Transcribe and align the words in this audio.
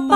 Backstage. 0.00 0.08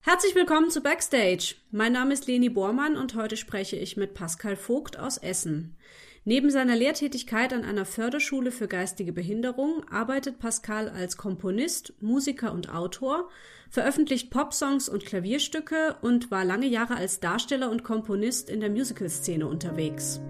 Herzlich 0.00 0.34
willkommen 0.34 0.70
zu 0.70 0.82
Backstage. 0.82 1.54
Mein 1.70 1.92
Name 1.92 2.12
ist 2.12 2.26
Leni 2.26 2.50
Bormann 2.50 2.98
und 2.98 3.14
heute 3.14 3.38
spreche 3.38 3.76
ich 3.76 3.96
mit 3.96 4.12
Pascal 4.12 4.56
Vogt 4.56 4.98
aus 4.98 5.16
Essen. 5.16 5.78
Neben 6.24 6.50
seiner 6.50 6.76
Lehrtätigkeit 6.76 7.54
an 7.54 7.64
einer 7.64 7.86
Förderschule 7.86 8.50
für 8.50 8.68
geistige 8.68 9.14
Behinderung 9.14 9.82
arbeitet 9.90 10.38
Pascal 10.38 10.90
als 10.90 11.16
Komponist, 11.16 11.94
Musiker 12.02 12.52
und 12.52 12.68
Autor, 12.68 13.30
veröffentlicht 13.70 14.30
Popsongs 14.30 14.90
und 14.90 15.06
Klavierstücke 15.06 15.96
und 16.02 16.30
war 16.30 16.44
lange 16.44 16.66
Jahre 16.66 16.96
als 16.96 17.20
Darsteller 17.20 17.70
und 17.70 17.82
Komponist 17.82 18.50
in 18.50 18.60
der 18.60 18.68
Musicalszene 18.68 19.46
unterwegs. 19.46 20.20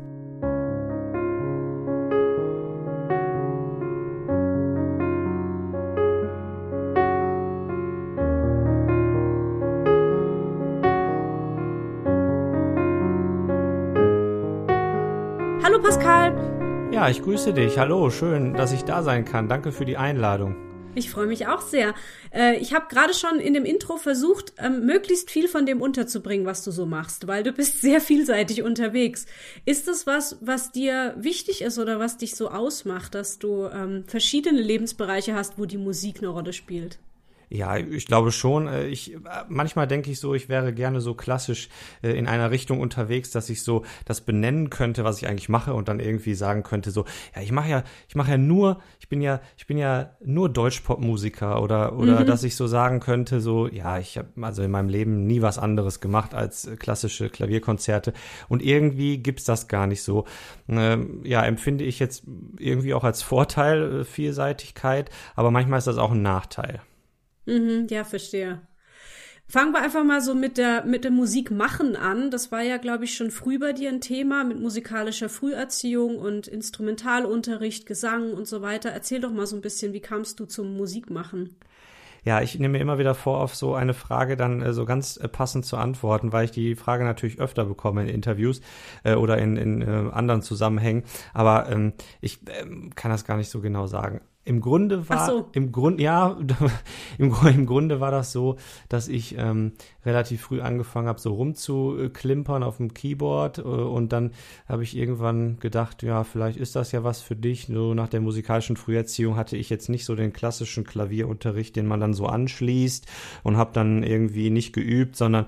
Ja, 16.98 17.08
ich 17.08 17.22
grüße 17.22 17.52
dich. 17.52 17.78
Hallo, 17.78 18.10
schön, 18.10 18.54
dass 18.54 18.72
ich 18.72 18.82
da 18.82 19.04
sein 19.04 19.24
kann. 19.24 19.48
Danke 19.48 19.70
für 19.70 19.84
die 19.84 19.96
Einladung. 19.96 20.56
Ich 20.96 21.12
freue 21.12 21.28
mich 21.28 21.46
auch 21.46 21.60
sehr. 21.60 21.94
Äh, 22.34 22.56
ich 22.56 22.74
habe 22.74 22.86
gerade 22.88 23.14
schon 23.14 23.38
in 23.38 23.54
dem 23.54 23.64
Intro 23.64 23.98
versucht, 23.98 24.54
ähm, 24.58 24.84
möglichst 24.84 25.30
viel 25.30 25.46
von 25.46 25.64
dem 25.64 25.80
unterzubringen, 25.80 26.44
was 26.44 26.64
du 26.64 26.72
so 26.72 26.86
machst, 26.86 27.28
weil 27.28 27.44
du 27.44 27.52
bist 27.52 27.80
sehr 27.82 28.00
vielseitig 28.00 28.64
unterwegs. 28.64 29.26
Ist 29.64 29.86
das 29.86 30.08
was, 30.08 30.38
was 30.40 30.72
dir 30.72 31.14
wichtig 31.16 31.62
ist 31.62 31.78
oder 31.78 32.00
was 32.00 32.16
dich 32.16 32.34
so 32.34 32.50
ausmacht, 32.50 33.14
dass 33.14 33.38
du 33.38 33.66
ähm, 33.66 34.02
verschiedene 34.08 34.60
Lebensbereiche 34.60 35.36
hast, 35.36 35.56
wo 35.56 35.66
die 35.66 35.78
Musik 35.78 36.18
eine 36.18 36.30
Rolle 36.30 36.52
spielt? 36.52 36.98
Ja, 37.50 37.76
ich 37.76 38.06
glaube 38.06 38.30
schon. 38.30 38.68
Äh, 38.68 38.86
ich 38.88 39.16
manchmal 39.48 39.86
denke 39.86 40.10
ich 40.10 40.20
so, 40.20 40.34
ich 40.34 40.48
wäre 40.48 40.72
gerne 40.74 41.00
so 41.00 41.14
klassisch 41.14 41.68
äh, 42.02 42.10
in 42.10 42.26
einer 42.26 42.50
Richtung 42.50 42.80
unterwegs, 42.80 43.30
dass 43.30 43.48
ich 43.48 43.62
so 43.62 43.84
das 44.04 44.20
benennen 44.20 44.70
könnte, 44.70 45.04
was 45.04 45.18
ich 45.18 45.28
eigentlich 45.28 45.48
mache 45.48 45.72
und 45.72 45.88
dann 45.88 45.98
irgendwie 46.00 46.34
sagen 46.34 46.62
könnte 46.62 46.90
so, 46.90 47.06
ja, 47.34 47.42
ich 47.42 47.52
mache 47.52 47.70
ja, 47.70 47.84
ich 48.08 48.14
mache 48.14 48.32
ja 48.32 48.38
nur, 48.38 48.80
ich 49.00 49.08
bin 49.08 49.22
ja, 49.22 49.40
ich 49.56 49.66
bin 49.66 49.78
ja 49.78 50.10
nur 50.22 50.50
Deutschpop-Musiker 50.50 51.62
oder 51.62 51.96
oder 51.96 52.20
mhm. 52.20 52.26
dass 52.26 52.44
ich 52.44 52.54
so 52.54 52.66
sagen 52.66 53.00
könnte 53.00 53.40
so, 53.40 53.66
ja, 53.66 53.98
ich 53.98 54.18
habe 54.18 54.28
also 54.42 54.62
in 54.62 54.70
meinem 54.70 54.90
Leben 54.90 55.26
nie 55.26 55.40
was 55.40 55.58
anderes 55.58 56.00
gemacht 56.00 56.34
als 56.34 56.66
äh, 56.66 56.76
klassische 56.76 57.30
Klavierkonzerte 57.30 58.12
und 58.48 58.62
irgendwie 58.62 59.18
gibt's 59.18 59.44
das 59.44 59.68
gar 59.68 59.86
nicht 59.86 60.02
so. 60.02 60.26
Ähm, 60.68 61.22
ja, 61.24 61.42
empfinde 61.44 61.84
ich 61.84 61.98
jetzt 61.98 62.24
irgendwie 62.58 62.92
auch 62.92 63.04
als 63.04 63.22
Vorteil 63.22 64.04
Vielseitigkeit, 64.04 65.10
aber 65.34 65.50
manchmal 65.50 65.78
ist 65.78 65.86
das 65.86 65.96
auch 65.96 66.12
ein 66.12 66.22
Nachteil. 66.22 66.82
Mhm, 67.48 67.86
ja, 67.88 68.04
verstehe. 68.04 68.60
Fangen 69.50 69.72
wir 69.72 69.80
einfach 69.80 70.04
mal 70.04 70.20
so 70.20 70.34
mit 70.34 70.58
der, 70.58 70.84
mit 70.84 71.04
dem 71.04 71.14
Musikmachen 71.14 71.96
an. 71.96 72.30
Das 72.30 72.52
war 72.52 72.60
ja, 72.60 72.76
glaube 72.76 73.04
ich, 73.04 73.14
schon 73.14 73.30
früh 73.30 73.58
bei 73.58 73.72
dir 73.72 73.88
ein 73.88 74.02
Thema 74.02 74.44
mit 74.44 74.60
musikalischer 74.60 75.30
Früherziehung 75.30 76.18
und 76.18 76.46
Instrumentalunterricht, 76.46 77.86
Gesang 77.86 78.34
und 78.34 78.46
so 78.46 78.60
weiter. 78.60 78.90
Erzähl 78.90 79.22
doch 79.22 79.32
mal 79.32 79.46
so 79.46 79.56
ein 79.56 79.62
bisschen, 79.62 79.94
wie 79.94 80.00
kamst 80.00 80.38
du 80.38 80.44
zum 80.44 80.76
Musikmachen? 80.76 81.56
Ja, 82.24 82.42
ich 82.42 82.58
nehme 82.58 82.72
mir 82.72 82.82
immer 82.82 82.98
wieder 82.98 83.14
vor, 83.14 83.40
auf 83.40 83.54
so 83.54 83.74
eine 83.74 83.94
Frage 83.94 84.36
dann 84.36 84.60
äh, 84.60 84.74
so 84.74 84.84
ganz 84.84 85.16
äh, 85.16 85.28
passend 85.28 85.64
zu 85.64 85.78
antworten, 85.78 86.30
weil 86.30 86.44
ich 86.44 86.50
die 86.50 86.74
Frage 86.74 87.04
natürlich 87.04 87.40
öfter 87.40 87.64
bekomme 87.64 88.02
in 88.02 88.08
Interviews 88.08 88.60
äh, 89.04 89.14
oder 89.14 89.38
in, 89.38 89.56
in 89.56 89.80
äh, 89.80 90.10
anderen 90.12 90.42
Zusammenhängen. 90.42 91.04
Aber 91.32 91.70
ähm, 91.70 91.94
ich 92.20 92.40
ähm, 92.48 92.90
kann 92.94 93.10
das 93.10 93.24
gar 93.24 93.38
nicht 93.38 93.48
so 93.48 93.62
genau 93.62 93.86
sagen. 93.86 94.20
Im 94.44 94.62
Grunde 94.62 95.10
war, 95.10 95.26
so. 95.26 95.48
im 95.52 95.72
Grund, 95.72 96.00
ja, 96.00 96.38
im, 97.18 97.34
im, 97.46 97.66
Grunde 97.66 98.00
war 98.00 98.10
das 98.10 98.32
so, 98.32 98.56
dass 98.88 99.06
ich 99.06 99.36
ähm, 99.36 99.72
relativ 100.06 100.40
früh 100.40 100.62
angefangen 100.62 101.06
habe, 101.06 101.20
so 101.20 101.34
rumzuklimpern 101.34 102.62
auf 102.62 102.78
dem 102.78 102.94
Keyboard 102.94 103.58
äh, 103.58 103.62
und 103.62 104.10
dann 104.10 104.32
habe 104.66 104.84
ich 104.84 104.96
irgendwann 104.96 105.58
gedacht, 105.60 106.02
ja, 106.02 106.24
vielleicht 106.24 106.58
ist 106.58 106.76
das 106.76 106.92
ja 106.92 107.04
was 107.04 107.20
für 107.20 107.36
dich. 107.36 107.66
So 107.66 107.92
nach 107.92 108.08
der 108.08 108.22
musikalischen 108.22 108.78
Früherziehung 108.78 109.36
hatte 109.36 109.58
ich 109.58 109.68
jetzt 109.68 109.90
nicht 109.90 110.06
so 110.06 110.14
den 110.14 110.32
klassischen 110.32 110.84
Klavierunterricht, 110.84 111.76
den 111.76 111.86
man 111.86 112.00
dann 112.00 112.14
so 112.14 112.24
anschließt 112.24 113.06
und 113.42 113.58
habe 113.58 113.72
dann 113.74 114.02
irgendwie 114.02 114.48
nicht 114.48 114.72
geübt, 114.72 115.16
sondern 115.16 115.44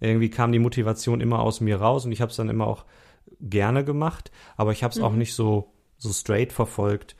irgendwie 0.00 0.30
kam 0.30 0.52
die 0.52 0.58
Motivation 0.58 1.20
immer 1.20 1.40
aus 1.40 1.60
mir 1.60 1.80
raus 1.80 2.06
und 2.06 2.12
ich 2.12 2.22
habe 2.22 2.30
es 2.30 2.36
dann 2.36 2.48
immer 2.48 2.66
auch 2.66 2.86
gerne 3.40 3.84
gemacht, 3.84 4.30
aber 4.56 4.72
ich 4.72 4.82
habe 4.82 4.92
es 4.92 4.98
mhm. 4.98 5.04
auch 5.04 5.12
nicht 5.12 5.34
so 5.34 5.72
so 5.98 6.12
straight 6.12 6.52
verfolgt. 6.52 7.16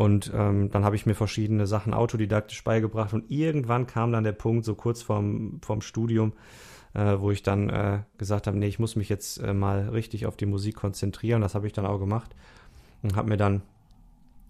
Und 0.00 0.32
ähm, 0.34 0.70
dann 0.70 0.82
habe 0.82 0.96
ich 0.96 1.04
mir 1.04 1.14
verschiedene 1.14 1.66
Sachen 1.66 1.92
autodidaktisch 1.92 2.64
beigebracht 2.64 3.12
und 3.12 3.30
irgendwann 3.30 3.86
kam 3.86 4.12
dann 4.12 4.24
der 4.24 4.32
Punkt, 4.32 4.64
so 4.64 4.74
kurz 4.74 5.02
vorm, 5.02 5.60
vorm 5.60 5.82
Studium, 5.82 6.32
äh, 6.94 7.18
wo 7.18 7.30
ich 7.30 7.42
dann 7.42 7.68
äh, 7.68 7.98
gesagt 8.16 8.46
habe, 8.46 8.56
nee, 8.56 8.68
ich 8.68 8.78
muss 8.78 8.96
mich 8.96 9.10
jetzt 9.10 9.36
äh, 9.42 9.52
mal 9.52 9.90
richtig 9.90 10.24
auf 10.24 10.38
die 10.38 10.46
Musik 10.46 10.76
konzentrieren. 10.76 11.42
Das 11.42 11.54
habe 11.54 11.66
ich 11.66 11.74
dann 11.74 11.84
auch 11.84 11.98
gemacht 11.98 12.34
und 13.02 13.14
habe 13.14 13.28
mir 13.28 13.36
dann 13.36 13.60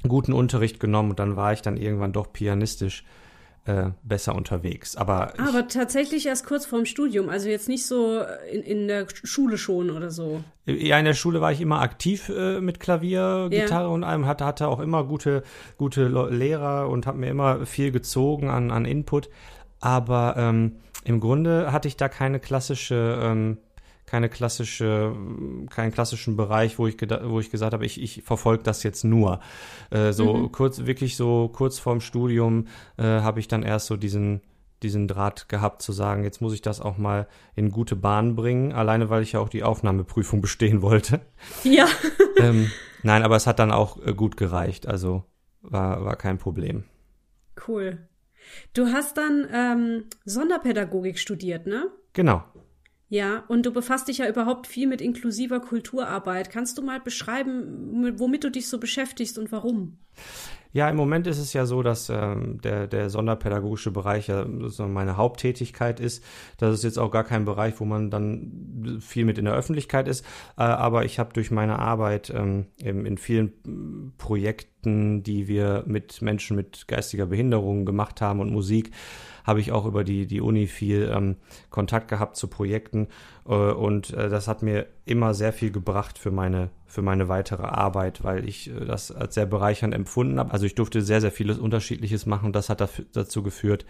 guten 0.07 0.35
Unterricht 0.35 0.79
genommen 0.79 1.11
und 1.11 1.19
dann 1.19 1.35
war 1.35 1.53
ich 1.53 1.63
dann 1.63 1.77
irgendwann 1.77 2.13
doch 2.13 2.33
pianistisch 2.33 3.05
äh, 3.67 3.91
besser 4.03 4.35
unterwegs. 4.35 4.97
Aber, 4.97 5.35
aber 5.39 5.69
tatsächlich 5.69 6.27
erst 6.27 6.47
kurz 6.47 6.67
vorm 6.67 6.87
Studium, 6.87 7.29
also 7.29 7.49
jetzt 7.49 7.69
nicht 7.69 7.85
so 7.87 8.23
in, 8.51 8.63
in 8.63 8.89
der 8.89 9.07
Schule 9.13 9.59
schon 9.59 9.91
oder 9.91 10.11
so. 10.11 10.43
Ja, 10.67 10.99
in 10.99 11.05
der 11.05 11.15
Schule 11.15 11.41
war 11.41 11.53
ich 11.53 11.61
immer 11.61 11.81
aktiv 11.81 12.31
äh, 12.31 12.61
mit 12.61 12.81
Klavier, 12.81 13.49
Gitarre 13.51 13.85
ja. 13.85 13.89
und 13.89 14.05
allem, 14.05 14.27
hatte, 14.27 14.45
hatte 14.45 14.69
auch 14.69 14.81
immer 14.81 15.05
gute, 15.05 15.43
gute 15.77 16.09
Lehrer 16.09 16.89
und 16.89 17.07
habe 17.07 17.19
mir 17.19 17.29
immer 17.29 17.67
viel 17.67 17.93
gezogen 17.93 18.49
an, 18.49 18.71
an 18.71 18.85
Input. 18.85 19.29
Aber 19.81 20.35
ähm, 20.37 20.77
im 21.05 21.21
Grunde 21.21 21.73
hatte 21.73 21.89
ich 21.89 21.97
da 21.97 22.09
keine 22.09 22.41
klassische 22.41 23.19
ähm, 23.23 23.59
keine 24.11 24.29
klassische, 24.29 25.15
keinen 25.71 25.93
klassischen 25.93 26.37
Bereich, 26.37 26.81
wo 26.81 26.89
ich, 26.89 26.97
wo 27.01 27.39
ich 27.39 27.49
gesagt 27.49 27.73
habe, 27.73 27.87
ich, 27.87 28.03
ich 28.03 28.23
verfolge 28.25 28.65
das 28.65 28.83
jetzt 28.83 29.05
nur. 29.05 29.39
Äh, 29.91 30.11
so 30.13 30.35
mhm. 30.35 30.53
kurz, 30.53 30.85
wirklich 30.85 31.17
so 31.17 31.49
kurz 31.49 31.79
vorm 31.79 32.01
Studium 32.01 32.67
äh, 32.97 33.05
habe 33.05 33.39
ich 33.39 33.47
dann 33.47 33.63
erst 33.63 33.87
so 33.87 33.97
diesen, 33.97 34.41
diesen 34.83 35.07
Draht 35.07 35.49
gehabt 35.49 35.81
zu 35.81 35.93
sagen, 35.93 36.25
jetzt 36.25 36.41
muss 36.41 36.55
ich 36.55 36.61
das 36.61 36.81
auch 36.81 36.99
mal 36.99 37.29
in 37.55 37.71
gute 37.71 37.95
Bahn 37.95 38.35
bringen, 38.35 38.73
alleine 38.73 39.11
weil 39.11 39.23
ich 39.23 39.33
ja 39.33 39.41
auch 39.41 39.49
die 39.49 39.63
Aufnahmeprüfung 39.63 40.41
bestehen 40.43 40.83
wollte. 40.83 41.21
Ja. 41.63 41.87
ähm, 42.39 42.69
nein, 43.05 43.23
aber 43.23 43.37
es 43.37 43.47
hat 43.47 43.61
dann 43.61 43.71
auch 43.71 44.05
äh, 44.05 44.13
gut 44.13 44.37
gereicht, 44.37 44.89
also 44.89 45.23
war, 45.63 46.05
war 46.05 46.17
kein 46.17 46.39
Problem. 46.39 46.83
Cool. 47.69 48.09
Du 48.75 48.87
hast 48.87 49.17
dann 49.17 49.47
ähm, 49.53 50.05
Sonderpädagogik 50.25 51.17
studiert, 51.17 51.69
ne? 51.69 51.93
Genau. 52.13 52.43
Ja, 53.11 53.43
und 53.49 53.67
du 53.67 53.73
befasst 53.73 54.07
dich 54.07 54.19
ja 54.19 54.29
überhaupt 54.29 54.69
viel 54.69 54.87
mit 54.87 55.01
inklusiver 55.01 55.59
Kulturarbeit. 55.59 56.49
Kannst 56.49 56.79
du 56.79 56.83
mal 56.83 57.01
beschreiben, 57.01 58.15
womit 58.19 58.45
du 58.45 58.51
dich 58.51 58.69
so 58.69 58.79
beschäftigst 58.79 59.37
und 59.37 59.51
warum? 59.51 59.99
Ja, 60.73 60.89
im 60.89 60.95
Moment 60.95 61.27
ist 61.27 61.39
es 61.39 61.53
ja 61.53 61.67
so, 61.67 61.83
dass 61.83 62.09
ähm, 62.09 62.61
der, 62.63 62.87
der 62.87 63.11
sonderpädagogische 63.11 63.91
Bereich 63.91 64.29
ja 64.29 64.47
meine 64.47 65.17
Haupttätigkeit 65.17 65.99
ist. 65.99 66.23
Das 66.59 66.73
ist 66.73 66.85
jetzt 66.85 67.01
auch 67.01 67.11
gar 67.11 67.25
kein 67.25 67.45
Bereich, 67.45 67.81
wo 67.81 67.85
man 67.85 68.11
dann 68.13 69.01
viel 69.01 69.25
mit 69.25 69.39
in 69.39 69.47
der 69.47 69.55
Öffentlichkeit 69.55 70.07
ist. 70.07 70.25
Äh, 70.57 70.63
aber 70.63 71.05
ich 71.05 71.19
habe 71.19 71.33
durch 71.33 71.51
meine 71.51 71.81
Arbeit 71.81 72.31
ähm, 72.31 72.67
in, 72.77 73.05
in 73.05 73.19
vielen 73.19 74.13
Projekten, 74.19 75.25
die 75.25 75.49
wir 75.49 75.83
mit 75.87 76.23
Menschen 76.23 76.57
mit 76.57 76.87
geistiger 76.87 77.27
Behinderung 77.27 77.85
gemacht 77.85 78.21
haben 78.21 78.39
und 78.39 78.53
Musik, 78.53 78.93
habe 79.45 79.61
ich 79.61 79.73
auch 79.73 79.87
über 79.87 80.05
die, 80.05 80.27
die 80.27 80.41
Uni 80.41 80.67
viel 80.67 81.11
ähm, 81.15 81.37
Kontakt 81.71 82.09
gehabt 82.09 82.37
zu 82.37 82.49
Projekten 82.49 83.09
äh, 83.47 83.53
und 83.53 84.13
äh, 84.13 84.29
das 84.29 84.49
hat 84.49 84.63
mir 84.63 84.87
immer 85.05 85.35
sehr 85.35 85.53
viel 85.53 85.71
gebracht 85.71 86.19
für 86.19 86.31
meine, 86.31 86.71
für 86.87 87.03
meine 87.03 87.29
weitere 87.29 87.65
Arbeit, 87.65 88.25
weil 88.25 88.49
ich 88.49 88.71
äh, 88.71 88.85
das 88.85 89.13
als 89.13 89.35
sehr 89.35 89.47
bereichernd 89.47 89.95
empfunden 89.95 90.39
habe. 90.39 90.53
Also 90.53 90.67
ich 90.67 90.75
durfte 90.75 91.03
sehr, 91.03 91.21
sehr 91.21 91.33
vieles 91.33 91.59
Unterschiedliches 91.59 92.27
machen. 92.27 92.53
Das 92.53 92.69
hat 92.69 92.81
dafür, 92.81 93.05
dazu 93.13 93.43
geführt, 93.43 93.87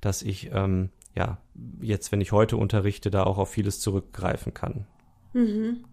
dass 0.00 0.22
ich 0.22 0.50
ähm, 0.52 0.90
ja 1.14 1.38
jetzt, 1.80 2.12
wenn 2.12 2.20
ich 2.20 2.32
heute 2.32 2.56
unterrichte, 2.56 3.10
da 3.10 3.24
auch 3.24 3.38
auf 3.38 3.50
vieles 3.50 3.80
zurückgreifen 3.80 4.54
kann. 4.54 4.86
Mhm. 5.32 5.84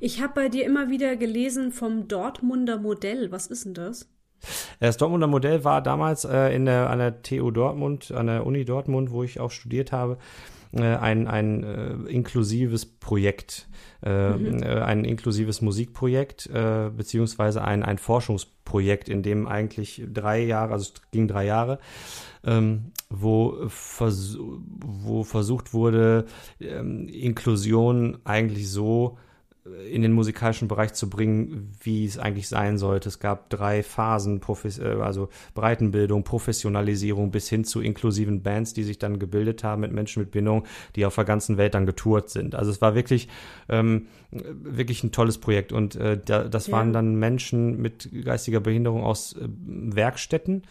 Ich 0.00 0.20
habe 0.22 0.34
bei 0.34 0.48
dir 0.48 0.64
immer 0.66 0.90
wieder 0.90 1.16
gelesen 1.16 1.72
vom 1.72 2.08
Dortmunder 2.08 2.78
Modell. 2.78 3.32
Was 3.32 3.46
ist 3.46 3.64
denn 3.64 3.74
das? 3.74 4.11
Das 4.80 4.96
Dortmunder 4.96 5.26
Modell 5.26 5.64
war 5.64 5.82
damals 5.82 6.24
äh, 6.24 6.54
in 6.54 6.64
der, 6.64 6.90
an 6.90 6.98
der 6.98 7.22
TU 7.22 7.50
Dortmund, 7.50 8.12
an 8.12 8.26
der 8.26 8.46
Uni 8.46 8.64
Dortmund, 8.64 9.10
wo 9.10 9.22
ich 9.22 9.40
auch 9.40 9.50
studiert 9.50 9.92
habe, 9.92 10.18
äh, 10.72 10.82
ein, 10.82 11.28
ein 11.28 11.64
äh, 11.64 11.92
inklusives 12.10 12.86
Projekt, 12.86 13.68
äh, 14.02 14.30
mhm. 14.30 14.62
Äh, 14.62 14.80
ein 14.80 15.04
inklusives 15.04 15.60
Musikprojekt, 15.60 16.46
äh, 16.46 16.90
beziehungsweise 16.96 17.62
ein, 17.62 17.82
ein 17.82 17.98
Forschungsprojekt, 17.98 19.08
in 19.08 19.22
dem 19.22 19.46
eigentlich 19.46 20.02
drei 20.12 20.40
Jahre, 20.40 20.72
also 20.72 20.92
es 20.94 21.02
ging 21.10 21.28
drei 21.28 21.44
Jahre, 21.44 21.78
ähm, 22.44 22.92
wo, 23.10 23.68
vers 23.68 24.38
wo 24.38 25.24
versucht 25.24 25.74
wurde, 25.74 26.24
ähm, 26.60 27.08
Inklusion 27.08 28.18
eigentlich 28.24 28.70
so 28.70 29.18
in 29.64 30.02
den 30.02 30.12
musikalischen 30.12 30.66
Bereich 30.66 30.92
zu 30.92 31.08
bringen, 31.08 31.70
wie 31.80 32.04
es 32.04 32.18
eigentlich 32.18 32.48
sein 32.48 32.78
sollte. 32.78 33.08
Es 33.08 33.20
gab 33.20 33.48
drei 33.48 33.84
Phasen, 33.84 34.40
äh, 34.64 34.82
also 35.00 35.28
Breitenbildung, 35.54 36.24
Professionalisierung 36.24 37.30
bis 37.30 37.48
hin 37.48 37.64
zu 37.64 37.80
inklusiven 37.80 38.42
Bands, 38.42 38.74
die 38.74 38.82
sich 38.82 38.98
dann 38.98 39.20
gebildet 39.20 39.62
haben 39.62 39.82
mit 39.82 39.92
Menschen 39.92 40.20
mit 40.20 40.32
Bindung, 40.32 40.64
die 40.96 41.06
auf 41.06 41.14
der 41.14 41.24
ganzen 41.24 41.58
Welt 41.58 41.74
dann 41.74 41.86
getourt 41.86 42.28
sind. 42.28 42.56
Also 42.56 42.72
es 42.72 42.80
war 42.80 42.96
wirklich, 42.96 43.28
ähm, 43.68 44.08
wirklich 44.30 45.04
ein 45.04 45.12
tolles 45.12 45.38
Projekt 45.38 45.72
und 45.72 45.94
äh, 45.94 46.18
da, 46.22 46.42
das 46.44 46.66
ja. 46.66 46.72
waren 46.72 46.92
dann 46.92 47.14
Menschen 47.14 47.80
mit 47.80 48.10
geistiger 48.24 48.60
Behinderung 48.60 49.04
aus 49.04 49.34
äh, 49.34 49.46
Werkstätten, 49.46 50.62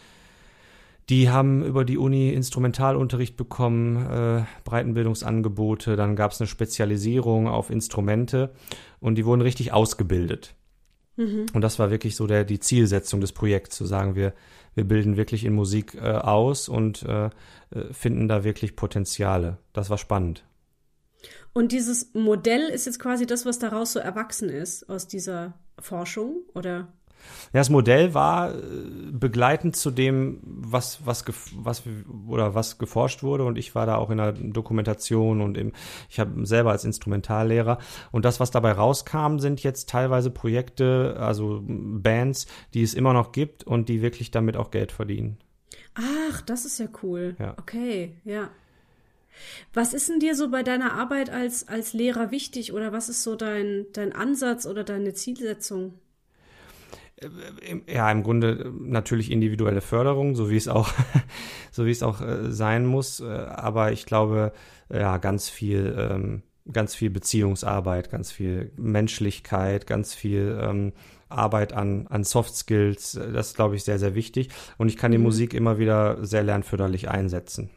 die 1.08 1.30
haben 1.30 1.64
über 1.64 1.84
die 1.84 1.98
Uni 1.98 2.30
Instrumentalunterricht 2.30 3.36
bekommen, 3.36 3.96
äh, 3.96 4.44
Breitenbildungsangebote, 4.64 5.96
dann 5.96 6.16
gab 6.16 6.32
es 6.32 6.40
eine 6.40 6.46
Spezialisierung 6.46 7.48
auf 7.48 7.70
Instrumente 7.70 8.52
und 9.00 9.16
die 9.16 9.26
wurden 9.26 9.42
richtig 9.42 9.72
ausgebildet. 9.72 10.54
Mhm. 11.16 11.46
Und 11.52 11.60
das 11.60 11.78
war 11.78 11.90
wirklich 11.90 12.16
so 12.16 12.26
der, 12.26 12.44
die 12.44 12.60
Zielsetzung 12.60 13.20
des 13.20 13.32
Projekts, 13.32 13.76
zu 13.76 13.84
sagen, 13.84 14.14
wir, 14.14 14.32
wir 14.74 14.84
bilden 14.84 15.16
wirklich 15.16 15.44
in 15.44 15.52
Musik 15.52 15.94
äh, 15.94 16.00
aus 16.00 16.68
und 16.68 17.02
äh, 17.02 17.26
äh 17.26 17.30
finden 17.92 18.28
da 18.28 18.44
wirklich 18.44 18.76
Potenziale. 18.76 19.58
Das 19.72 19.90
war 19.90 19.98
spannend. 19.98 20.44
Und 21.52 21.72
dieses 21.72 22.14
Modell 22.14 22.62
ist 22.62 22.86
jetzt 22.86 22.98
quasi 22.98 23.26
das, 23.26 23.44
was 23.44 23.58
daraus 23.58 23.92
so 23.92 23.98
erwachsen 23.98 24.48
ist 24.48 24.88
aus 24.88 25.06
dieser 25.06 25.54
Forschung, 25.78 26.42
oder? 26.54 26.88
Ja, 27.52 27.60
das 27.60 27.70
Modell 27.70 28.14
war 28.14 28.54
äh, 28.54 28.60
begleitend 29.12 29.76
zu 29.76 29.90
dem, 29.90 30.40
was, 30.42 31.04
was, 31.04 31.24
was, 31.56 31.82
oder 32.26 32.54
was 32.54 32.78
geforscht 32.78 33.22
wurde. 33.22 33.44
Und 33.44 33.58
ich 33.58 33.74
war 33.74 33.86
da 33.86 33.96
auch 33.96 34.10
in 34.10 34.18
der 34.18 34.32
Dokumentation 34.32 35.40
und 35.40 35.58
im, 35.58 35.72
ich 36.08 36.18
habe 36.18 36.46
selber 36.46 36.70
als 36.70 36.84
Instrumentallehrer. 36.84 37.78
Und 38.10 38.24
das, 38.24 38.40
was 38.40 38.50
dabei 38.50 38.72
rauskam, 38.72 39.38
sind 39.38 39.62
jetzt 39.62 39.88
teilweise 39.88 40.30
Projekte, 40.30 41.16
also 41.18 41.60
Bands, 41.62 42.46
die 42.74 42.82
es 42.82 42.94
immer 42.94 43.12
noch 43.12 43.32
gibt 43.32 43.64
und 43.64 43.88
die 43.88 44.02
wirklich 44.02 44.30
damit 44.30 44.56
auch 44.56 44.70
Geld 44.70 44.92
verdienen. 44.92 45.38
Ach, 45.94 46.40
das 46.42 46.64
ist 46.64 46.78
ja 46.78 46.86
cool. 47.02 47.36
Ja. 47.38 47.54
Okay, 47.58 48.16
ja. 48.24 48.50
Was 49.72 49.94
ist 49.94 50.08
denn 50.08 50.20
dir 50.20 50.34
so 50.34 50.50
bei 50.50 50.62
deiner 50.62 50.92
Arbeit 50.92 51.30
als, 51.30 51.68
als 51.68 51.92
Lehrer 51.92 52.30
wichtig 52.30 52.72
oder 52.72 52.92
was 52.92 53.08
ist 53.08 53.22
so 53.22 53.34
dein, 53.34 53.86
dein 53.92 54.12
Ansatz 54.12 54.66
oder 54.66 54.84
deine 54.84 55.14
Zielsetzung? 55.14 55.94
Ja, 57.86 58.10
im 58.10 58.22
Grunde 58.22 58.72
natürlich 58.80 59.30
individuelle 59.30 59.80
Förderung, 59.80 60.34
so 60.34 60.50
wie 60.50 60.56
es 60.56 60.68
auch, 60.68 60.92
so 61.70 61.86
wie 61.86 61.90
es 61.90 62.02
auch 62.02 62.20
äh, 62.20 62.50
sein 62.52 62.86
muss. 62.86 63.20
Äh, 63.20 63.26
aber 63.26 63.92
ich 63.92 64.06
glaube, 64.06 64.52
ja, 64.92 65.18
ganz 65.18 65.48
viel, 65.48 65.94
ähm, 65.98 66.42
ganz 66.70 66.94
viel 66.94 67.10
Beziehungsarbeit, 67.10 68.10
ganz 68.10 68.30
viel 68.30 68.72
Menschlichkeit, 68.76 69.86
ganz 69.86 70.14
viel 70.14 70.58
ähm, 70.60 70.92
Arbeit 71.28 71.72
an, 71.72 72.06
an 72.08 72.24
Soft 72.24 72.54
Skills. 72.54 73.12
Das 73.12 73.48
ist, 73.48 73.56
glaube 73.56 73.76
ich, 73.76 73.84
sehr, 73.84 73.98
sehr 73.98 74.14
wichtig. 74.14 74.50
Und 74.78 74.88
ich 74.88 74.96
kann 74.96 75.12
die 75.12 75.18
mhm. 75.18 75.24
Musik 75.24 75.54
immer 75.54 75.78
wieder 75.78 76.24
sehr 76.24 76.42
lernförderlich 76.42 77.08
einsetzen. 77.08 77.70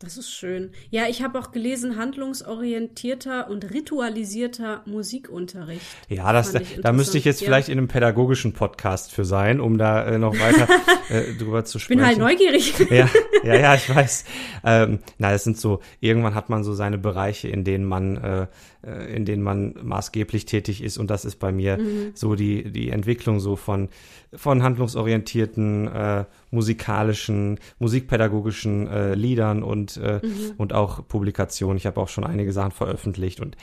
Das 0.00 0.16
ist 0.16 0.30
schön. 0.30 0.70
Ja, 0.90 1.08
ich 1.08 1.22
habe 1.24 1.40
auch 1.40 1.50
gelesen, 1.50 1.96
handlungsorientierter 1.96 3.50
und 3.50 3.68
ritualisierter 3.72 4.82
Musikunterricht. 4.86 5.84
Ja, 6.08 6.32
das, 6.32 6.52
da 6.52 6.92
müsste 6.92 7.18
ich 7.18 7.24
jetzt 7.24 7.40
ja. 7.40 7.46
vielleicht 7.46 7.68
in 7.68 7.78
einem 7.78 7.88
pädagogischen 7.88 8.52
Podcast 8.52 9.10
für 9.10 9.24
sein, 9.24 9.60
um 9.60 9.76
da 9.76 10.06
äh, 10.06 10.18
noch 10.18 10.34
weiter 10.38 10.68
äh, 11.08 11.34
drüber 11.34 11.64
zu 11.64 11.80
sprechen. 11.80 11.98
Ich 11.98 12.06
bin 12.06 12.06
halt 12.06 12.18
neugierig. 12.18 12.74
Ja, 12.90 13.08
ja, 13.42 13.54
ja 13.56 13.74
ich 13.74 13.92
weiß. 13.92 14.24
Ähm, 14.62 15.00
na, 15.18 15.32
es 15.32 15.42
sind 15.42 15.58
so, 15.58 15.80
irgendwann 15.98 16.36
hat 16.36 16.48
man 16.48 16.62
so 16.62 16.74
seine 16.74 16.96
Bereiche, 16.96 17.48
in 17.48 17.64
denen 17.64 17.84
man 17.84 18.18
äh, 18.18 18.46
äh, 18.84 19.14
in 19.14 19.24
denen 19.24 19.42
man 19.42 19.74
maßgeblich 19.82 20.46
tätig 20.46 20.82
ist. 20.82 20.98
Und 20.98 21.10
das 21.10 21.24
ist 21.24 21.36
bei 21.36 21.52
mir 21.52 21.78
mhm. 21.78 22.12
so 22.14 22.34
die, 22.34 22.70
die 22.70 22.90
Entwicklung 22.90 23.40
so 23.40 23.56
von, 23.56 23.88
von 24.34 24.62
handlungsorientierten, 24.62 25.88
äh, 25.88 26.24
musikalischen, 26.50 27.58
musikpädagogischen 27.78 28.86
äh, 28.88 29.14
Liedern 29.14 29.62
und, 29.62 29.96
äh, 29.96 30.20
mhm. 30.22 30.54
und 30.56 30.72
auch 30.72 31.06
Publikationen. 31.06 31.76
Ich 31.76 31.86
habe 31.86 32.00
auch 32.00 32.08
schon 32.08 32.24
einige 32.24 32.52
Sachen 32.52 32.72
veröffentlicht 32.72 33.40
und 33.40 33.56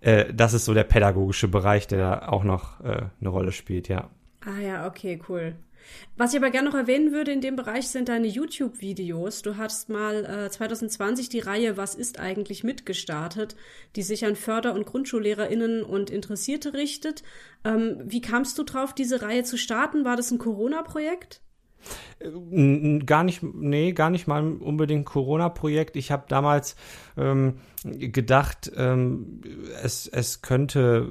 äh, 0.00 0.32
das 0.32 0.52
ist 0.52 0.64
so 0.64 0.74
der 0.74 0.84
pädagogische 0.84 1.48
Bereich, 1.48 1.86
der 1.86 1.98
da 1.98 2.28
auch 2.28 2.44
noch 2.44 2.80
äh, 2.80 3.02
eine 3.20 3.28
Rolle 3.28 3.52
spielt, 3.52 3.88
ja. 3.88 4.10
Ah 4.44 4.60
ja, 4.60 4.86
okay, 4.86 5.20
cool. 5.28 5.54
Was 6.16 6.32
ich 6.32 6.38
aber 6.38 6.50
gerne 6.50 6.68
noch 6.68 6.76
erwähnen 6.76 7.12
würde 7.12 7.32
in 7.32 7.40
dem 7.40 7.56
Bereich 7.56 7.88
sind 7.88 8.08
deine 8.08 8.26
YouTube-Videos. 8.26 9.42
Du 9.42 9.56
hast 9.56 9.88
mal 9.88 10.24
äh, 10.24 10.50
2020 10.50 11.28
die 11.28 11.40
Reihe 11.40 11.76
Was 11.76 11.94
ist 11.94 12.18
eigentlich 12.18 12.64
mitgestartet, 12.64 13.56
die 13.96 14.02
sich 14.02 14.24
an 14.24 14.36
Förder- 14.36 14.74
und 14.74 14.86
GrundschullehrerInnen 14.86 15.82
und 15.82 16.10
Interessierte 16.10 16.74
richtet. 16.74 17.22
Ähm, 17.64 17.98
wie 18.04 18.20
kamst 18.20 18.58
du 18.58 18.62
drauf, 18.64 18.94
diese 18.94 19.22
Reihe 19.22 19.44
zu 19.44 19.56
starten? 19.56 20.04
War 20.04 20.16
das 20.16 20.30
ein 20.30 20.38
Corona-Projekt? 20.38 21.42
Gar 23.06 23.24
nicht, 23.24 23.42
nee, 23.42 23.92
gar 23.92 24.10
nicht 24.10 24.26
mal 24.26 24.46
unbedingt 24.46 25.06
Corona-Projekt. 25.06 25.96
Ich 25.96 26.12
habe 26.12 26.24
damals 26.28 26.76
ähm, 27.16 27.54
gedacht, 27.84 28.70
ähm, 28.76 29.40
es, 29.82 30.06
es 30.06 30.42
könnte 30.42 31.08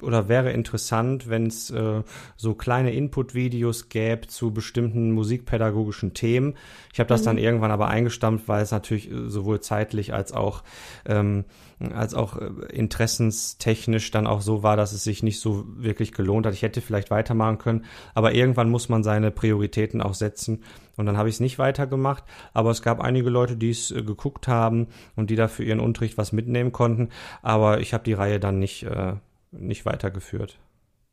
oder 0.00 0.28
wäre 0.28 0.52
interessant, 0.52 1.28
wenn 1.28 1.46
es 1.46 1.70
äh, 1.70 2.02
so 2.36 2.54
kleine 2.54 2.92
Input-Videos 2.92 3.88
gäbe 3.88 4.26
zu 4.26 4.52
bestimmten 4.52 5.12
musikpädagogischen 5.12 6.14
Themen. 6.14 6.54
Ich 6.92 7.00
habe 7.00 7.08
das 7.08 7.22
mhm. 7.22 7.26
dann 7.26 7.38
irgendwann 7.38 7.70
aber 7.70 7.88
eingestampft, 7.88 8.48
weil 8.48 8.62
es 8.62 8.70
natürlich 8.70 9.10
äh, 9.10 9.28
sowohl 9.28 9.60
zeitlich 9.60 10.14
als 10.14 10.32
auch 10.32 10.62
ähm, 11.06 11.44
als 11.92 12.14
auch 12.14 12.36
äh, 12.36 12.50
interessenstechnisch 12.72 14.10
dann 14.10 14.26
auch 14.26 14.40
so 14.40 14.62
war, 14.62 14.76
dass 14.76 14.92
es 14.92 15.04
sich 15.04 15.22
nicht 15.22 15.40
so 15.40 15.64
wirklich 15.76 16.12
gelohnt 16.12 16.46
hat. 16.46 16.54
Ich 16.54 16.62
hätte 16.62 16.80
vielleicht 16.80 17.10
weitermachen 17.10 17.58
können, 17.58 17.84
aber 18.14 18.34
irgendwann 18.34 18.70
muss 18.70 18.88
man 18.88 19.02
seine 19.02 19.30
Prioritäten 19.30 20.00
auch 20.00 20.14
setzen. 20.14 20.64
Und 20.96 21.06
dann 21.06 21.16
habe 21.16 21.28
ich 21.28 21.36
es 21.36 21.40
nicht 21.40 21.58
weitergemacht, 21.58 22.24
aber 22.52 22.70
es 22.70 22.82
gab 22.82 23.00
einige 23.00 23.30
Leute, 23.30 23.56
die 23.56 23.70
es 23.70 23.90
äh, 23.90 24.02
geguckt 24.02 24.48
haben 24.48 24.88
und 25.16 25.30
die 25.30 25.36
da 25.36 25.48
für 25.48 25.64
ihren 25.64 25.80
Unterricht 25.80 26.18
was 26.18 26.32
mitnehmen 26.32 26.72
konnten. 26.72 27.10
Aber 27.42 27.80
ich 27.80 27.92
habe 27.92 28.04
die 28.04 28.12
Reihe 28.12 28.40
dann 28.40 28.58
nicht, 28.58 28.84
äh, 28.84 29.14
nicht 29.50 29.86
weitergeführt. 29.86 30.58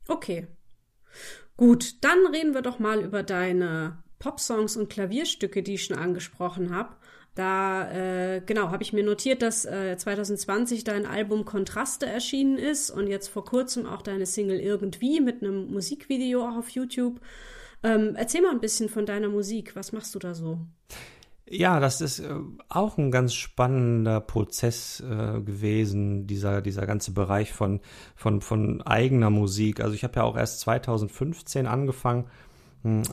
Okay. 0.08 0.48
Gut, 1.58 2.04
dann 2.04 2.18
reden 2.34 2.54
wir 2.54 2.62
doch 2.62 2.80
mal 2.80 3.02
über 3.02 3.24
deine 3.24 4.02
Popsongs 4.20 4.78
und 4.78 4.90
Klavierstücke, 4.90 5.64
die 5.64 5.74
ich 5.76 5.86
schon 5.86 5.98
angesprochen 5.98 6.74
habe. 6.74 6.96
Da, 7.36 7.90
äh, 7.92 8.42
genau, 8.46 8.72
habe 8.72 8.84
ich 8.84 8.92
mir 8.92 9.04
notiert, 9.04 9.42
dass 9.42 9.64
äh, 9.64 9.96
2020 9.96 10.84
dein 10.84 11.06
Album 11.06 11.46
Kontraste 11.46 12.06
erschienen 12.06 12.58
ist 12.58 12.92
und 12.92 13.08
jetzt 13.08 13.30
vor 13.30 13.46
kurzem 13.46 13.86
auch 13.86 14.02
deine 14.02 14.26
Single 14.26 14.60
Irgendwie 14.60 15.22
mit 15.22 15.42
einem 15.42 15.72
Musikvideo 15.72 16.46
auch 16.46 16.58
auf 16.58 16.70
YouTube. 16.70 17.22
Ähm, 17.84 18.16
erzähl 18.16 18.42
mal 18.42 18.52
ein 18.52 18.60
bisschen 18.60 18.90
von 18.90 19.06
deiner 19.06 19.30
Musik. 19.30 19.76
Was 19.78 19.94
machst 19.94 20.14
du 20.14 20.20
da 20.20 20.34
so? 20.34 20.60
Ja, 21.54 21.80
das 21.80 22.00
ist 22.00 22.20
äh, 22.20 22.34
auch 22.70 22.98
ein 22.98 23.12
ganz 23.12 23.34
spannender 23.34 24.22
Prozess 24.22 25.02
äh, 25.02 25.42
gewesen, 25.42 26.28
dieser, 26.28 26.62
dieser 26.62 26.86
ganze 26.86 27.12
Bereich 27.12 27.52
von, 27.52 27.82
von, 28.16 28.42
von 28.42 28.82
eigener 28.84 29.30
Musik. 29.30 29.82
Also 29.82 29.94
ich 29.94 30.04
habe 30.04 30.18
ja 30.18 30.24
auch 30.24 30.38
erst 30.38 30.62
2015 30.62 31.68
angefangen, 31.68 32.28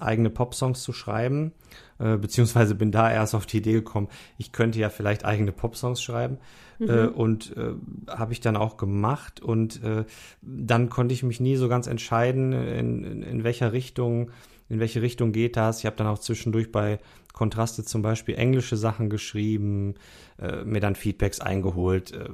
eigene 0.00 0.30
Popsongs 0.30 0.82
zu 0.82 0.92
schreiben, 0.92 1.52
äh, 1.98 2.16
beziehungsweise 2.16 2.75
bin 2.75 2.90
da 2.90 3.10
erst 3.10 3.34
auf 3.34 3.46
die 3.46 3.58
Idee 3.58 3.72
gekommen, 3.72 4.08
ich 4.37 4.52
könnte 4.52 4.78
ja 4.78 4.88
vielleicht 4.88 5.25
eigene 5.25 5.52
Popsongs 5.52 6.02
schreiben 6.02 6.38
mhm. 6.78 6.88
äh, 6.88 7.06
und 7.06 7.56
äh, 7.56 7.75
habe 8.08 8.32
ich 8.32 8.40
dann 8.40 8.56
auch 8.56 8.76
gemacht 8.76 9.40
und 9.40 9.82
äh, 9.82 10.04
dann 10.42 10.88
konnte 10.88 11.14
ich 11.14 11.22
mich 11.22 11.40
nie 11.40 11.56
so 11.56 11.68
ganz 11.68 11.87
entscheiden, 11.87 12.52
in, 12.52 13.04
in, 13.04 13.22
in 13.22 13.44
welcher 13.44 13.72
Richtung, 13.72 14.30
in 14.68 14.80
welche 14.80 15.02
Richtung 15.02 15.32
geht 15.32 15.56
das. 15.56 15.80
Ich 15.80 15.87
habe 15.87 15.96
dann 15.96 16.06
auch 16.06 16.18
zwischendurch 16.18 16.72
bei 16.72 16.98
Kontraste 17.32 17.84
zum 17.84 18.02
Beispiel 18.02 18.34
englische 18.34 18.76
Sachen 18.76 19.10
geschrieben, 19.10 19.94
äh, 20.40 20.64
mir 20.64 20.80
dann 20.80 20.94
Feedbacks 20.96 21.40
eingeholt. 21.40 22.12
Äh, 22.12 22.30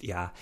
ja, 0.00 0.32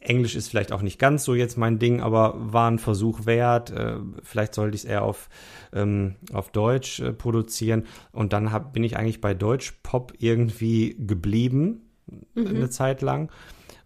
Englisch 0.00 0.34
ist 0.34 0.48
vielleicht 0.48 0.72
auch 0.72 0.82
nicht 0.82 0.98
ganz 0.98 1.24
so 1.24 1.34
jetzt 1.34 1.56
mein 1.56 1.78
Ding, 1.78 2.00
aber 2.00 2.34
war 2.36 2.70
ein 2.70 2.78
Versuch 2.78 3.26
wert. 3.26 3.70
Äh, 3.70 3.96
vielleicht 4.22 4.54
sollte 4.54 4.74
ich 4.74 4.82
es 4.82 4.88
eher 4.88 5.02
auf, 5.02 5.28
ähm, 5.72 6.16
auf 6.32 6.50
Deutsch 6.50 7.00
äh, 7.00 7.12
produzieren. 7.12 7.86
Und 8.10 8.32
dann 8.32 8.52
hab, 8.52 8.72
bin 8.72 8.84
ich 8.84 8.96
eigentlich 8.96 9.20
bei 9.20 9.34
Deutsch-Pop 9.34 10.14
irgendwie 10.18 10.96
geblieben, 10.98 11.82
mhm. 12.34 12.46
eine 12.46 12.70
Zeit 12.70 13.02
lang. 13.02 13.30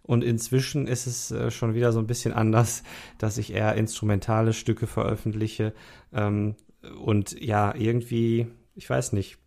Und 0.01 0.23
inzwischen 0.23 0.87
ist 0.87 1.05
es 1.05 1.31
äh, 1.31 1.51
schon 1.51 1.75
wieder 1.75 1.91
so 1.91 1.99
ein 1.99 2.07
bisschen 2.07 2.33
anders, 2.33 2.83
dass 3.17 3.37
ich 3.37 3.53
eher 3.53 3.75
instrumentale 3.75 4.53
Stücke 4.53 4.87
veröffentliche. 4.87 5.73
Ähm, 6.13 6.55
und 7.03 7.39
ja, 7.39 7.75
irgendwie, 7.75 8.47
ich 8.73 8.89
weiß 8.89 9.13
nicht 9.13 9.37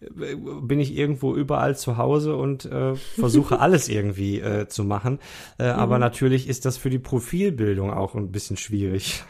bin 0.00 0.80
ich 0.80 0.96
irgendwo 0.96 1.34
überall 1.34 1.76
zu 1.76 1.98
Hause 1.98 2.36
und 2.36 2.64
äh, 2.64 2.94
versuche 2.94 3.60
alles 3.60 3.88
irgendwie 3.88 4.40
äh, 4.40 4.66
zu 4.68 4.84
machen. 4.84 5.18
Äh, 5.58 5.72
mhm. 5.72 5.78
Aber 5.78 5.98
natürlich 5.98 6.48
ist 6.48 6.64
das 6.64 6.78
für 6.78 6.90
die 6.90 6.98
Profilbildung 6.98 7.92
auch 7.92 8.14
ein 8.14 8.32
bisschen 8.32 8.56
schwierig. 8.56 9.22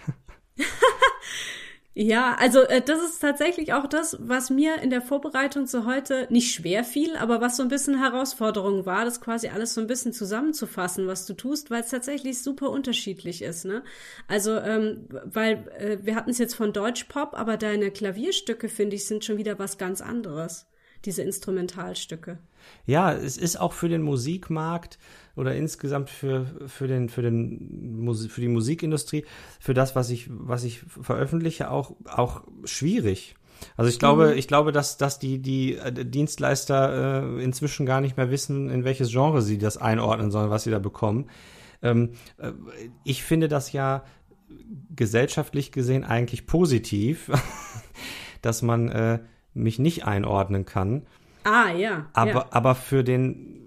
Ja, 1.93 2.37
also 2.39 2.61
äh, 2.63 2.81
das 2.81 3.03
ist 3.03 3.19
tatsächlich 3.21 3.73
auch 3.73 3.87
das, 3.89 4.17
was 4.21 4.49
mir 4.49 4.77
in 4.81 4.91
der 4.91 5.03
Vorbereitung 5.03 5.67
zu 5.67 5.85
heute 5.87 6.29
nicht 6.31 6.55
schwer 6.55 6.85
fiel, 6.85 7.17
aber 7.17 7.41
was 7.41 7.57
so 7.57 7.65
ein 7.65 7.69
bisschen 7.69 7.99
Herausforderung 7.99 8.87
war, 8.87 9.05
das 9.05 9.21
quasi 9.21 9.49
alles 9.49 9.75
so 9.75 9.81
ein 9.81 9.89
bisschen 9.89 10.13
zusammenzufassen, 10.13 11.09
was 11.09 11.27
du 11.27 11.35
tust, 11.35 11.69
weil 11.69 11.83
es 11.83 11.91
tatsächlich 11.91 12.41
super 12.43 12.71
unterschiedlich 12.71 13.43
ist. 13.43 13.65
Ne? 13.65 13.83
Also, 14.29 14.57
ähm, 14.59 15.09
weil 15.25 15.69
äh, 15.79 15.99
wir 16.03 16.15
hatten 16.15 16.31
es 16.31 16.39
jetzt 16.39 16.55
von 16.55 16.73
Deutschpop, 16.73 17.35
aber 17.35 17.57
deine 17.57 17.91
Klavierstücke, 17.91 18.69
finde 18.69 18.95
ich, 18.95 19.07
sind 19.07 19.25
schon 19.25 19.37
wieder 19.37 19.59
was 19.59 19.77
ganz 19.77 20.01
anderes, 20.01 20.69
diese 21.05 21.23
Instrumentalstücke. 21.23 22.39
Ja, 22.87 23.13
es 23.13 23.37
ist 23.37 23.59
auch 23.59 23.73
für 23.73 23.89
den 23.89 24.03
Musikmarkt 24.03 24.99
oder 25.37 25.55
insgesamt 25.55 26.11
für, 26.11 26.47
für, 26.67 26.87
den, 26.87 27.09
für, 27.09 27.23
den, 27.23 28.15
für 28.29 28.41
die 28.41 28.49
Musikindustrie, 28.49 29.25
für 29.59 29.75
das, 29.75 29.97
was 29.97 30.11
ich, 30.11 30.29
was 30.31 30.65
ich 30.65 30.81
veröffentliche, 30.81 31.71
auch, 31.71 31.95
auch 32.07 32.43
schwierig. 32.65 33.37
Also 33.77 33.91
ich 33.91 33.99
glaube, 33.99 34.33
mhm. 34.33 34.39
ich 34.39 34.49
glaube, 34.49 34.73
dass, 34.73 34.97
dass 34.97 35.19
die, 35.19 35.39
die 35.39 35.77
äh, 35.77 36.05
Dienstleister 36.05 37.37
äh, 37.39 37.43
inzwischen 37.43 37.87
gar 37.87 38.01
nicht 38.01 38.17
mehr 38.17 38.31
wissen, 38.31 38.71
in 38.71 38.85
welches 38.85 39.11
Genre 39.11 39.43
sie 39.43 39.59
das 39.59 39.77
einordnen 39.77 40.31
sollen, 40.31 40.51
was 40.51 40.65
sie 40.65 40.71
da 40.71 40.79
bekommen. 40.79 41.31
Ähm, 41.83 42.13
äh, 42.39 42.53
ich 43.05 43.23
finde 43.23 43.49
das 43.49 43.73
ja 43.73 44.05
gesellschaftlich 44.95 45.73
gesehen 45.73 46.05
eigentlich 46.05 46.47
positiv, 46.47 47.31
dass 48.43 48.63
man 48.63 48.89
äh, 48.89 49.21
mich 49.55 49.79
nicht 49.79 50.05
einordnen 50.05 50.65
kann. 50.65 51.03
Ah, 51.45 51.73
ja. 51.73 52.07
Aber, 52.13 52.31
ja. 52.31 52.47
aber 52.51 52.75
für 52.75 53.05
den 53.05 53.61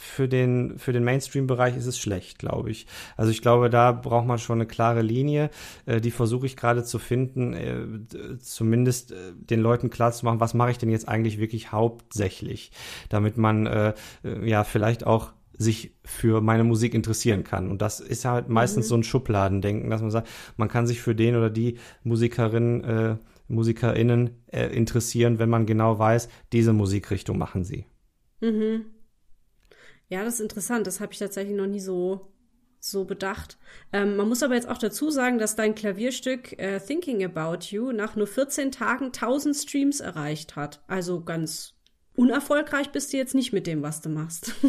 für 0.00 0.28
den, 0.28 0.78
für 0.78 0.94
den 0.94 1.04
Mainstream-Bereich 1.04 1.76
ist 1.76 1.84
es 1.84 1.98
schlecht, 1.98 2.38
glaube 2.38 2.70
ich. 2.70 2.86
Also 3.18 3.30
ich 3.30 3.42
glaube, 3.42 3.68
da 3.68 3.92
braucht 3.92 4.26
man 4.26 4.38
schon 4.38 4.56
eine 4.56 4.66
klare 4.66 5.02
Linie. 5.02 5.50
Äh, 5.84 6.00
die 6.00 6.10
versuche 6.10 6.46
ich 6.46 6.56
gerade 6.56 6.84
zu 6.84 6.98
finden, 6.98 7.52
äh, 7.52 8.38
zumindest 8.38 9.12
äh, 9.12 9.16
den 9.34 9.60
Leuten 9.60 9.90
klar 9.90 10.10
zu 10.12 10.24
machen, 10.24 10.40
was 10.40 10.54
mache 10.54 10.70
ich 10.70 10.78
denn 10.78 10.88
jetzt 10.88 11.06
eigentlich 11.06 11.38
wirklich 11.38 11.70
hauptsächlich, 11.70 12.72
damit 13.10 13.36
man 13.36 13.66
äh, 13.66 13.92
äh 14.24 14.48
ja 14.48 14.64
vielleicht 14.64 15.06
auch 15.06 15.32
sich 15.52 15.94
für 16.02 16.40
meine 16.40 16.64
Musik 16.64 16.94
interessieren 16.94 17.44
kann. 17.44 17.70
Und 17.70 17.82
das 17.82 18.00
ist 18.00 18.24
halt 18.24 18.48
meistens 18.48 18.86
mhm. 18.86 18.88
so 18.88 18.94
ein 18.96 19.02
Schubladendenken, 19.04 19.90
dass 19.90 20.00
man 20.00 20.10
sagt, 20.10 20.28
man 20.56 20.68
kann 20.68 20.86
sich 20.86 21.02
für 21.02 21.14
den 21.14 21.36
oder 21.36 21.50
die 21.50 21.76
Musikerin, 22.02 22.82
äh, 22.82 23.16
MusikerInnen 23.50 24.30
äh, 24.46 24.66
interessieren, 24.68 25.38
wenn 25.38 25.50
man 25.50 25.66
genau 25.66 25.98
weiß, 25.98 26.28
diese 26.52 26.72
Musikrichtung 26.72 27.38
machen 27.38 27.64
sie. 27.64 27.86
Mhm. 28.40 28.86
Ja, 30.08 30.24
das 30.24 30.34
ist 30.34 30.40
interessant. 30.40 30.86
Das 30.86 31.00
habe 31.00 31.12
ich 31.12 31.18
tatsächlich 31.18 31.56
noch 31.56 31.66
nie 31.66 31.80
so 31.80 32.30
so 32.80 33.04
bedacht. 33.04 33.58
Ähm, 33.92 34.16
man 34.16 34.28
muss 34.28 34.42
aber 34.42 34.54
jetzt 34.54 34.68
auch 34.68 34.78
dazu 34.78 35.10
sagen, 35.10 35.38
dass 35.38 35.54
dein 35.54 35.74
Klavierstück 35.74 36.58
äh, 36.58 36.80
Thinking 36.80 37.22
About 37.22 37.66
You 37.66 37.92
nach 37.92 38.16
nur 38.16 38.26
14 38.26 38.72
Tagen 38.72 39.06
1000 39.06 39.54
Streams 39.54 40.00
erreicht 40.00 40.56
hat. 40.56 40.82
Also 40.88 41.22
ganz 41.22 41.74
unerfolgreich 42.20 42.90
bist 42.90 43.12
du 43.12 43.16
jetzt 43.16 43.34
nicht 43.34 43.54
mit 43.54 43.66
dem, 43.66 43.82
was 43.82 44.02
du 44.02 44.10
machst. 44.10 44.52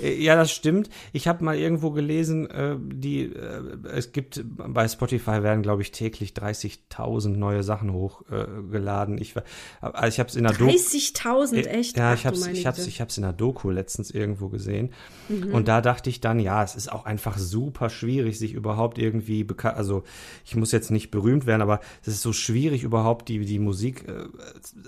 Äh, 0.00 0.22
ja, 0.22 0.36
das 0.36 0.50
stimmt. 0.50 0.88
Ich 1.12 1.28
habe 1.28 1.44
mal 1.44 1.56
irgendwo 1.56 1.90
gelesen, 1.90 2.50
äh, 2.50 2.76
die 2.80 3.24
äh, 3.24 3.76
es 3.92 4.12
gibt 4.12 4.42
bei 4.44 4.88
Spotify 4.88 5.42
werden 5.42 5.62
glaube 5.62 5.82
ich 5.82 5.92
täglich 5.92 6.30
30.000 6.30 7.28
neue 7.28 7.62
Sachen 7.62 7.92
hochgeladen. 7.92 9.18
Äh, 9.18 9.20
ich 9.20 9.34
also 9.80 10.08
ich 10.08 10.18
habe 10.18 10.30
es 10.30 10.36
in 10.36 10.44
der 10.44 10.54
Doku 10.54 10.70
30.000 10.70 11.66
echt. 11.66 11.98
Ja, 11.98 12.14
ich 12.14 12.24
habe 12.24 12.36
es 12.36 12.46
ich 12.46 12.66
hab's, 12.66 12.86
ich 12.86 13.00
hab's 13.02 13.18
in 13.18 13.22
der 13.22 13.34
Doku 13.34 13.70
letztens 13.70 14.10
irgendwo 14.10 14.48
gesehen 14.48 14.92
mhm. 15.28 15.52
und 15.54 15.68
da 15.68 15.82
dachte 15.82 16.08
ich 16.08 16.20
dann, 16.20 16.40
ja, 16.40 16.64
es 16.64 16.74
ist 16.74 16.90
auch 16.90 17.04
einfach 17.04 17.36
super 17.36 17.90
schwierig, 17.90 18.38
sich 18.38 18.54
überhaupt 18.54 18.98
irgendwie 18.98 19.44
bekannt, 19.44 19.76
also 19.76 20.04
ich 20.44 20.56
muss 20.56 20.72
jetzt 20.72 20.90
nicht 20.90 21.10
berühmt 21.10 21.44
werden, 21.44 21.60
aber 21.60 21.80
es 22.00 22.08
ist 22.08 22.22
so 22.22 22.32
schwierig 22.32 22.82
überhaupt 22.82 23.28
die 23.28 23.44
die 23.44 23.58
Musik 23.58 24.08
äh, 24.08 24.24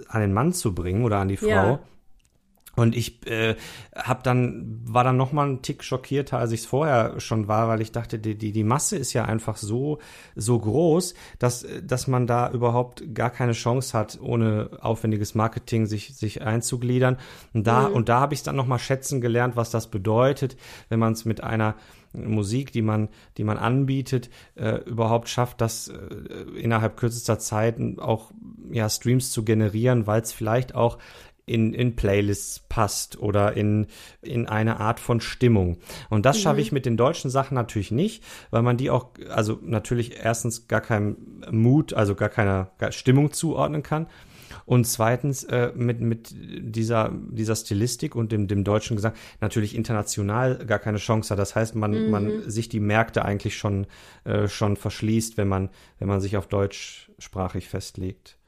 an 0.09 0.23
den 0.23 0.33
Mann 0.33 0.55
zu 0.55 0.75
bringen 0.75 1.05
oder 1.05 1.19
an 1.19 1.29
die 1.29 1.37
Frau. 1.37 1.49
Ja. 1.49 1.74
Und 2.77 2.97
ich 2.97 3.27
äh, 3.27 3.55
habe 3.95 4.23
dann 4.23 4.81
war 4.85 5.05
dann 5.05 5.17
noch 5.17 5.33
mal 5.33 5.47
einen 5.47 5.63
Tick 5.63 5.85
schockierter, 5.85 6.39
als 6.39 6.53
ich 6.53 6.61
es 6.61 6.67
vorher 6.67 7.21
schon 7.21 7.47
war, 7.47 7.69
weil 7.69 7.81
ich 7.81 7.93
dachte, 7.93 8.19
die, 8.19 8.37
die 8.37 8.53
die 8.53 8.65
Masse 8.65 8.97
ist 8.97 9.13
ja 9.13 9.25
einfach 9.25 9.57
so 9.57 9.99
so 10.35 10.59
groß, 10.59 11.15
dass 11.39 11.65
dass 11.83 12.09
man 12.09 12.27
da 12.27 12.51
überhaupt 12.51 13.15
gar 13.15 13.31
keine 13.31 13.53
Chance 13.53 13.97
hat, 13.97 14.19
ohne 14.21 14.71
aufwendiges 14.81 15.35
Marketing 15.35 15.87
sich 15.87 16.17
sich 16.17 16.43
einzugliedern. 16.43 17.19
Und 17.53 17.67
da 17.67 17.89
mhm. 17.89 17.95
und 17.95 18.09
da 18.09 18.21
habe 18.21 18.35
ich 18.35 18.43
dann 18.43 18.57
noch 18.57 18.67
mal 18.67 18.79
schätzen 18.79 19.21
gelernt, 19.21 19.57
was 19.57 19.71
das 19.71 19.89
bedeutet, 19.89 20.57
wenn 20.89 20.99
man 20.99 21.13
es 21.13 21.25
mit 21.25 21.45
einer 21.45 21.77
Musik, 22.13 22.71
die 22.71 22.83
man, 22.83 23.09
die 23.39 23.45
man 23.45 23.59
anbietet, 23.59 24.31
äh, 24.55 24.77
überhaupt 24.85 25.29
schafft, 25.29 25.61
das 25.61 25.89
äh, 25.89 25.95
innerhalb 26.57 26.97
kürzester 26.97 27.41
Zeit 27.41 27.77
auch 27.99 28.31
ja 28.71 28.89
Streams 28.89 29.33
zu 29.33 29.45
generieren, 29.45 30.07
weil 30.07 30.23
es 30.23 30.33
vielleicht 30.33 30.77
auch 30.77 30.99
in, 31.47 31.75
in 31.75 31.95
Playlists 31.97 32.61
passt 32.69 33.19
oder 33.19 33.57
in, 33.57 33.87
in 34.23 34.47
eine 34.47 34.81
Art 34.81 35.01
von 35.01 35.21
Stimmung. 35.21 35.79
Und 36.09 36.25
das 36.25 36.39
mhm. 36.39 36.41
schaffe 36.43 36.61
ich 36.61 36.73
mit 36.73 36.87
den 36.87 36.97
deutschen 36.97 37.31
Sachen 37.31 37.55
natürlich 37.55 37.91
nicht, 37.91 38.25
weil 38.51 38.63
man 38.63 38.77
die 38.77 38.91
auch, 38.91 39.11
also 39.29 39.59
natürlich 39.63 40.17
erstens 40.23 40.69
gar 40.69 40.81
keinem 40.81 41.43
Mut, 41.51 41.93
also 41.93 42.15
gar 42.15 42.31
keiner 42.31 42.71
Stimmung 42.91 43.33
zuordnen 43.33 43.83
kann. 43.83 44.07
Und 44.67 44.87
zweitens 44.87 45.45
äh, 45.45 45.73
mit, 45.75 46.01
mit 46.01 46.35
dieser, 46.35 47.13
dieser 47.13 47.55
Stilistik 47.55 48.15
und 48.15 48.33
dem, 48.33 48.49
dem 48.49 48.65
deutschen 48.65 48.97
Gesang 48.97 49.13
natürlich 49.41 49.75
international 49.75 50.65
gar 50.65 50.79
keine 50.79 50.97
Chance 50.97 51.31
hat. 51.31 51.39
Das 51.39 51.55
heißt, 51.55 51.75
man, 51.75 51.91
mhm. 51.91 52.11
man 52.11 52.51
sich 52.51 52.71
die 52.71 52.81
Märkte 52.81 53.25
eigentlich 53.25 53.59
schon, 53.59 53.87
äh, 54.25 54.49
schon 54.49 54.77
verschließt, 54.77 55.37
wenn 55.37 55.49
man, 55.49 55.69
wenn 55.99 56.09
man 56.09 56.23
sich 56.23 56.39
auf 56.39 56.47
deutschsprachig 56.47 57.69
festlegt. 57.69 58.39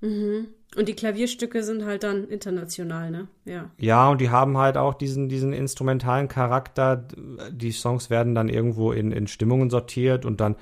Mhm. 0.00 0.48
Und 0.76 0.86
die 0.86 0.94
Klavierstücke 0.94 1.62
sind 1.62 1.86
halt 1.86 2.02
dann 2.02 2.28
international, 2.28 3.10
ne? 3.10 3.28
Ja. 3.46 3.70
Ja, 3.78 4.10
und 4.10 4.20
die 4.20 4.28
haben 4.28 4.58
halt 4.58 4.76
auch 4.76 4.94
diesen, 4.94 5.28
diesen 5.28 5.54
instrumentalen 5.54 6.28
Charakter. 6.28 7.08
Die 7.50 7.72
Songs 7.72 8.10
werden 8.10 8.34
dann 8.34 8.50
irgendwo 8.50 8.92
in, 8.92 9.10
in 9.10 9.28
Stimmungen 9.28 9.70
sortiert 9.70 10.26
und 10.26 10.40
dann, 10.42 10.56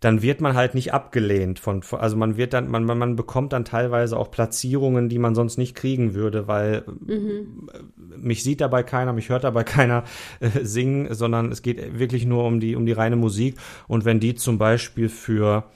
dann 0.00 0.22
wird 0.22 0.40
man 0.40 0.54
halt 0.56 0.74
nicht 0.74 0.92
abgelehnt 0.92 1.60
von, 1.60 1.82
also 1.92 2.16
man 2.16 2.36
wird 2.36 2.52
dann, 2.52 2.68
man, 2.68 2.84
man 2.84 3.14
bekommt 3.14 3.52
dann 3.52 3.64
teilweise 3.64 4.18
auch 4.18 4.32
Platzierungen, 4.32 5.08
die 5.08 5.20
man 5.20 5.36
sonst 5.36 5.56
nicht 5.56 5.76
kriegen 5.76 6.14
würde, 6.14 6.48
weil 6.48 6.82
mhm. 6.86 7.68
mich 8.16 8.42
sieht 8.42 8.60
dabei 8.60 8.82
keiner, 8.82 9.12
mich 9.12 9.28
hört 9.28 9.44
dabei 9.44 9.62
keiner 9.64 10.02
äh, 10.40 10.64
singen, 10.64 11.14
sondern 11.14 11.52
es 11.52 11.62
geht 11.62 11.96
wirklich 11.96 12.26
nur 12.26 12.44
um 12.44 12.58
die, 12.58 12.74
um 12.74 12.86
die 12.86 12.92
reine 12.92 13.16
Musik. 13.16 13.56
Und 13.86 14.04
wenn 14.04 14.18
die 14.18 14.34
zum 14.34 14.58
Beispiel 14.58 15.08
für, 15.08 15.70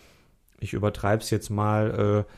ich 0.59 0.73
übertreibe 0.73 1.23
es 1.23 1.31
jetzt 1.31 1.49
mal, 1.49 2.27
äh, 2.27 2.33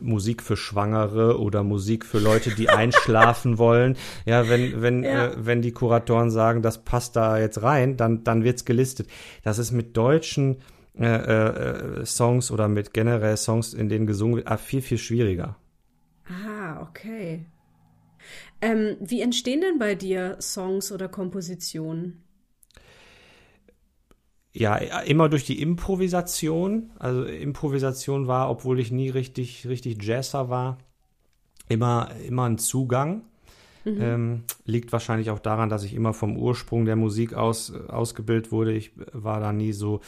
Musik 0.00 0.42
für 0.42 0.56
Schwangere 0.56 1.40
oder 1.40 1.62
Musik 1.62 2.04
für 2.04 2.18
Leute, 2.18 2.54
die 2.54 2.68
einschlafen 2.70 3.58
wollen. 3.58 3.96
Ja, 4.24 4.48
wenn, 4.48 4.82
wenn, 4.82 5.02
ja. 5.02 5.26
Äh, 5.26 5.46
wenn 5.46 5.62
die 5.62 5.72
Kuratoren 5.72 6.30
sagen, 6.30 6.62
das 6.62 6.84
passt 6.84 7.16
da 7.16 7.38
jetzt 7.38 7.62
rein, 7.62 7.96
dann, 7.96 8.24
dann 8.24 8.44
wird's 8.44 8.64
gelistet. 8.64 9.08
Das 9.42 9.58
ist 9.58 9.72
mit 9.72 9.96
deutschen 9.96 10.58
äh, 10.98 11.06
äh, 11.06 12.06
Songs 12.06 12.50
oder 12.50 12.68
mit 12.68 12.92
generell 12.92 13.36
Songs, 13.36 13.74
in 13.74 13.88
denen 13.88 14.06
gesungen 14.06 14.36
wird, 14.36 14.60
viel, 14.60 14.82
viel 14.82 14.98
schwieriger. 14.98 15.56
Ah, 16.26 16.82
okay. 16.82 17.46
Ähm, 18.60 18.96
wie 19.00 19.20
entstehen 19.20 19.60
denn 19.60 19.78
bei 19.78 19.94
dir 19.94 20.36
Songs 20.40 20.92
oder 20.92 21.08
Kompositionen? 21.08 22.23
Ja, 24.56 24.76
immer 24.76 25.28
durch 25.28 25.44
die 25.44 25.60
Improvisation. 25.60 26.90
Also 26.98 27.24
Improvisation 27.24 28.28
war, 28.28 28.48
obwohl 28.48 28.78
ich 28.78 28.92
nie 28.92 29.10
richtig, 29.10 29.66
richtig 29.66 30.02
Jazzer 30.02 30.48
war, 30.48 30.78
immer, 31.68 32.10
immer 32.26 32.44
ein 32.44 32.58
Zugang. 32.58 33.22
Mhm. 33.84 34.00
Ähm, 34.00 34.42
liegt 34.64 34.92
wahrscheinlich 34.92 35.30
auch 35.30 35.40
daran, 35.40 35.68
dass 35.68 35.84
ich 35.84 35.92
immer 35.92 36.14
vom 36.14 36.38
Ursprung 36.38 36.86
der 36.86 36.96
Musik 36.96 37.34
aus 37.34 37.70
ausgebildet 37.88 38.50
wurde. 38.50 38.72
Ich 38.72 38.92
war 39.12 39.40
da 39.40 39.52
nie 39.52 39.72
so 39.72 40.00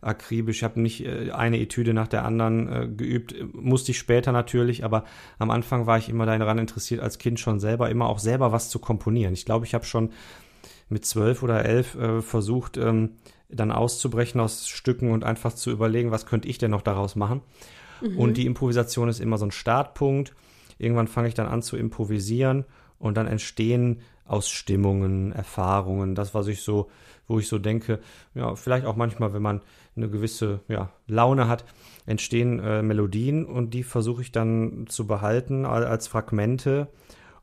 akribisch. 0.00 0.58
Ich 0.58 0.64
habe 0.64 0.80
nicht 0.80 1.04
äh, 1.04 1.32
eine 1.32 1.60
Etüde 1.60 1.92
nach 1.92 2.08
der 2.08 2.24
anderen 2.24 2.72
äh, 2.72 2.88
geübt. 2.88 3.34
Musste 3.52 3.90
ich 3.90 3.98
später 3.98 4.32
natürlich, 4.32 4.82
aber 4.84 5.04
am 5.38 5.50
Anfang 5.50 5.86
war 5.86 5.98
ich 5.98 6.08
immer 6.08 6.24
daran 6.24 6.56
interessiert, 6.56 7.02
als 7.02 7.18
Kind 7.18 7.38
schon 7.38 7.60
selber, 7.60 7.90
immer 7.90 8.08
auch 8.08 8.18
selber 8.18 8.52
was 8.52 8.70
zu 8.70 8.78
komponieren. 8.78 9.34
Ich 9.34 9.44
glaube, 9.44 9.66
ich 9.66 9.74
habe 9.74 9.84
schon 9.84 10.10
mit 10.88 11.04
zwölf 11.04 11.42
oder 11.42 11.64
elf 11.64 11.94
äh, 11.94 12.22
versucht, 12.22 12.76
ähm, 12.76 13.16
dann 13.48 13.72
auszubrechen 13.72 14.40
aus 14.40 14.68
Stücken 14.68 15.10
und 15.10 15.24
einfach 15.24 15.54
zu 15.54 15.70
überlegen, 15.70 16.10
was 16.10 16.26
könnte 16.26 16.48
ich 16.48 16.58
denn 16.58 16.70
noch 16.70 16.82
daraus 16.82 17.16
machen. 17.16 17.42
Mhm. 18.00 18.18
Und 18.18 18.36
die 18.36 18.46
Improvisation 18.46 19.08
ist 19.08 19.20
immer 19.20 19.38
so 19.38 19.46
ein 19.46 19.50
Startpunkt. 19.50 20.34
Irgendwann 20.78 21.08
fange 21.08 21.28
ich 21.28 21.34
dann 21.34 21.48
an 21.48 21.62
zu 21.62 21.76
improvisieren 21.76 22.64
und 22.98 23.16
dann 23.16 23.26
entstehen 23.26 24.00
aus 24.24 24.50
Stimmungen, 24.50 25.32
Erfahrungen, 25.32 26.14
das, 26.14 26.34
was 26.34 26.48
ich 26.48 26.60
so, 26.60 26.90
wo 27.26 27.38
ich 27.38 27.48
so 27.48 27.58
denke, 27.58 28.00
ja, 28.34 28.54
vielleicht 28.54 28.84
auch 28.84 28.96
manchmal, 28.96 29.32
wenn 29.32 29.42
man 29.42 29.62
eine 29.96 30.08
gewisse 30.08 30.60
ja, 30.68 30.92
Laune 31.06 31.48
hat, 31.48 31.64
entstehen 32.06 32.60
äh, 32.60 32.82
Melodien 32.82 33.46
und 33.46 33.72
die 33.72 33.82
versuche 33.82 34.22
ich 34.22 34.30
dann 34.30 34.86
zu 34.88 35.06
behalten 35.06 35.64
als 35.64 36.08
Fragmente 36.08 36.88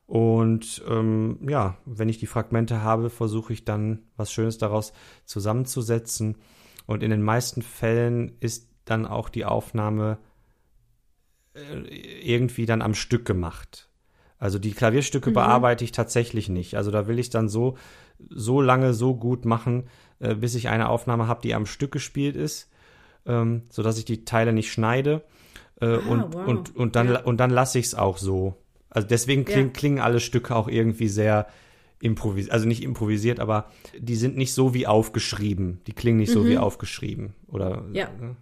und 0.06 0.84
ähm, 0.88 1.38
ja, 1.48 1.76
wenn 1.84 2.08
ich 2.08 2.18
die 2.18 2.28
Fragmente 2.28 2.82
habe, 2.82 3.10
versuche 3.10 3.52
ich 3.52 3.64
dann 3.64 4.04
was 4.16 4.30
Schönes 4.30 4.56
daraus 4.56 4.92
zusammenzusetzen. 5.24 6.36
Und 6.86 7.02
in 7.02 7.10
den 7.10 7.22
meisten 7.22 7.62
Fällen 7.62 8.36
ist 8.38 8.70
dann 8.84 9.04
auch 9.04 9.28
die 9.28 9.44
Aufnahme 9.44 10.18
äh, 11.54 11.80
irgendwie 12.22 12.66
dann 12.66 12.82
am 12.82 12.94
Stück 12.94 13.24
gemacht. 13.24 13.88
Also 14.38 14.60
die 14.60 14.72
Klavierstücke 14.72 15.30
mhm. 15.30 15.34
bearbeite 15.34 15.82
ich 15.82 15.90
tatsächlich 15.90 16.48
nicht. 16.48 16.76
Also 16.76 16.92
da 16.92 17.08
will 17.08 17.18
ich 17.18 17.30
dann 17.30 17.48
so, 17.48 17.76
so 18.30 18.60
lange 18.60 18.94
so 18.94 19.16
gut 19.16 19.44
machen, 19.44 19.88
äh, 20.20 20.36
bis 20.36 20.54
ich 20.54 20.68
eine 20.68 20.88
Aufnahme 20.88 21.26
habe, 21.26 21.40
die 21.42 21.54
am 21.54 21.66
Stück 21.66 21.90
gespielt 21.90 22.36
ist, 22.36 22.70
ähm, 23.24 23.62
sodass 23.70 23.98
ich 23.98 24.04
die 24.04 24.24
Teile 24.24 24.52
nicht 24.52 24.70
schneide. 24.70 25.24
Äh, 25.80 25.86
ah, 25.86 25.96
und, 26.08 26.34
wow. 26.34 26.46
und, 26.46 26.76
und 26.76 26.94
dann, 26.94 27.08
ja. 27.08 27.20
und 27.22 27.38
dann 27.38 27.50
lasse 27.50 27.80
ich 27.80 27.86
es 27.86 27.94
auch 27.96 28.18
so. 28.18 28.54
Also 28.90 29.08
deswegen 29.08 29.44
kling, 29.44 29.66
ja. 29.66 29.72
klingen 29.72 29.98
alle 29.98 30.20
Stücke 30.20 30.54
auch 30.54 30.68
irgendwie 30.68 31.08
sehr 31.08 31.48
improvisiert, 32.00 32.52
also 32.52 32.66
nicht 32.66 32.82
improvisiert, 32.82 33.40
aber 33.40 33.70
die 33.98 34.16
sind 34.16 34.36
nicht 34.36 34.52
so 34.52 34.74
wie 34.74 34.86
aufgeschrieben. 34.86 35.80
Die 35.86 35.92
klingen 35.92 36.18
nicht 36.18 36.30
mhm. 36.30 36.34
so 36.34 36.46
wie 36.46 36.58
aufgeschrieben. 36.58 37.34
Oder, 37.48 37.84
ja. 37.92 38.10
Ne? 38.10 38.36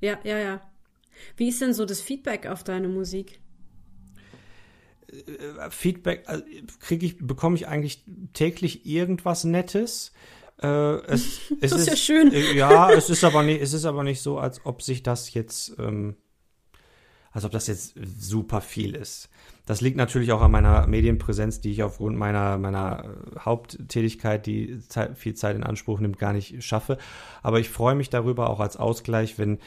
Ja, 0.00 0.18
ja, 0.24 0.38
ja. 0.38 0.60
Wie 1.36 1.48
ist 1.48 1.60
denn 1.60 1.72
so 1.72 1.84
das 1.84 2.00
Feedback 2.00 2.46
auf 2.46 2.64
deine 2.64 2.88
Musik? 2.88 3.40
Äh, 5.10 5.70
Feedback 5.70 6.24
also 6.26 6.44
kriege 6.80 7.06
ich, 7.06 7.18
bekomme 7.18 7.56
ich 7.56 7.68
eigentlich 7.68 8.04
täglich 8.32 8.86
irgendwas 8.86 9.44
Nettes. 9.44 10.12
Äh, 10.62 10.66
es, 11.06 11.50
es 11.60 11.70
das 11.70 11.72
ist, 11.72 11.78
ist 11.78 11.88
ja 11.88 11.96
schön. 11.96 12.32
Äh, 12.32 12.54
ja, 12.54 12.90
es 12.90 13.10
ist 13.10 13.24
aber 13.24 13.42
nicht, 13.42 13.60
es 13.60 13.72
ist 13.72 13.84
aber 13.84 14.02
nicht 14.02 14.20
so, 14.20 14.38
als 14.38 14.64
ob 14.64 14.82
sich 14.82 15.02
das 15.02 15.32
jetzt, 15.34 15.76
ähm, 15.78 16.16
als 17.34 17.44
ob 17.44 17.50
das 17.50 17.66
jetzt 17.66 17.94
super 18.18 18.60
viel 18.60 18.94
ist. 18.94 19.28
Das 19.66 19.80
liegt 19.80 19.96
natürlich 19.96 20.30
auch 20.32 20.40
an 20.40 20.52
meiner 20.52 20.86
Medienpräsenz, 20.86 21.60
die 21.60 21.72
ich 21.72 21.82
aufgrund 21.82 22.16
meiner, 22.16 22.58
meiner 22.58 23.10
Haupttätigkeit, 23.38 24.46
die 24.46 24.78
viel 25.14 25.34
Zeit 25.34 25.56
in 25.56 25.64
Anspruch 25.64 25.98
nimmt, 25.98 26.18
gar 26.18 26.32
nicht 26.32 26.62
schaffe. 26.62 26.96
Aber 27.42 27.58
ich 27.58 27.68
freue 27.68 27.96
mich 27.96 28.08
darüber 28.08 28.50
auch 28.50 28.60
als 28.60 28.76
Ausgleich, 28.76 29.38
wenn 29.38 29.58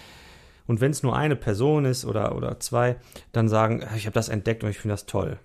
und 0.65 0.81
wenn 0.81 0.91
es 0.91 1.01
nur 1.01 1.15
eine 1.15 1.35
Person 1.35 1.85
ist 1.85 2.03
oder, 2.05 2.35
oder 2.35 2.59
zwei, 2.59 2.97
dann 3.31 3.47
sagen, 3.47 3.85
ich 3.95 4.05
habe 4.05 4.13
das 4.13 4.27
entdeckt 4.27 4.63
und 4.63 4.69
ich 4.69 4.79
finde 4.79 4.93
das 4.93 5.05
toll. 5.05 5.39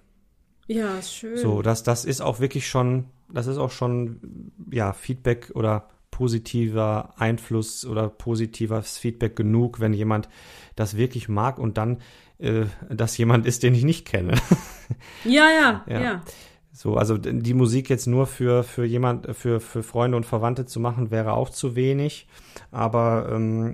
Ja, 0.67 0.99
ist 0.99 1.15
schön. 1.15 1.37
So, 1.37 1.63
das, 1.63 1.85
das 1.85 2.05
ist 2.05 2.21
auch 2.21 2.41
wirklich 2.41 2.69
schon, 2.69 3.07
das 3.33 3.47
ist 3.47 3.59
auch 3.59 3.71
schon, 3.71 4.51
ja, 4.71 4.93
Feedback 4.93 5.53
oder 5.55 5.89
positiver 6.13 7.15
Einfluss 7.17 7.85
oder 7.85 8.09
positives 8.09 8.99
Feedback 8.99 9.35
genug, 9.35 9.81
wenn 9.81 9.93
jemand 9.93 10.29
das 10.77 10.97
wirklich 10.97 11.29
mag 11.29 11.59
und 11.59 11.77
dann 11.77 11.99
äh, 12.39 12.67
das 12.89 13.19
jemand 13.19 13.47
ist, 13.47 13.65
den 13.65 13.75
ich 13.75 13.83
nicht 13.83 14.07
kenne. 14.07 14.35
Ja, 15.25 15.49
ja, 15.49 15.85
ja. 15.89 16.03
ja. 16.03 16.23
So, 16.71 16.97
also 16.97 17.17
die 17.17 17.55
Musik 17.55 17.89
jetzt 17.89 18.07
nur 18.07 18.27
für, 18.27 18.63
für 18.63 18.85
jemand, 18.85 19.35
für, 19.35 19.59
für 19.59 19.83
Freunde 19.83 20.19
und 20.19 20.27
Verwandte 20.27 20.67
zu 20.67 20.81
machen, 20.81 21.11
wäre 21.11 21.33
auch 21.33 21.49
zu 21.49 21.77
wenig. 21.77 22.29
Aber 22.71 23.31
ähm, 23.33 23.73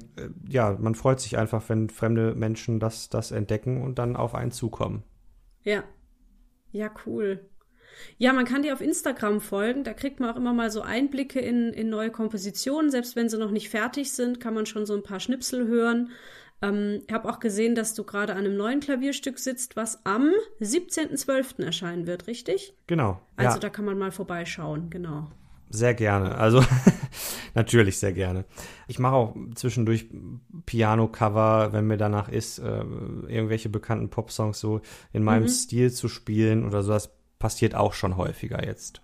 ja, 0.49 0.77
man 0.79 0.95
freut 0.95 1.19
sich 1.19 1.39
einfach, 1.39 1.69
wenn 1.69 1.91
fremde 1.91 2.35
Menschen 2.35 2.79
das, 2.79 3.09
das 3.09 3.33
entdecken 3.33 3.83
und 3.83 3.99
dann 3.99 4.15
auf 4.15 4.35
einen 4.35 4.53
zukommen. 4.53 5.03
Ja. 5.65 5.83
Ja, 6.71 6.91
cool. 7.05 7.49
Ja, 8.17 8.33
man 8.33 8.45
kann 8.45 8.63
dir 8.63 8.73
auf 8.73 8.81
Instagram 8.81 9.41
folgen. 9.41 9.85
Da 9.85 9.93
kriegt 9.93 10.21
man 10.21 10.31
auch 10.31 10.37
immer 10.37 10.53
mal 10.53 10.71
so 10.71 10.83
Einblicke 10.83 11.41
in, 11.41 11.73
in 11.73 11.89
neue 11.89 12.11
Kompositionen. 12.11 12.91
Selbst 12.91 13.17
wenn 13.17 13.29
sie 13.29 13.39
noch 13.39 13.51
nicht 13.51 13.69
fertig 13.69 14.13
sind, 14.13 14.41
kann 14.41 14.55
man 14.55 14.67
schon 14.67 14.87
so 14.87 14.95
ein 14.95 15.03
paar 15.03 15.21
Schnipsel 15.21 15.67
hören. 15.67 16.11
Ähm, 16.63 17.03
ich 17.07 17.13
habe 17.13 17.29
auch 17.29 17.39
gesehen, 17.39 17.75
dass 17.75 17.95
du 17.95 18.05
gerade 18.05 18.33
an 18.33 18.41
einem 18.41 18.57
neuen 18.57 18.81
Klavierstück 18.81 19.39
sitzt, 19.39 19.77
was 19.77 20.05
am 20.05 20.31
17.12. 20.61 21.65
erscheinen 21.65 22.07
wird, 22.07 22.27
richtig? 22.27 22.75
Genau. 22.87 23.21
Also 23.37 23.57
ja. 23.57 23.59
da 23.61 23.71
kann 23.71 23.85
man 23.85 23.99
mal 23.99 24.11
vorbeischauen, 24.11 24.91
genau. 24.91 25.29
Sehr 25.71 25.95
gerne. 25.95 26.37
Also 26.37 26.65
natürlich 27.55 27.99
sehr 27.99 28.13
gerne. 28.13 28.45
Ich 28.87 28.99
mache 28.99 29.15
auch 29.15 29.37
zwischendurch 29.55 30.07
Piano-Cover, 30.65 31.73
wenn 31.73 31.87
mir 31.87 31.99
danach 31.99 32.29
ist, 32.29 32.59
äh, 32.59 32.79
irgendwelche 33.29 33.69
bekannten 33.69 34.09
Popsongs 34.09 34.59
so 34.59 34.81
in 35.13 35.23
meinem 35.23 35.43
mhm. 35.43 35.49
Stil 35.49 35.93
zu 35.93 36.09
spielen 36.09 36.67
oder 36.67 36.83
so. 36.83 36.93
Das 36.93 37.18
passiert 37.39 37.75
auch 37.75 37.93
schon 37.93 38.17
häufiger 38.17 38.65
jetzt. 38.65 39.01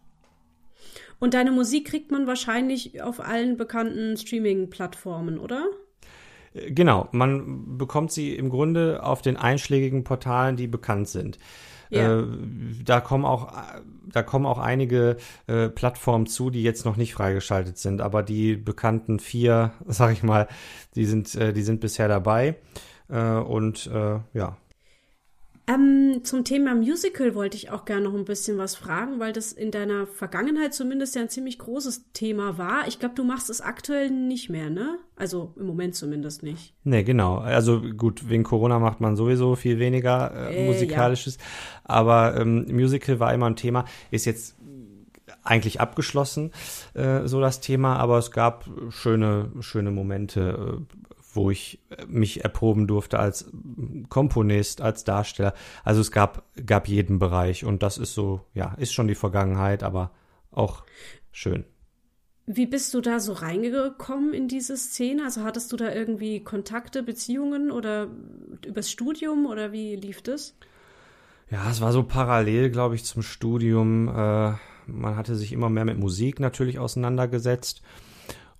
Und 1.19 1.35
deine 1.35 1.53
Musik 1.53 1.87
kriegt 1.87 2.11
man 2.11 2.27
wahrscheinlich 2.27 3.03
auf 3.03 3.21
allen 3.21 3.57
bekannten 3.57 4.17
Streaming-Plattformen, 4.17 5.39
oder? 5.39 5.67
Genau, 6.53 7.09
man 7.13 7.79
bekommt 7.79 8.13
sie 8.13 8.35
im 8.35 8.49
Grunde 8.49 9.03
auf 9.03 9.23
den 9.23 9.37
einschlägigen 9.37 10.05
Portalen, 10.05 10.57
die 10.57 10.69
bekannt 10.69 11.09
sind. 11.09 11.39
Ja. 11.91 12.21
Äh, 12.21 12.27
da 12.85 13.01
kommen 13.01 13.25
auch 13.25 13.53
da 14.07 14.23
kommen 14.23 14.47
auch 14.47 14.59
einige 14.59 15.17
äh, 15.47 15.69
Plattformen 15.69 16.27
zu, 16.27 16.51
die 16.51 16.63
jetzt 16.63 16.85
noch 16.85 16.97
nicht 16.97 17.15
freigeschaltet 17.15 17.79
sind, 17.79 18.01
aber 18.01 18.23
die 18.23 18.57
bekannten 18.57 19.19
vier, 19.19 19.73
sag 19.87 20.13
ich 20.13 20.23
mal, 20.23 20.49
die 20.95 21.07
sind 21.07 21.35
äh, 21.35 21.53
die 21.53 21.63
sind 21.63 21.81
bisher 21.81 22.09
dabei 22.09 22.57
äh, 23.09 23.21
und 23.21 23.87
äh, 23.87 24.19
ja. 24.33 24.57
Ähm, 25.67 26.21
zum 26.25 26.45
Thema 26.45 26.75
Musical 26.75 27.35
wollte 27.35 27.57
ich 27.57 27.71
auch 27.71 27.87
gerne 27.87 28.03
noch 28.03 28.15
ein 28.15 28.27
bisschen 28.27 28.59
was 28.59 28.77
fragen, 28.77 29.19
weil 29.19 29.33
das 29.33 29.51
in 29.53 29.71
deiner 29.71 30.07
Vergangenheit 30.07 30.75
zumindest 30.75 31.15
ja 31.15 31.23
ein 31.23 31.31
ziemlich 31.31 31.59
großes 31.59 32.13
Thema 32.13 32.59
war. 32.59 32.87
Ich 32.87 32.99
glaube, 32.99 33.15
du 33.15 33.25
machst 33.25 33.49
es 33.49 33.63
aktuell 33.63 34.11
nicht 34.11 34.51
mehr, 34.51 34.69
ne? 34.69 34.99
Also 35.17 35.55
im 35.57 35.67
Moment 35.67 35.95
zumindest 35.95 36.43
nicht. 36.43 36.75
Nee, 36.85 37.03
genau. 37.03 37.39
Also 37.39 37.81
gut, 37.81 38.29
wegen 38.29 38.43
Corona 38.43 38.79
macht 38.79 39.01
man 39.01 39.17
sowieso 39.17 39.55
viel 39.57 39.79
weniger 39.79 40.51
äh, 40.51 40.65
äh, 40.65 40.67
musikalisches. 40.67 41.37
Ja. 41.37 41.43
Aber 41.85 42.37
ähm, 42.39 42.67
Musical 42.71 43.19
war 43.19 43.33
immer 43.33 43.47
ein 43.47 43.57
Thema. 43.57 43.87
Ist 44.11 44.27
jetzt 44.27 44.57
eigentlich 45.45 45.81
abgeschlossen, 45.81 46.53
äh, 46.95 47.27
so 47.27 47.41
das 47.41 47.61
Thema, 47.61 47.97
aber 47.97 48.19
es 48.19 48.31
gab 48.31 48.65
schöne, 48.91 49.51
schöne 49.61 49.91
Momente, 49.91 50.85
äh, 50.91 51.14
wo 51.37 51.51
ich 51.51 51.81
äh, 51.91 52.05
mich 52.07 52.45
erproben 52.45 52.87
durfte 52.87 53.19
als 53.19 53.51
Komponist, 54.09 54.81
als 54.81 55.05
Darsteller. 55.05 55.55
Also 55.83 56.01
es 56.01 56.11
gab, 56.11 56.45
gab 56.67 56.89
jeden 56.89 57.19
Bereich 57.19 57.65
und 57.65 57.83
das 57.83 57.99
ist 57.99 58.15
so, 58.15 58.41
ja, 58.55 58.75
ist 58.75 58.93
schon 58.93 59.09
die 59.09 59.15
Vergangenheit, 59.15 59.83
aber 59.83 60.13
auch 60.51 60.85
schön. 61.33 61.65
Wie 62.47 62.67
bist 62.67 62.93
du 62.93 63.01
da 63.01 63.21
so 63.21 63.33
reingekommen 63.33 64.35
in 64.35 64.49
diese 64.49 64.77
Szene? 64.77 65.25
Also 65.25 65.45
hattest 65.45 65.73
du 65.73 65.77
da 65.77 65.93
irgendwie 65.93 66.45
Kontakte, 66.45 67.03
Beziehungen 67.03 67.71
oder 67.71 68.09
übers 68.67 68.91
Studium 68.91 69.47
oder 69.47 69.73
wie 69.73 69.97
lief 69.97 70.21
das? 70.21 70.55
Ja, 71.51 71.71
es 71.71 71.81
war 71.81 71.93
so 71.93 72.03
parallel, 72.03 72.71
glaube 72.71 72.97
ich, 72.97 73.05
zum 73.05 73.23
Studium. 73.23 74.09
Äh, 74.09 74.53
man 74.87 75.17
hatte 75.17 75.37
sich 75.37 75.53
immer 75.53 75.71
mehr 75.71 75.87
mit 75.87 75.99
Musik 75.99 76.39
natürlich 76.39 76.79
auseinandergesetzt 76.79 77.83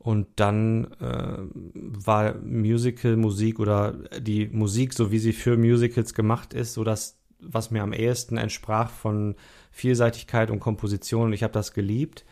und 0.05 0.27
dann 0.37 0.93
äh, 1.01 1.39
war 1.73 2.35
Musical-Musik 2.35 3.59
oder 3.59 3.95
die 4.21 4.49
Musik, 4.49 4.93
so 4.93 5.11
wie 5.11 5.19
sie 5.19 5.33
für 5.33 5.57
Musicals 5.57 6.13
gemacht 6.13 6.53
ist, 6.53 6.75
so 6.75 6.85
das, 6.85 7.19
was 7.41 7.71
mir 7.71 7.83
am 7.83 7.95
ehesten 7.95 8.37
entsprach 8.37 8.91
von 8.91 9.35
Vielseitigkeit 9.71 10.51
und 10.51 10.61
Komposition. 10.61 11.29
Und 11.29 11.33
ich 11.33 11.43
habe 11.43 11.55
das 11.55 11.73
geliebt. 11.73 12.27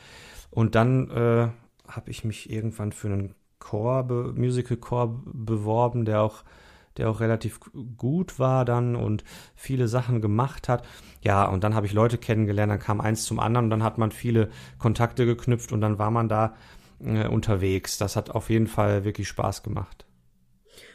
Und 0.51 0.75
dann 0.75 1.11
äh, 1.13 1.49
habe 1.89 2.11
ich 2.11 2.25
mich 2.25 2.51
irgendwann 2.51 2.93
für 2.93 3.09
einen 3.09 3.35
Chor, 3.59 4.05
Musical-Chor 4.05 5.23
beworben, 5.25 6.05
der 6.05 6.21
auch 6.21 6.45
der 6.99 7.09
auch 7.09 7.21
relativ 7.21 7.59
gut 7.97 8.39
war 8.39 8.67
dann 8.67 8.97
und 8.97 9.25
viele 9.55 9.89
Sachen 9.89 10.21
gemacht 10.21 10.69
hat. 10.69 10.85
Ja, 11.23 11.47
und 11.47 11.65
dann 11.65 11.75
habe 11.75 11.87
ich 11.87 11.95
Leute 11.95 12.19
kennengelernt, 12.19 12.71
dann 12.71 12.81
kam 12.81 13.01
eins 13.01 13.25
zum 13.25 13.41
anderen 13.41 13.65
und 13.65 13.71
dann 13.71 13.83
hat 13.83 13.97
man 13.97 14.11
viele 14.11 14.51
Kontakte 14.79 15.25
geknüpft 15.25 15.73
und 15.73 15.81
dann 15.81 15.99
war 15.99 16.11
man 16.11 16.29
da 16.29 16.55
äh, 17.05 17.27
unterwegs. 17.27 17.99
Das 17.99 18.17
hat 18.17 18.31
auf 18.31 18.51
jeden 18.51 18.67
Fall 18.67 19.05
wirklich 19.05 19.29
Spaß 19.29 19.63
gemacht. 19.63 20.07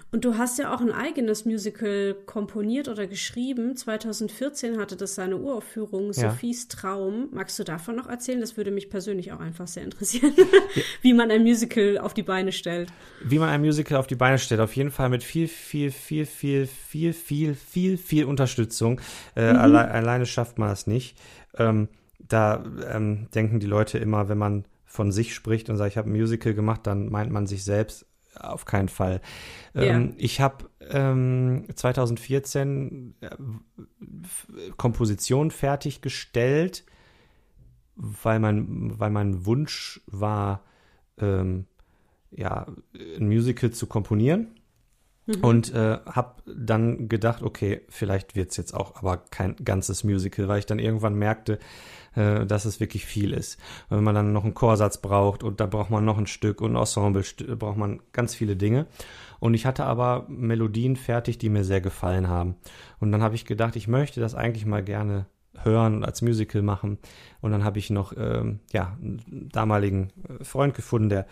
Und 0.10 0.24
du 0.24 0.38
hast 0.38 0.58
ja 0.58 0.74
auch 0.74 0.80
ein 0.80 0.94
eigenes 0.94 1.44
Musical 1.44 2.16
komponiert 2.26 2.88
oder 2.88 3.08
geschrieben. 3.08 3.76
2014 3.76 4.80
hatte 4.80 4.96
das 4.96 5.16
seine 5.16 5.36
Uraufführung, 5.36 6.14
ja. 6.14 6.32
Sophies 6.32 6.70
Traum. 6.70 7.28
Magst 7.34 7.60
du 7.60 7.66
davon 7.66 7.98
noch 7.98 8.08
erzählen? 8.08 8.40
Das 8.40 8.56
würde 8.56 8.72
mich 8.72 8.90
persönlich 8.90 9.34
auch 9.34 9.42
einfach 9.42 9.68
sehr 9.68 9.84
interessieren, 9.84 10.34
ja. 10.38 10.46
wie 11.02 11.14
man 11.14 11.30
ein 11.30 11.44
Musical 11.44 11.98
auf 11.98 12.14
die 12.14 12.24
Beine 12.24 12.54
stellt. 12.54 12.90
Wie 13.22 13.38
man 13.38 13.50
ein 13.50 13.60
Musical 13.60 13.98
auf 13.98 14.08
die 14.08 14.16
Beine 14.16 14.38
stellt. 14.38 14.62
Auf 14.62 14.78
jeden 14.78 14.92
Fall 14.92 15.10
mit 15.10 15.24
viel, 15.24 15.50
viel, 15.50 15.92
viel, 15.92 16.26
viel, 16.26 16.68
viel, 16.68 17.12
viel, 17.12 17.54
viel, 17.54 17.98
viel 17.98 18.26
Unterstützung. 18.26 19.02
Äh, 19.36 19.52
mhm. 19.52 19.60
alle, 19.60 19.92
alleine 19.92 20.26
schafft 20.26 20.58
man 20.58 20.70
das 20.70 20.88
nicht. 20.88 21.18
Ähm, 21.58 21.90
da 22.20 22.64
ähm, 22.90 23.28
denken 23.36 23.60
die 23.60 23.68
Leute 23.68 23.98
immer, 23.98 24.30
wenn 24.30 24.38
man 24.38 24.66
von 24.88 25.12
sich 25.12 25.36
spricht 25.36 25.70
und 25.70 25.78
sagt, 25.78 25.92
ich 25.92 25.98
habe 25.98 26.10
ein 26.10 26.14
Musical 26.14 26.54
gemacht, 26.54 26.88
dann 26.88 27.10
meint 27.10 27.32
man 27.32 27.46
sich 27.46 27.64
selbst 27.64 28.06
auf 28.40 28.66
keinen 28.66 28.90
Fall. 28.90 29.22
Yeah. 29.76 29.96
Ähm, 29.96 30.14
ich 30.18 30.42
habe 30.42 30.70
ähm, 30.90 31.66
2014 31.74 33.16
äh, 33.22 33.30
Komposition 34.78 35.52
fertiggestellt, 35.52 36.86
weil 37.96 38.40
mein, 38.40 39.00
weil 39.00 39.10
mein 39.10 39.46
Wunsch 39.46 40.02
war, 40.08 40.64
ähm, 41.18 41.66
ja, 42.32 42.68
ein 42.94 43.28
Musical 43.28 43.72
zu 43.72 43.88
komponieren. 43.88 44.56
Mhm. 45.26 45.44
Und 45.44 45.74
äh, 45.74 46.00
habe 46.06 46.42
dann 46.46 47.10
gedacht, 47.10 47.44
okay, 47.44 47.82
vielleicht 47.90 48.36
wird's 48.36 48.56
jetzt 48.56 48.74
auch 48.74 48.96
aber 48.96 49.18
kein 49.18 49.58
ganzes 49.58 50.06
Musical, 50.06 50.48
weil 50.48 50.60
ich 50.60 50.66
dann 50.66 50.80
irgendwann 50.80 51.16
merkte, 51.16 51.60
äh, 52.18 52.46
dass 52.46 52.66
es 52.66 52.80
wirklich 52.80 53.06
viel 53.06 53.32
ist. 53.32 53.60
Wenn 53.90 54.04
man 54.04 54.16
dann 54.16 54.34
noch 54.34 54.44
einen 54.44 54.56
Chorsatz 54.56 54.98
braucht 54.98 55.44
und 55.44 55.60
da 55.60 55.68
braucht 55.68 55.92
man 55.92 56.04
noch 56.04 56.18
ein 56.18 56.28
Stück 56.28 56.62
und 56.62 56.76
Ensemble, 56.76 57.24
braucht 57.56 57.78
man 57.78 58.02
ganz 58.12 58.34
viele 58.34 58.56
Dinge. 58.56 58.88
Und 59.40 59.54
ich 59.54 59.66
hatte 59.68 59.86
aber 59.86 60.26
Melodien 60.28 60.96
fertig, 60.96 61.38
die 61.38 61.50
mir 61.50 61.64
sehr 61.64 61.80
gefallen 61.80 62.28
haben. 62.28 62.56
Und 63.00 63.12
dann 63.12 63.22
habe 63.22 63.36
ich 63.36 63.46
gedacht, 63.46 63.76
ich 63.76 63.88
möchte 63.88 64.20
das 64.20 64.34
eigentlich 64.34 64.66
mal 64.66 64.84
gerne 64.84 65.28
hören 65.64 65.96
und 65.98 66.04
als 66.04 66.24
Musical 66.24 66.64
machen. 66.64 66.98
Und 67.42 67.52
dann 67.52 67.64
habe 67.64 67.78
ich 67.78 67.92
noch 67.92 68.14
ähm, 68.18 68.62
ja, 68.74 68.98
einen 69.00 69.50
damaligen 69.52 70.12
äh, 70.28 70.44
Freund 70.44 70.74
gefunden, 70.74 71.10
der 71.10 71.28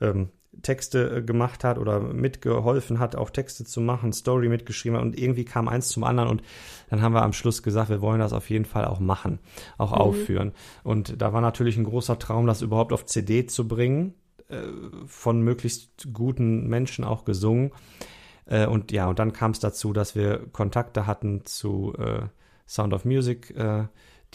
ähm, 0.00 0.28
Texte 0.60 1.16
äh, 1.16 1.22
gemacht 1.22 1.64
hat 1.64 1.78
oder 1.78 2.00
mitgeholfen 2.00 2.98
hat, 2.98 3.16
auch 3.16 3.30
Texte 3.30 3.64
zu 3.64 3.80
machen, 3.80 4.12
Story 4.12 4.48
mitgeschrieben 4.48 4.98
hat 4.98 5.04
und 5.04 5.18
irgendwie 5.18 5.44
kam 5.44 5.68
eins 5.68 5.88
zum 5.88 6.04
anderen 6.04 6.28
und 6.28 6.42
dann 6.90 7.00
haben 7.00 7.14
wir 7.14 7.22
am 7.22 7.32
Schluss 7.32 7.62
gesagt, 7.62 7.88
wir 7.88 8.02
wollen 8.02 8.20
das 8.20 8.32
auf 8.32 8.50
jeden 8.50 8.66
Fall 8.66 8.84
auch 8.84 9.00
machen, 9.00 9.38
auch 9.78 9.92
mhm. 9.92 9.98
aufführen. 9.98 10.52
Und 10.84 11.20
da 11.22 11.32
war 11.32 11.40
natürlich 11.40 11.76
ein 11.76 11.84
großer 11.84 12.18
Traum, 12.18 12.46
das 12.46 12.60
überhaupt 12.60 12.92
auf 12.92 13.06
CD 13.06 13.46
zu 13.46 13.66
bringen, 13.66 14.14
äh, 14.48 14.60
von 15.06 15.40
möglichst 15.40 16.12
guten 16.12 16.68
Menschen 16.68 17.04
auch 17.04 17.24
gesungen. 17.24 17.72
Äh, 18.44 18.66
und 18.66 18.92
ja, 18.92 19.08
und 19.08 19.18
dann 19.18 19.32
kam 19.32 19.52
es 19.52 19.60
dazu, 19.60 19.94
dass 19.94 20.14
wir 20.14 20.46
Kontakte 20.52 21.06
hatten 21.06 21.44
zu 21.46 21.94
Sound 22.66 22.94
of 22.94 23.04
Music, 23.04 23.54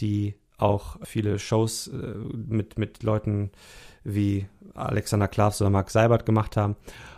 die 0.00 0.34
auch 0.58 0.98
viele 1.02 1.38
Shows 1.38 1.90
mit, 2.32 2.78
mit 2.78 3.02
Leuten 3.02 3.50
wie 4.08 4.46
Alexander 4.74 5.28
Klavs 5.28 5.60
oder 5.60 5.70
Mark 5.70 5.90
Seibert 5.90 6.26
gemacht 6.26 6.56
haben. 6.56 6.76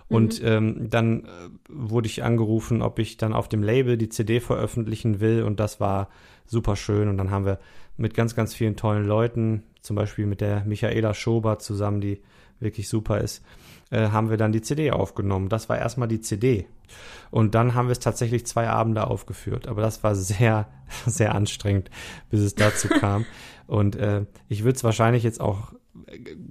Und 0.08 0.42
mhm. 0.42 0.48
ähm, 0.48 0.90
dann 0.90 1.24
äh, 1.24 1.28
wurde 1.68 2.08
ich 2.08 2.24
angerufen, 2.24 2.82
ob 2.82 2.98
ich 2.98 3.16
dann 3.16 3.32
auf 3.32 3.48
dem 3.48 3.62
Label 3.62 3.96
die 3.96 4.08
CD 4.08 4.40
veröffentlichen 4.40 5.20
will. 5.20 5.44
Und 5.44 5.60
das 5.60 5.78
war 5.78 6.08
super 6.46 6.74
schön. 6.74 7.08
Und 7.08 7.16
dann 7.16 7.30
haben 7.30 7.46
wir 7.46 7.60
mit 7.96 8.14
ganz, 8.14 8.34
ganz 8.34 8.54
vielen 8.54 8.76
tollen 8.76 9.06
Leuten, 9.06 9.62
zum 9.82 9.94
Beispiel 9.94 10.26
mit 10.26 10.40
der 10.40 10.64
Michaela 10.64 11.14
Schober 11.14 11.58
zusammen, 11.58 12.00
die 12.00 12.20
wirklich 12.58 12.88
super 12.88 13.18
ist, 13.18 13.42
äh, 13.90 14.08
haben 14.08 14.30
wir 14.30 14.36
dann 14.36 14.52
die 14.52 14.62
CD 14.62 14.90
aufgenommen. 14.90 15.48
Das 15.48 15.68
war 15.68 15.78
erstmal 15.78 16.08
die 16.08 16.20
CD. 16.20 16.66
Und 17.30 17.54
dann 17.54 17.74
haben 17.74 17.86
wir 17.86 17.92
es 17.92 18.00
tatsächlich 18.00 18.46
zwei 18.46 18.68
Abende 18.68 19.06
aufgeführt. 19.06 19.68
Aber 19.68 19.80
das 19.80 20.02
war 20.02 20.14
sehr, 20.14 20.68
sehr 21.06 21.34
anstrengend, 21.34 21.90
bis 22.30 22.40
es 22.40 22.54
dazu 22.54 22.88
kam. 22.88 23.26
Und 23.66 23.94
äh, 23.96 24.26
ich 24.48 24.64
würde 24.64 24.76
es 24.76 24.84
wahrscheinlich 24.84 25.22
jetzt 25.22 25.40
auch 25.40 25.72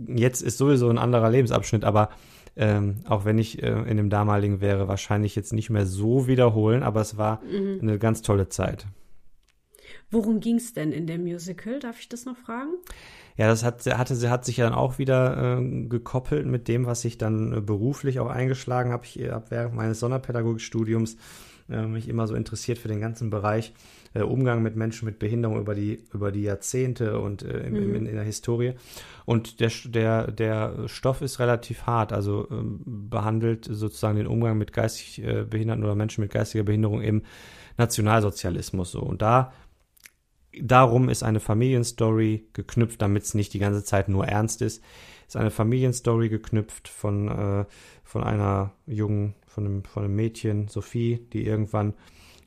jetzt 0.07 0.41
ist 0.41 0.57
sowieso 0.57 0.89
ein 0.89 0.97
anderer 0.97 1.29
Lebensabschnitt, 1.29 1.83
aber 1.83 2.09
ähm, 2.55 2.97
auch 3.07 3.25
wenn 3.25 3.37
ich 3.37 3.63
äh, 3.63 3.83
in 3.89 3.97
dem 3.97 4.09
damaligen 4.09 4.61
wäre, 4.61 4.87
wahrscheinlich 4.87 5.35
jetzt 5.35 5.53
nicht 5.53 5.69
mehr 5.69 5.85
so 5.85 6.27
wiederholen, 6.27 6.83
aber 6.83 7.01
es 7.01 7.17
war 7.17 7.41
mhm. 7.43 7.79
eine 7.81 7.99
ganz 7.99 8.21
tolle 8.21 8.49
Zeit. 8.49 8.85
Worum 10.11 10.39
ging 10.39 10.55
es 10.55 10.73
denn 10.73 10.91
in 10.91 11.05
dem 11.05 11.23
Musical? 11.23 11.79
Darf 11.79 11.99
ich 11.99 12.09
das 12.09 12.25
noch 12.25 12.35
fragen? 12.35 12.73
Ja, 13.37 13.47
das 13.47 13.63
hat, 13.63 13.85
hatte, 13.85 14.29
hat 14.29 14.43
sich 14.43 14.57
ja 14.57 14.65
dann 14.65 14.73
auch 14.73 14.97
wieder 14.97 15.59
äh, 15.59 15.85
gekoppelt 15.87 16.45
mit 16.45 16.67
dem, 16.67 16.85
was 16.85 17.05
ich 17.05 17.17
dann 17.17 17.53
äh, 17.53 17.61
beruflich 17.61 18.19
auch 18.19 18.27
eingeschlagen 18.27 18.91
habe. 18.91 19.05
Ich 19.05 19.17
habe 19.29 19.45
während 19.49 19.75
meines 19.75 19.99
Sonderpädagogikstudiums 19.99 21.15
äh, 21.69 21.85
mich 21.85 22.07
immer 22.07 22.27
so 22.27 22.35
interessiert 22.35 22.77
für 22.77 22.87
den 22.87 22.99
ganzen 22.99 23.29
Bereich 23.29 23.73
äh, 24.13 24.21
Umgang 24.21 24.61
mit 24.61 24.75
Menschen 24.75 25.05
mit 25.05 25.19
Behinderung 25.19 25.59
über 25.59 25.75
die, 25.75 26.03
über 26.13 26.31
die 26.31 26.43
Jahrzehnte 26.43 27.19
und 27.19 27.43
äh, 27.43 27.69
mhm. 27.69 27.95
in, 27.95 28.05
in, 28.05 28.15
der 28.15 28.23
Historie. 28.23 28.73
Und 29.25 29.59
der, 29.59 29.71
der, 29.85 30.31
der 30.31 30.87
Stoff 30.87 31.21
ist 31.21 31.39
relativ 31.39 31.83
hart, 31.83 32.13
also 32.13 32.47
ähm, 32.49 32.81
behandelt 32.85 33.67
sozusagen 33.69 34.17
den 34.17 34.27
Umgang 34.27 34.57
mit 34.57 34.73
geistig 34.73 35.23
äh, 35.23 35.43
Behinderten 35.43 35.83
oder 35.83 35.95
Menschen 35.95 36.21
mit 36.21 36.31
geistiger 36.31 36.63
Behinderung 36.63 37.01
im 37.01 37.23
Nationalsozialismus 37.77 38.91
so. 38.91 39.01
Und 39.01 39.21
da 39.21 39.53
darum 40.61 41.09
ist 41.09 41.23
eine 41.23 41.39
Familienstory 41.39 42.47
geknüpft, 42.53 43.01
damit 43.01 43.23
es 43.23 43.33
nicht 43.33 43.53
die 43.53 43.59
ganze 43.59 43.83
Zeit 43.83 44.09
nur 44.09 44.27
ernst 44.27 44.61
ist. 44.61 44.83
Ist 45.27 45.35
eine 45.35 45.51
Familienstory 45.51 46.29
geknüpft 46.29 46.87
von, 46.87 47.27
äh, 47.27 47.65
von 48.03 48.23
einer 48.23 48.71
jungen, 48.87 49.35
von 49.49 49.65
einem, 49.65 49.83
von 49.83 50.05
einem 50.05 50.15
Mädchen, 50.15 50.67
Sophie, 50.67 51.27
die 51.33 51.45
irgendwann 51.45 51.93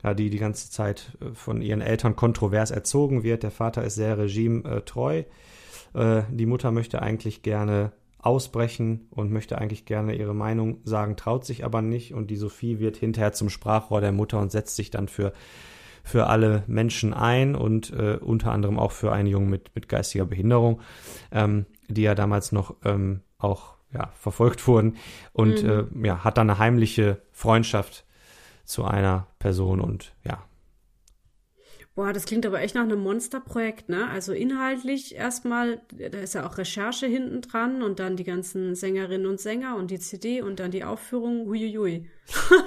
ja, 0.03 0.15
die 0.15 0.31
die 0.31 0.39
ganze 0.39 0.71
Zeit 0.71 1.17
äh, 1.21 1.35
von 1.35 1.63
ihren 1.63 1.81
Eltern 1.81 2.17
kontrovers 2.17 2.71
erzogen 2.71 3.23
wird. 3.23 3.43
Der 3.43 3.51
Vater 3.51 3.85
ist 3.85 3.95
sehr 3.95 4.19
regimetreu. 4.19 5.25
Äh, 5.95 6.23
die 6.31 6.47
Mutter 6.47 6.71
möchte 6.71 7.03
eigentlich 7.03 7.43
gerne 7.43 7.93
ausbrechen 8.19 9.09
und 9.11 9.33
möchte 9.33 9.59
eigentlich 9.59 9.85
gerne 9.85 10.15
ihre 10.15 10.35
Meinung 10.35 10.79
sagen, 10.85 11.17
traut 11.17 11.45
sich 11.45 11.65
aber 11.65 11.83
nicht. 11.83 12.15
Und 12.15 12.31
die 12.31 12.37
Sophie 12.37 12.79
wird 12.79 12.97
hinterher 12.97 13.33
zum 13.33 13.49
Sprachrohr 13.49 14.01
der 14.01 14.13
Mutter 14.13 14.39
und 14.39 14.53
setzt 14.53 14.77
sich 14.77 14.91
dann 14.91 15.09
für, 15.09 15.33
für 16.05 16.29
alle 16.29 16.63
Menschen 16.69 17.15
ein 17.15 17.57
und 17.57 17.93
äh, 17.93 18.19
unter 18.21 18.53
anderem 18.53 18.79
auch 18.79 18.93
für 18.93 19.13
einen 19.13 19.29
Jungen 19.29 19.51
mit, 19.51 19.75
mit 19.75 19.89
geistiger 19.89 20.25
Behinderung, 20.25 20.81
ähm, 21.33 21.67
die 21.89 22.03
ja 22.03 22.15
damals 22.15 22.53
noch 22.53 22.77
ähm, 22.85 23.23
auch 23.39 23.75
ja, 23.93 24.11
verfolgt 24.15 24.67
wurden 24.67 24.97
und 25.33 25.63
mhm. 25.63 25.99
äh, 26.03 26.07
ja, 26.07 26.25
hat 26.25 26.39
dann 26.39 26.51
eine 26.51 26.59
heimliche 26.59 27.23
Freundschaft 27.33 28.05
zu 28.65 28.85
einer 28.85 29.27
Person 29.39 29.81
und 29.81 30.15
ja. 30.25 30.43
Boah, 31.95 32.15
das 32.15 32.25
klingt 32.25 32.47
aber 32.47 32.63
echt 32.63 32.75
nach 32.75 32.85
einem 32.85 33.01
Monsterprojekt, 33.01 33.91
ne? 33.91 34.09
Also 34.09 34.33
inhaltlich 34.33 35.15
erstmal, 35.15 35.83
da 35.93 36.19
ist 36.19 36.35
ja 36.35 36.47
auch 36.47 36.57
Recherche 36.57 37.07
hinten 37.07 37.43
dran 37.43 37.83
und 37.83 37.99
dann 37.99 38.17
die 38.17 38.25
ganzen 38.25 38.75
Sängerinnen 38.75 39.27
und 39.27 39.39
Sänger 39.39 39.77
und 39.77 39.91
die 39.91 39.99
CD 39.99 40.41
und 40.41 40.59
dann 40.59 40.71
die 40.71 40.85
Aufführung, 40.85 41.47
huiuiui. 41.47 42.09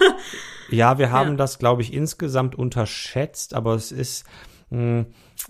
ja, 0.69 0.99
wir 0.99 1.11
haben 1.11 1.31
ja. 1.31 1.35
das, 1.37 1.57
glaube 1.57 1.81
ich, 1.81 1.91
insgesamt 1.91 2.53
unterschätzt, 2.53 3.55
aber 3.55 3.73
es 3.73 3.91
ist 3.91 4.27
mh, 4.69 4.77
hm, 4.77 5.05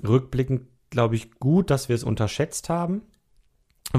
rückblickend, 0.08 0.68
glaube 0.90 1.16
ich, 1.16 1.32
gut, 1.40 1.70
dass 1.70 1.90
wir 1.90 1.98
es 1.98 2.06
unterschätzt 2.06 2.70
haben, 2.70 3.02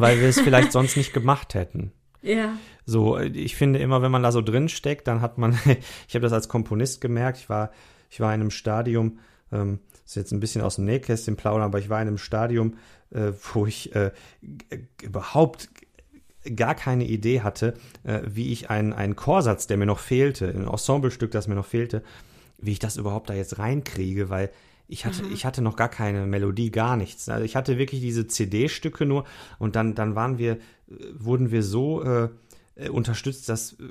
weil 0.01 0.21
wir 0.21 0.29
es 0.29 0.41
vielleicht 0.41 0.73
sonst 0.73 0.97
nicht 0.97 1.13
gemacht 1.13 1.55
hätten. 1.55 1.93
Ja. 2.23 2.57
So, 2.85 3.19
ich 3.19 3.57
finde 3.57 3.79
immer, 3.79 4.03
wenn 4.03 4.11
man 4.11 4.23
da 4.23 4.33
so 4.33 4.43
drin 4.43 4.69
steckt, 4.69 5.07
dann 5.07 5.21
hat 5.21 5.39
man, 5.39 5.53
ich 6.09 6.15
habe 6.15 6.23
das 6.23 6.33
als 6.33 6.49
Komponist 6.49 7.01
gemerkt, 7.01 7.39
ich 7.39 7.49
war, 7.49 7.71
ich 8.11 8.21
war 8.21 8.35
in 8.35 8.41
einem 8.41 8.51
Stadium, 8.51 9.19
ähm, 9.53 9.81
das 9.93 10.13
ist 10.13 10.17
jetzt 10.17 10.33
ein 10.33 10.41
bisschen 10.41 10.63
aus 10.63 10.77
dem 10.77 10.85
Nähkästchen 10.85 11.37
plaudern, 11.37 11.65
aber 11.65 11.79
ich 11.79 11.89
war 11.89 12.01
in 12.01 12.09
einem 12.09 12.19
Stadium, 12.19 12.75
äh, 13.11 13.33
wo 13.53 13.67
ich 13.67 13.95
äh, 13.95 14.13
überhaupt 15.03 15.69
gar 16.55 16.75
keine 16.75 17.05
Idee 17.05 17.41
hatte, 17.41 17.75
äh, 18.05 18.21
wie 18.25 18.53
ich 18.53 18.71
einen, 18.71 18.93
einen 18.93 19.17
Chorsatz, 19.17 19.67
der 19.67 19.77
mir 19.77 19.87
noch 19.87 19.99
fehlte, 19.99 20.49
ein 20.49 20.69
Ensemblestück, 20.69 21.31
das 21.31 21.49
mir 21.49 21.57
noch 21.57 21.67
fehlte, 21.67 22.03
wie 22.59 22.73
ich 22.73 22.79
das 22.79 22.97
überhaupt 22.97 23.31
da 23.31 23.35
jetzt 23.35 23.59
reinkriege, 23.59 24.31
weil 24.31 24.51
ich 24.89 25.05
hatte, 25.05 25.25
mhm. 25.25 25.33
ich 25.33 25.45
hatte 25.45 25.63
noch 25.63 25.77
gar 25.77 25.89
keine 25.89 26.27
Melodie, 26.27 26.71
gar 26.71 26.97
nichts. 26.97 27.29
Also 27.29 27.45
ich 27.45 27.57
hatte 27.57 27.79
wirklich 27.79 28.01
diese 28.01 28.27
CD-Stücke 28.27 29.05
nur 29.05 29.25
und 29.59 29.77
dann, 29.77 29.95
dann 29.95 30.15
waren 30.15 30.39
wir, 30.39 30.59
wurden 31.13 31.51
wir 31.51 31.63
so 31.63 32.03
äh, 32.03 32.29
äh, 32.77 32.91
unterstützt, 32.91 33.49
dass 33.49 33.73
äh, 33.73 33.85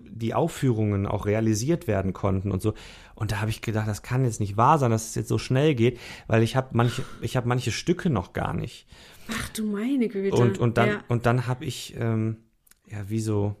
die 0.00 0.34
Aufführungen 0.34 1.06
auch 1.06 1.26
realisiert 1.26 1.86
werden 1.86 2.12
konnten 2.12 2.50
und 2.50 2.62
so. 2.62 2.74
Und 3.14 3.30
da 3.30 3.40
habe 3.40 3.50
ich 3.50 3.60
gedacht, 3.60 3.86
das 3.86 4.02
kann 4.02 4.24
jetzt 4.24 4.40
nicht 4.40 4.56
wahr 4.56 4.78
sein, 4.78 4.90
dass 4.90 5.08
es 5.08 5.14
jetzt 5.14 5.28
so 5.28 5.38
schnell 5.38 5.74
geht, 5.74 6.00
weil 6.26 6.42
ich 6.42 6.56
habe 6.56 6.68
manche, 6.72 7.04
ich 7.20 7.36
habe 7.36 7.46
manche 7.46 7.70
Stücke 7.70 8.10
noch 8.10 8.32
gar 8.32 8.54
nicht. 8.54 8.86
Ach 9.28 9.48
du 9.50 9.64
meine 9.64 10.08
Güte. 10.08 10.34
Und, 10.34 10.58
und 10.58 10.78
dann, 10.78 10.88
ja. 10.88 11.04
und 11.08 11.26
dann 11.26 11.46
habe 11.46 11.64
ich, 11.64 11.94
ähm, 11.98 12.38
ja, 12.86 13.08
wie 13.08 13.20
so, 13.20 13.56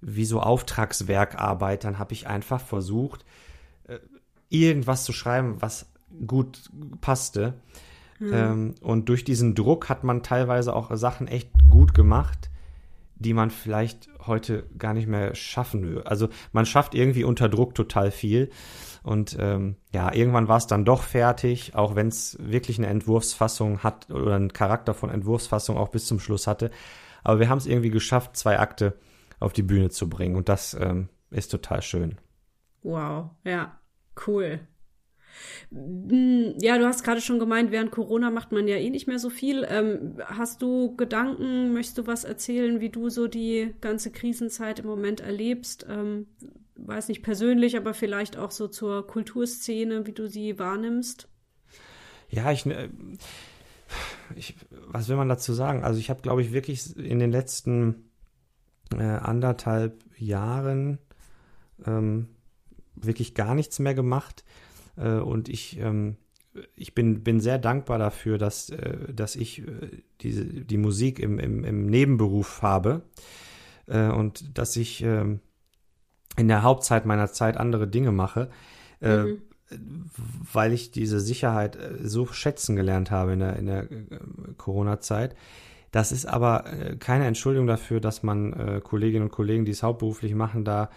wie 0.00 0.24
so 0.24 0.40
Auftragswerkarbeit, 0.40 1.84
dann 1.84 1.98
habe 1.98 2.12
ich 2.12 2.26
einfach 2.26 2.60
versucht, 2.60 3.24
äh, 3.84 3.98
irgendwas 4.48 5.04
zu 5.04 5.12
schreiben, 5.12 5.56
was 5.60 5.90
gut 6.26 6.70
passte. 7.00 7.54
Hm. 8.18 8.32
Ähm, 8.32 8.74
und 8.80 9.08
durch 9.08 9.24
diesen 9.24 9.54
Druck 9.54 9.88
hat 9.88 10.04
man 10.04 10.22
teilweise 10.22 10.74
auch 10.74 10.94
Sachen 10.96 11.28
echt 11.28 11.50
gut 11.68 11.94
gemacht 11.94 12.50
die 13.20 13.34
man 13.34 13.50
vielleicht 13.50 14.08
heute 14.26 14.64
gar 14.78 14.94
nicht 14.94 15.06
mehr 15.06 15.34
schaffen 15.34 15.82
würde. 15.82 16.06
Also 16.06 16.28
man 16.52 16.64
schafft 16.64 16.94
irgendwie 16.94 17.22
unter 17.22 17.48
Druck 17.48 17.74
total 17.74 18.10
viel. 18.10 18.50
Und 19.02 19.36
ähm, 19.38 19.76
ja, 19.92 20.12
irgendwann 20.12 20.48
war 20.48 20.56
es 20.56 20.66
dann 20.66 20.86
doch 20.86 21.02
fertig, 21.02 21.74
auch 21.74 21.94
wenn 21.94 22.08
es 22.08 22.38
wirklich 22.40 22.78
eine 22.78 22.86
Entwurfsfassung 22.88 23.82
hat 23.82 24.10
oder 24.10 24.34
einen 24.34 24.52
Charakter 24.52 24.94
von 24.94 25.10
Entwurfsfassung 25.10 25.76
auch 25.76 25.90
bis 25.90 26.06
zum 26.06 26.18
Schluss 26.18 26.46
hatte. 26.46 26.70
Aber 27.22 27.40
wir 27.40 27.50
haben 27.50 27.58
es 27.58 27.66
irgendwie 27.66 27.90
geschafft, 27.90 28.36
zwei 28.36 28.58
Akte 28.58 28.98
auf 29.38 29.52
die 29.52 29.62
Bühne 29.62 29.90
zu 29.90 30.08
bringen. 30.08 30.36
Und 30.36 30.48
das 30.48 30.72
ähm, 30.74 31.10
ist 31.30 31.50
total 31.50 31.82
schön. 31.82 32.16
Wow, 32.82 33.30
ja, 33.44 33.78
cool. 34.26 34.60
Hm, 35.70 36.54
ja, 36.60 36.78
du 36.78 36.86
hast 36.86 37.04
gerade 37.04 37.20
schon 37.20 37.38
gemeint, 37.38 37.70
während 37.70 37.90
Corona 37.90 38.30
macht 38.30 38.52
man 38.52 38.68
ja 38.68 38.76
eh 38.76 38.90
nicht 38.90 39.06
mehr 39.06 39.18
so 39.18 39.30
viel. 39.30 39.66
Ähm, 39.68 40.16
hast 40.24 40.62
du 40.62 40.96
Gedanken, 40.96 41.72
möchtest 41.72 41.98
du 41.98 42.06
was 42.06 42.24
erzählen, 42.24 42.80
wie 42.80 42.90
du 42.90 43.08
so 43.08 43.28
die 43.28 43.74
ganze 43.80 44.10
Krisenzeit 44.10 44.80
im 44.80 44.86
Moment 44.86 45.20
erlebst? 45.20 45.86
Ähm, 45.88 46.26
weiß 46.76 47.08
nicht 47.08 47.22
persönlich, 47.22 47.76
aber 47.76 47.94
vielleicht 47.94 48.36
auch 48.36 48.50
so 48.50 48.68
zur 48.68 49.06
Kulturszene, 49.06 50.06
wie 50.06 50.12
du 50.12 50.28
sie 50.28 50.58
wahrnimmst? 50.58 51.28
Ja, 52.30 52.52
ich, 52.52 52.64
äh, 52.66 52.88
ich 54.36 54.54
was 54.86 55.08
will 55.08 55.16
man 55.16 55.28
dazu 55.28 55.52
sagen? 55.52 55.84
Also 55.84 55.98
ich 55.98 56.10
habe, 56.10 56.22
glaube 56.22 56.42
ich, 56.42 56.52
wirklich 56.52 56.96
in 56.96 57.18
den 57.18 57.30
letzten 57.30 58.10
äh, 58.92 59.02
anderthalb 59.02 60.02
Jahren 60.18 60.98
ähm, 61.86 62.28
wirklich 62.94 63.34
gar 63.34 63.54
nichts 63.54 63.78
mehr 63.78 63.94
gemacht. 63.94 64.44
Äh, 65.00 65.18
und 65.18 65.48
ich, 65.48 65.78
ähm, 65.78 66.16
ich 66.76 66.94
bin, 66.94 67.22
bin 67.22 67.40
sehr 67.40 67.58
dankbar 67.58 67.98
dafür, 67.98 68.38
dass, 68.38 68.70
äh, 68.70 69.12
dass 69.12 69.36
ich 69.36 69.60
äh, 69.60 70.02
diese, 70.20 70.44
die 70.44 70.78
Musik 70.78 71.18
im, 71.18 71.38
im, 71.38 71.64
im 71.64 71.86
Nebenberuf 71.86 72.62
habe 72.62 73.02
äh, 73.86 74.08
und 74.08 74.58
dass 74.58 74.76
ich 74.76 75.02
ähm, 75.02 75.40
in 76.36 76.48
der 76.48 76.62
Hauptzeit 76.62 77.06
meiner 77.06 77.32
Zeit 77.32 77.56
andere 77.56 77.88
Dinge 77.88 78.12
mache. 78.12 78.50
Mhm 79.00 79.42
weil 80.52 80.72
ich 80.72 80.90
diese 80.90 81.20
Sicherheit 81.20 81.78
so 82.02 82.26
schätzen 82.26 82.74
gelernt 82.74 83.12
habe 83.12 83.34
in 83.34 83.38
der, 83.38 83.56
in 83.56 83.66
der 83.66 83.86
Corona-Zeit. 84.56 85.36
Das 85.92 86.10
ist 86.10 86.26
aber 86.26 86.64
keine 86.98 87.26
Entschuldigung 87.26 87.68
dafür, 87.68 88.00
dass 88.00 88.24
man 88.24 88.82
Kolleginnen 88.82 89.26
und 89.26 89.30
Kollegen, 89.30 89.64
die 89.64 89.70
es 89.70 89.84
hauptberuflich 89.84 90.34
machen, 90.34 90.64
da 90.64 90.90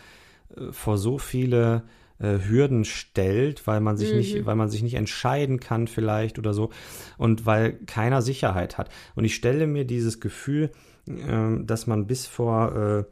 vor 0.71 0.97
so 0.97 1.19
viele 1.19 1.83
Hürden 2.27 2.85
stellt, 2.85 3.65
weil 3.67 3.79
man 3.81 3.97
sich 3.97 4.11
mhm. 4.11 4.17
nicht, 4.17 4.45
weil 4.45 4.55
man 4.55 4.69
sich 4.69 4.83
nicht 4.83 4.95
entscheiden 4.95 5.59
kann 5.59 5.87
vielleicht 5.87 6.39
oder 6.39 6.53
so 6.53 6.69
und 7.17 7.45
weil 7.45 7.73
keiner 7.85 8.21
Sicherheit 8.21 8.77
hat. 8.77 8.89
Und 9.15 9.25
ich 9.25 9.35
stelle 9.35 9.67
mir 9.67 9.85
dieses 9.85 10.19
Gefühl, 10.19 10.71
äh, 11.07 11.63
dass 11.63 11.87
man 11.87 12.07
bis 12.07 12.27
vor 12.27 12.75
äh, 12.75 13.03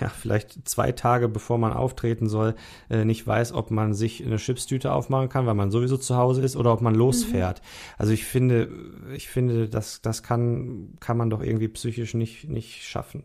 ja, 0.00 0.08
vielleicht 0.08 0.66
zwei 0.66 0.92
Tage 0.92 1.28
bevor 1.28 1.58
man 1.58 1.72
auftreten 1.72 2.28
soll, 2.28 2.54
äh, 2.88 3.04
nicht 3.04 3.26
weiß, 3.26 3.52
ob 3.52 3.70
man 3.70 3.92
sich 3.92 4.24
eine 4.24 4.36
Chipstüte 4.36 4.92
aufmachen 4.92 5.28
kann, 5.28 5.46
weil 5.46 5.54
man 5.54 5.70
sowieso 5.70 5.96
zu 5.96 6.16
Hause 6.16 6.42
ist 6.42 6.56
oder 6.56 6.72
ob 6.72 6.80
man 6.80 6.94
losfährt. 6.94 7.60
Mhm. 7.60 7.94
Also 7.98 8.12
ich 8.12 8.24
finde, 8.24 8.70
ich 9.14 9.28
finde, 9.28 9.68
das, 9.68 10.00
das 10.00 10.22
kann, 10.22 10.94
kann 11.00 11.16
man 11.16 11.30
doch 11.30 11.42
irgendwie 11.42 11.68
psychisch 11.68 12.14
nicht, 12.14 12.48
nicht 12.48 12.84
schaffen. 12.84 13.24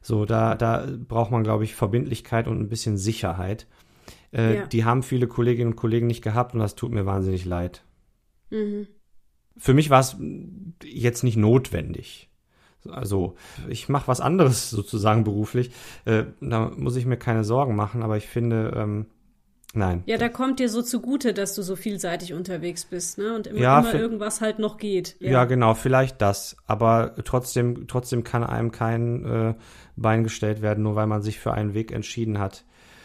So, 0.00 0.24
da, 0.24 0.54
da 0.54 0.86
braucht 1.08 1.30
man, 1.30 1.44
glaube 1.44 1.64
ich, 1.64 1.74
Verbindlichkeit 1.74 2.46
und 2.46 2.60
ein 2.60 2.68
bisschen 2.68 2.96
Sicherheit. 2.96 3.66
Äh, 4.34 4.56
ja. 4.56 4.66
Die 4.66 4.84
haben 4.84 5.02
viele 5.02 5.28
Kolleginnen 5.28 5.72
und 5.72 5.76
Kollegen 5.76 6.06
nicht 6.06 6.22
gehabt 6.22 6.54
und 6.54 6.60
das 6.60 6.74
tut 6.74 6.92
mir 6.92 7.06
wahnsinnig 7.06 7.44
leid. 7.44 7.84
Mhm. 8.50 8.88
Für 9.56 9.74
mich 9.74 9.90
war 9.90 10.00
es 10.00 10.16
jetzt 10.82 11.22
nicht 11.22 11.36
notwendig. 11.36 12.30
Also 12.90 13.36
ich 13.68 13.88
mache 13.88 14.08
was 14.08 14.20
anderes 14.20 14.70
sozusagen 14.70 15.24
beruflich. 15.24 15.70
Äh, 16.04 16.24
da 16.40 16.70
muss 16.76 16.96
ich 16.96 17.06
mir 17.06 17.16
keine 17.16 17.44
Sorgen 17.44 17.76
machen, 17.76 18.02
aber 18.02 18.16
ich 18.16 18.26
finde, 18.26 18.74
ähm, 18.76 19.06
nein. 19.72 20.02
Ja, 20.06 20.18
da 20.18 20.28
kommt 20.28 20.58
dir 20.58 20.68
so 20.68 20.82
zugute, 20.82 21.32
dass 21.32 21.54
du 21.54 21.62
so 21.62 21.76
vielseitig 21.76 22.34
unterwegs 22.34 22.84
bist, 22.84 23.18
ne? 23.18 23.36
Und 23.36 23.46
immer, 23.46 23.60
ja, 23.60 23.78
immer 23.78 23.94
irgendwas 23.94 24.40
halt 24.40 24.58
noch 24.58 24.76
geht. 24.78 25.16
Ja. 25.20 25.30
ja. 25.30 25.44
genau, 25.44 25.74
vielleicht 25.74 26.20
das. 26.20 26.56
Aber 26.66 27.14
trotzdem, 27.24 27.86
trotzdem 27.86 28.24
kann 28.24 28.42
einem 28.42 28.72
kein 28.72 29.24
äh, 29.24 29.54
Bein 29.96 30.24
gestellt 30.24 30.60
werden, 30.60 30.82
nur 30.82 30.96
weil 30.96 31.06
man 31.06 31.22
sich 31.22 31.38
für 31.38 31.54
einen 31.54 31.72
Weg 31.72 31.92
entschieden 31.92 32.40
hat. 32.40 32.64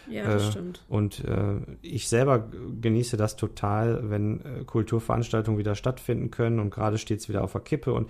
Ja, 0.10 0.26
das 0.26 0.48
äh, 0.48 0.52
stimmt. 0.52 0.84
Und 0.88 1.24
äh, 1.26 1.56
ich 1.82 2.08
selber 2.08 2.50
genieße 2.82 3.18
das 3.18 3.36
total, 3.36 4.10
wenn 4.10 4.42
äh, 4.42 4.64
Kulturveranstaltungen 4.66 5.60
wieder 5.60 5.76
stattfinden 5.76 6.32
können 6.32 6.60
und 6.60 6.72
gerade 6.72 6.98
steht 6.98 7.20
es 7.20 7.30
wieder 7.30 7.44
auf 7.44 7.52
der 7.54 7.62
Kippe 7.62 7.94
und 7.94 8.10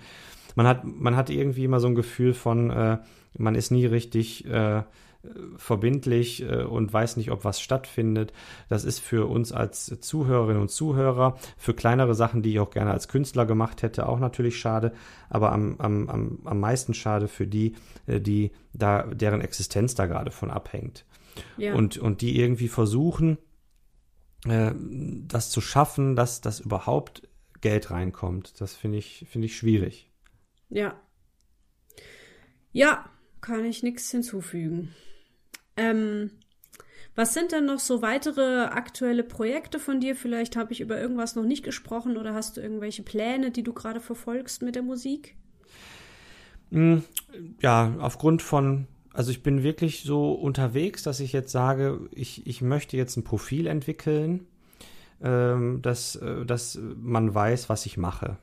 man 0.56 0.66
hat, 0.66 0.84
man 0.84 1.16
hat 1.16 1.30
irgendwie 1.30 1.64
immer 1.64 1.80
so 1.80 1.88
ein 1.88 1.94
Gefühl 1.94 2.34
von, 2.34 2.70
äh, 2.70 2.98
man 3.38 3.54
ist 3.54 3.70
nie 3.70 3.86
richtig 3.86 4.46
äh, 4.46 4.82
verbindlich 5.56 6.42
äh, 6.42 6.64
und 6.64 6.92
weiß 6.92 7.16
nicht, 7.18 7.30
ob 7.30 7.44
was 7.44 7.60
stattfindet. 7.60 8.32
Das 8.68 8.84
ist 8.84 9.00
für 9.00 9.26
uns 9.28 9.52
als 9.52 10.00
Zuhörerinnen 10.00 10.62
und 10.62 10.70
Zuhörer, 10.70 11.36
für 11.56 11.74
kleinere 11.74 12.14
Sachen, 12.14 12.42
die 12.42 12.52
ich 12.52 12.60
auch 12.60 12.70
gerne 12.70 12.90
als 12.90 13.08
Künstler 13.08 13.46
gemacht 13.46 13.82
hätte, 13.82 14.08
auch 14.08 14.18
natürlich 14.18 14.58
schade, 14.58 14.92
aber 15.28 15.52
am, 15.52 15.76
am, 15.78 16.08
am, 16.08 16.38
am 16.44 16.60
meisten 16.60 16.94
schade 16.94 17.28
für 17.28 17.46
die, 17.46 17.74
die 18.06 18.50
da, 18.72 19.02
deren 19.02 19.42
Existenz 19.42 19.94
da 19.94 20.06
gerade 20.06 20.30
von 20.30 20.50
abhängt 20.50 21.04
ja. 21.56 21.74
und, 21.74 21.98
und 21.98 22.20
die 22.20 22.38
irgendwie 22.38 22.68
versuchen, 22.68 23.38
äh, 24.46 24.72
das 24.74 25.50
zu 25.50 25.60
schaffen, 25.60 26.16
dass 26.16 26.40
das 26.40 26.60
überhaupt 26.60 27.28
Geld 27.60 27.90
reinkommt. 27.90 28.60
Das 28.60 28.74
finde 28.74 28.98
ich, 28.98 29.26
finde 29.28 29.46
ich 29.46 29.56
schwierig. 29.56 30.10
Ja. 30.68 30.94
Ja, 32.72 33.10
kann 33.40 33.64
ich 33.64 33.82
nichts 33.82 34.10
hinzufügen. 34.10 34.94
Ähm, 35.76 36.30
was 37.14 37.34
sind 37.34 37.52
denn 37.52 37.66
noch 37.66 37.80
so 37.80 38.02
weitere 38.02 38.64
aktuelle 38.66 39.24
Projekte 39.24 39.78
von 39.78 40.00
dir? 40.00 40.14
Vielleicht 40.14 40.56
habe 40.56 40.72
ich 40.72 40.80
über 40.80 41.00
irgendwas 41.00 41.34
noch 41.34 41.44
nicht 41.44 41.64
gesprochen 41.64 42.16
oder 42.16 42.34
hast 42.34 42.56
du 42.56 42.60
irgendwelche 42.60 43.02
Pläne, 43.02 43.50
die 43.50 43.62
du 43.62 43.72
gerade 43.72 44.00
verfolgst 44.00 44.62
mit 44.62 44.76
der 44.76 44.82
Musik? 44.82 45.36
Hm, 46.70 47.02
ja, 47.60 47.96
aufgrund 47.98 48.42
von 48.42 48.86
also 49.12 49.30
ich 49.30 49.42
bin 49.42 49.62
wirklich 49.62 50.02
so 50.02 50.32
unterwegs, 50.32 51.02
dass 51.02 51.20
ich 51.20 51.32
jetzt 51.32 51.52
sage, 51.52 52.08
ich, 52.12 52.46
ich 52.46 52.62
möchte 52.62 52.96
jetzt 52.96 53.16
ein 53.16 53.24
Profil 53.24 53.66
entwickeln, 53.66 54.46
ähm, 55.22 55.82
dass, 55.82 56.16
äh, 56.16 56.44
dass 56.44 56.78
man 56.96 57.34
weiß, 57.34 57.68
was 57.68 57.86
ich 57.86 57.96
mache. 57.96 58.38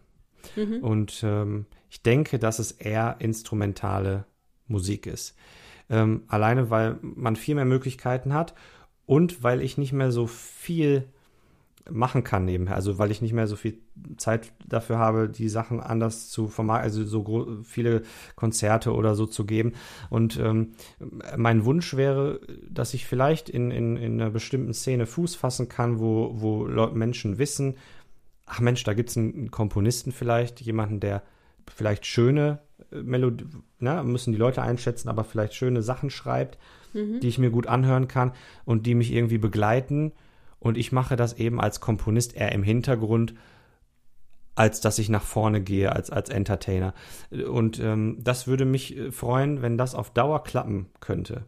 Mhm. 0.56 0.84
Und 0.84 1.22
ähm, 1.24 1.66
ich 1.90 2.02
denke, 2.02 2.40
dass 2.40 2.60
es 2.60 2.72
eher 2.72 3.18
instrumentale 3.20 4.26
Musik 4.68 5.06
ist. 5.08 5.36
Ähm, 5.90 6.24
alleine, 6.28 6.70
weil 6.70 6.98
man 7.02 7.36
viel 7.36 7.56
mehr 7.56 7.66
Möglichkeiten 7.66 8.34
hat 8.34 8.54
und 9.06 9.44
weil 9.44 9.62
ich 9.62 9.78
nicht 9.78 9.94
mehr 9.94 10.12
so 10.12 10.28
viel 10.28 11.06
machen 11.92 12.24
kann 12.24 12.46
nebenher. 12.46 12.76
Also 12.76 12.98
weil 12.98 13.12
ich 13.12 13.22
nicht 13.22 13.34
mehr 13.34 13.48
so 13.48 13.56
viel 13.56 13.80
Zeit 14.18 14.52
dafür 14.68 14.98
habe, 14.98 15.30
die 15.30 15.50
Sachen 15.50 15.80
anders 15.80 16.30
zu 16.30 16.48
vermarkten, 16.48 16.86
also 16.86 17.06
so 17.06 17.64
viele 17.64 18.04
Konzerte 18.36 18.94
oder 18.94 19.16
so 19.16 19.26
zu 19.26 19.46
geben. 19.46 19.74
Und 20.10 20.40
ähm, 20.40 20.74
mein 21.36 21.66
Wunsch 21.66 21.96
wäre, 21.96 22.42
dass 22.70 22.94
ich 22.94 23.06
vielleicht 23.06 23.50
in, 23.50 23.72
in, 23.72 23.98
in 23.98 24.22
einer 24.22 24.32
bestimmten 24.32 24.74
Szene 24.74 25.06
Fuß 25.06 25.36
fassen 25.36 25.70
kann, 25.70 26.00
wo, 26.00 26.32
wo 26.36 26.66
Menschen 26.94 27.38
wissen, 27.38 27.76
ach 28.46 28.60
Mensch, 28.60 28.84
da 28.84 28.94
gibt 28.94 29.10
es 29.10 29.18
einen 29.18 29.52
Komponisten 29.52 30.12
vielleicht, 30.12 30.62
jemanden, 30.62 31.00
der 31.00 31.24
vielleicht 31.68 32.06
schöne 32.06 32.60
äh, 32.92 33.02
Melodie, 33.02 33.46
na, 33.80 34.04
müssen 34.04 34.32
die 34.32 34.40
Leute 34.40 34.62
einschätzen, 34.62 35.10
aber 35.10 35.24
vielleicht 35.24 35.54
schöne 35.54 35.82
Sachen 35.82 36.10
schreibt, 36.10 36.58
mhm. 36.94 37.20
die 37.20 37.28
ich 37.28 37.38
mir 37.38 37.52
gut 37.52 37.68
anhören 37.68 38.08
kann 38.08 38.32
und 38.66 38.86
die 38.86 38.96
mich 38.96 39.14
irgendwie 39.14 39.38
begleiten 39.38 40.14
und 40.60 40.78
ich 40.78 40.92
mache 40.92 41.16
das 41.16 41.34
eben 41.34 41.60
als 41.62 41.80
Komponist 41.80 42.36
eher 42.36 42.52
im 42.52 42.64
Hintergrund, 42.64 43.34
als 44.58 44.82
dass 44.82 44.98
ich 44.98 45.08
nach 45.08 45.22
vorne 45.22 45.62
gehe 45.62 45.92
als, 45.92 46.10
als 46.10 46.30
Entertainer. 46.30 46.96
Und 47.32 47.80
ähm, 47.80 48.18
das 48.20 48.48
würde 48.48 48.66
mich 48.66 48.98
äh, 48.98 49.12
freuen, 49.12 49.62
wenn 49.62 49.78
das 49.78 49.94
auf 49.94 50.10
Dauer 50.10 50.44
klappen 50.44 50.88
könnte. 51.00 51.44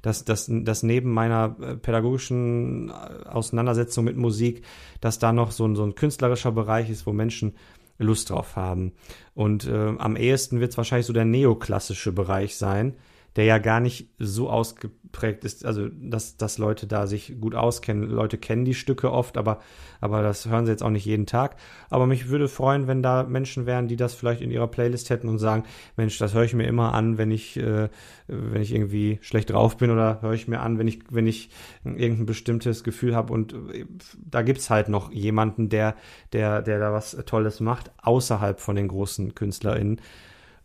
Dass, 0.00 0.24
dass, 0.24 0.50
dass 0.50 0.82
neben 0.82 1.12
meiner 1.12 1.56
äh, 1.60 1.76
pädagogischen 1.76 2.88
äh, 2.88 3.28
Auseinandersetzung 3.28 4.04
mit 4.04 4.16
Musik, 4.16 4.62
dass 5.02 5.18
da 5.18 5.32
noch 5.32 5.50
so 5.50 5.66
ein, 5.66 5.76
so 5.76 5.84
ein 5.84 5.94
künstlerischer 5.94 6.52
Bereich 6.52 6.88
ist, 6.88 7.06
wo 7.06 7.12
Menschen 7.12 7.54
Lust 7.98 8.30
drauf 8.30 8.56
haben. 8.56 8.92
Und 9.34 9.66
äh, 9.66 9.92
am 9.98 10.16
ehesten 10.16 10.60
wird 10.60 10.70
es 10.70 10.78
wahrscheinlich 10.78 11.06
so 11.06 11.12
der 11.12 11.26
neoklassische 11.26 12.12
Bereich 12.12 12.56
sein, 12.56 12.94
der 13.36 13.44
ja 13.44 13.58
gar 13.58 13.80
nicht 13.80 14.08
so 14.18 14.48
ausgeprägt 14.48 15.03
ist, 15.22 15.64
also 15.64 15.88
dass, 15.88 16.36
dass 16.36 16.58
Leute 16.58 16.86
da 16.86 17.06
sich 17.06 17.40
gut 17.40 17.54
auskennen. 17.54 18.08
Leute 18.10 18.38
kennen 18.38 18.64
die 18.64 18.74
Stücke 18.74 19.12
oft, 19.12 19.36
aber, 19.36 19.60
aber 20.00 20.22
das 20.22 20.46
hören 20.46 20.66
sie 20.66 20.72
jetzt 20.72 20.82
auch 20.82 20.90
nicht 20.90 21.04
jeden 21.04 21.26
Tag. 21.26 21.56
Aber 21.90 22.06
mich 22.06 22.28
würde 22.28 22.48
freuen, 22.48 22.86
wenn 22.86 23.02
da 23.02 23.22
Menschen 23.22 23.66
wären, 23.66 23.88
die 23.88 23.96
das 23.96 24.14
vielleicht 24.14 24.42
in 24.42 24.50
ihrer 24.50 24.66
Playlist 24.66 25.10
hätten 25.10 25.28
und 25.28 25.38
sagen, 25.38 25.64
Mensch, 25.96 26.18
das 26.18 26.34
höre 26.34 26.44
ich 26.44 26.54
mir 26.54 26.66
immer 26.66 26.94
an, 26.94 27.18
wenn 27.18 27.30
ich, 27.30 27.56
äh, 27.56 27.88
wenn 28.26 28.62
ich 28.62 28.74
irgendwie 28.74 29.18
schlecht 29.22 29.50
drauf 29.50 29.76
bin 29.76 29.90
oder 29.90 30.20
höre 30.22 30.32
ich 30.32 30.48
mir 30.48 30.60
an, 30.60 30.78
wenn 30.78 30.88
ich, 30.88 31.00
wenn 31.10 31.26
ich 31.26 31.50
irgendein 31.84 32.26
bestimmtes 32.26 32.84
Gefühl 32.84 33.14
habe. 33.14 33.32
Und 33.32 33.52
äh, 33.72 33.86
da 34.16 34.42
gibt's 34.42 34.70
halt 34.70 34.88
noch 34.88 35.12
jemanden, 35.12 35.68
der, 35.68 35.94
der, 36.32 36.62
der 36.62 36.78
da 36.78 36.92
was 36.92 37.16
Tolles 37.26 37.60
macht, 37.60 37.92
außerhalb 38.02 38.60
von 38.60 38.76
den 38.76 38.88
großen 38.88 39.34
KünstlerInnen. 39.34 40.00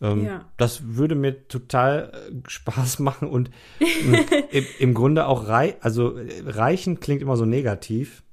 Ähm, 0.02 0.26
ja. 0.26 0.46
Das 0.58 0.96
würde 0.96 1.16
mir 1.16 1.48
total 1.48 2.12
äh, 2.14 2.50
Spaß 2.50 3.00
machen 3.00 3.28
und 3.28 3.52
im, 4.52 4.66
im, 4.80 4.94
Grunde 4.94 5.28
auch 5.28 5.48
rei 5.48 5.76
also 5.82 6.18
äh, 6.18 6.44
reichen 6.46 7.00
klingt 7.00 7.22
immer 7.22 7.36
so 7.36 7.46
negativ, 7.46 8.24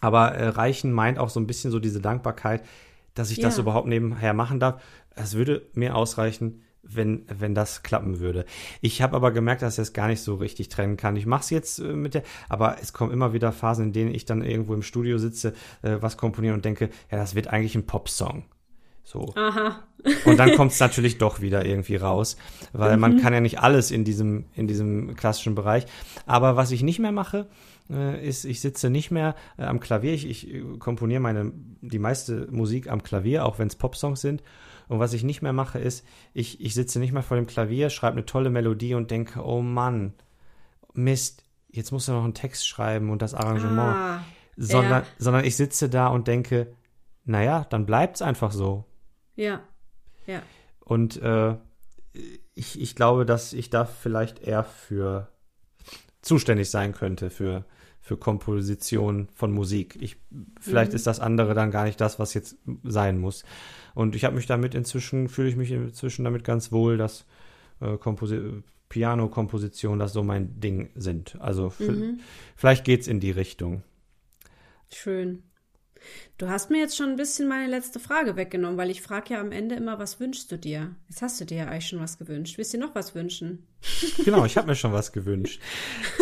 aber 0.00 0.32
äh, 0.32 0.48
reichen 0.48 0.92
meint 0.92 1.18
auch 1.18 1.28
so 1.28 1.38
ein 1.38 1.46
bisschen 1.46 1.70
so 1.70 1.80
diese 1.80 2.00
Dankbarkeit, 2.00 2.64
dass 3.14 3.30
ich 3.30 3.38
ja. 3.38 3.44
das 3.44 3.58
überhaupt 3.58 3.88
nebenher 3.88 4.32
machen 4.32 4.60
darf. 4.60 4.82
Es 5.14 5.34
würde 5.34 5.68
mir 5.74 5.96
ausreichen, 5.96 6.62
wenn, 6.82 7.26
wenn 7.28 7.54
das 7.54 7.82
klappen 7.82 8.20
würde. 8.20 8.46
Ich 8.80 9.02
habe 9.02 9.14
aber 9.14 9.32
gemerkt, 9.32 9.62
dass 9.62 9.74
ich 9.74 9.82
das 9.82 9.92
gar 9.92 10.08
nicht 10.08 10.22
so 10.22 10.36
richtig 10.36 10.70
trennen 10.70 10.96
kann. 10.96 11.16
Ich 11.16 11.26
mache 11.26 11.42
es 11.42 11.50
jetzt 11.50 11.78
äh, 11.78 11.92
mit 11.92 12.14
der, 12.14 12.22
aber 12.48 12.76
es 12.80 12.92
kommen 12.92 13.12
immer 13.12 13.32
wieder 13.32 13.52
Phasen, 13.52 13.86
in 13.86 13.92
denen 13.92 14.14
ich 14.14 14.24
dann 14.24 14.42
irgendwo 14.42 14.74
im 14.74 14.82
Studio 14.82 15.18
sitze, 15.18 15.52
äh, 15.82 15.96
was 16.00 16.16
komponiere 16.16 16.54
und 16.54 16.64
denke, 16.64 16.88
ja, 17.10 17.18
das 17.18 17.34
wird 17.34 17.48
eigentlich 17.48 17.74
ein 17.74 17.86
Popsong. 17.86 18.44
So. 19.04 19.32
Aha. 19.34 19.82
Und 20.24 20.38
dann 20.38 20.54
kommt 20.56 20.72
es 20.72 20.80
natürlich 20.80 21.18
doch 21.18 21.40
wieder 21.40 21.64
irgendwie 21.64 21.96
raus, 21.96 22.36
weil 22.72 22.94
mhm. 22.94 23.00
man 23.00 23.20
kann 23.20 23.32
ja 23.32 23.40
nicht 23.40 23.60
alles 23.60 23.90
in 23.90 24.04
diesem, 24.04 24.46
in 24.54 24.66
diesem 24.66 25.16
klassischen 25.16 25.54
Bereich. 25.54 25.86
Aber 26.26 26.56
was 26.56 26.70
ich 26.70 26.82
nicht 26.82 26.98
mehr 26.98 27.12
mache, 27.12 27.48
äh, 27.90 28.26
ist, 28.26 28.44
ich 28.44 28.60
sitze 28.60 28.90
nicht 28.90 29.10
mehr 29.10 29.34
äh, 29.58 29.64
am 29.64 29.80
Klavier. 29.80 30.12
Ich, 30.12 30.28
ich 30.28 30.54
äh, 30.54 30.62
komponiere 30.78 31.20
meine, 31.20 31.52
die 31.80 31.98
meiste 31.98 32.48
Musik 32.50 32.88
am 32.90 33.02
Klavier, 33.02 33.44
auch 33.44 33.58
wenn 33.58 33.68
es 33.68 33.76
Popsongs 33.76 34.20
sind. 34.20 34.42
Und 34.88 34.98
was 34.98 35.12
ich 35.12 35.22
nicht 35.22 35.42
mehr 35.42 35.52
mache, 35.52 35.78
ist, 35.78 36.04
ich, 36.32 36.60
ich 36.60 36.74
sitze 36.74 36.98
nicht 36.98 37.12
mehr 37.12 37.22
vor 37.22 37.36
dem 37.36 37.46
Klavier, 37.46 37.90
schreibe 37.90 38.14
eine 38.14 38.26
tolle 38.26 38.50
Melodie 38.50 38.94
und 38.94 39.10
denke, 39.10 39.44
oh 39.44 39.62
Mann, 39.62 40.14
Mist, 40.94 41.44
jetzt 41.70 41.92
musst 41.92 42.08
du 42.08 42.12
noch 42.12 42.24
einen 42.24 42.34
Text 42.34 42.66
schreiben 42.66 43.10
und 43.10 43.22
das 43.22 43.34
Arrangement. 43.34 43.96
Ah, 43.96 44.24
sondern, 44.56 45.02
ja. 45.02 45.06
sondern 45.18 45.44
ich 45.44 45.56
sitze 45.56 45.88
da 45.88 46.08
und 46.08 46.26
denke, 46.26 46.74
naja, 47.24 47.66
dann 47.70 47.86
bleibt's 47.86 48.20
einfach 48.20 48.50
so. 48.50 48.84
Ja, 49.40 49.62
ja. 50.26 50.42
Und 50.80 51.16
äh, 51.22 51.56
ich, 52.54 52.80
ich 52.80 52.94
glaube, 52.94 53.24
dass 53.24 53.52
ich 53.52 53.70
da 53.70 53.84
vielleicht 53.84 54.40
eher 54.40 54.64
für 54.64 55.28
zuständig 56.22 56.68
sein 56.70 56.92
könnte, 56.92 57.30
für, 57.30 57.64
für 58.00 58.16
Komposition 58.16 59.28
von 59.34 59.52
Musik. 59.52 59.96
Ich, 60.00 60.16
vielleicht 60.60 60.90
Mhm. 60.92 60.96
ist 60.96 61.06
das 61.06 61.20
andere 61.20 61.54
dann 61.54 61.70
gar 61.70 61.84
nicht 61.84 62.00
das, 62.00 62.18
was 62.18 62.34
jetzt 62.34 62.56
sein 62.82 63.18
muss. 63.18 63.44
Und 63.94 64.14
ich 64.16 64.24
habe 64.24 64.36
mich 64.36 64.46
damit 64.46 64.74
inzwischen, 64.74 65.28
fühle 65.28 65.48
ich 65.48 65.56
mich 65.56 65.70
inzwischen 65.70 66.24
damit 66.24 66.44
ganz 66.44 66.72
wohl, 66.72 66.96
dass 66.96 67.24
äh, 67.80 67.96
Komposi 67.96 68.62
Piano-Kompositionen 68.90 70.00
das 70.00 70.12
so 70.12 70.22
mein 70.24 70.60
Ding 70.60 70.90
sind. 70.96 71.40
Also 71.40 71.72
Mhm. 71.78 72.18
vielleicht 72.56 72.84
geht's 72.84 73.06
in 73.06 73.20
die 73.20 73.30
Richtung. 73.30 73.84
Schön. 74.92 75.44
Du 76.38 76.48
hast 76.48 76.70
mir 76.70 76.78
jetzt 76.78 76.96
schon 76.96 77.10
ein 77.10 77.16
bisschen 77.16 77.48
meine 77.48 77.68
letzte 77.68 78.00
Frage 78.00 78.36
weggenommen, 78.36 78.78
weil 78.78 78.90
ich 78.90 79.02
frage 79.02 79.34
ja 79.34 79.40
am 79.40 79.52
Ende 79.52 79.74
immer, 79.74 79.98
was 79.98 80.20
wünschst 80.20 80.50
du 80.50 80.58
dir? 80.58 80.94
Jetzt 81.08 81.22
hast 81.22 81.40
du 81.40 81.44
dir 81.44 81.58
ja 81.58 81.66
eigentlich 81.66 81.88
schon 81.88 82.00
was 82.00 82.18
gewünscht. 82.18 82.56
Willst 82.58 82.72
du 82.72 82.78
dir 82.78 82.86
noch 82.86 82.94
was 82.94 83.14
wünschen? 83.14 83.66
Genau, 84.24 84.44
ich 84.44 84.56
habe 84.56 84.66
mir 84.66 84.74
schon 84.74 84.92
was 84.92 85.12
gewünscht. 85.12 85.60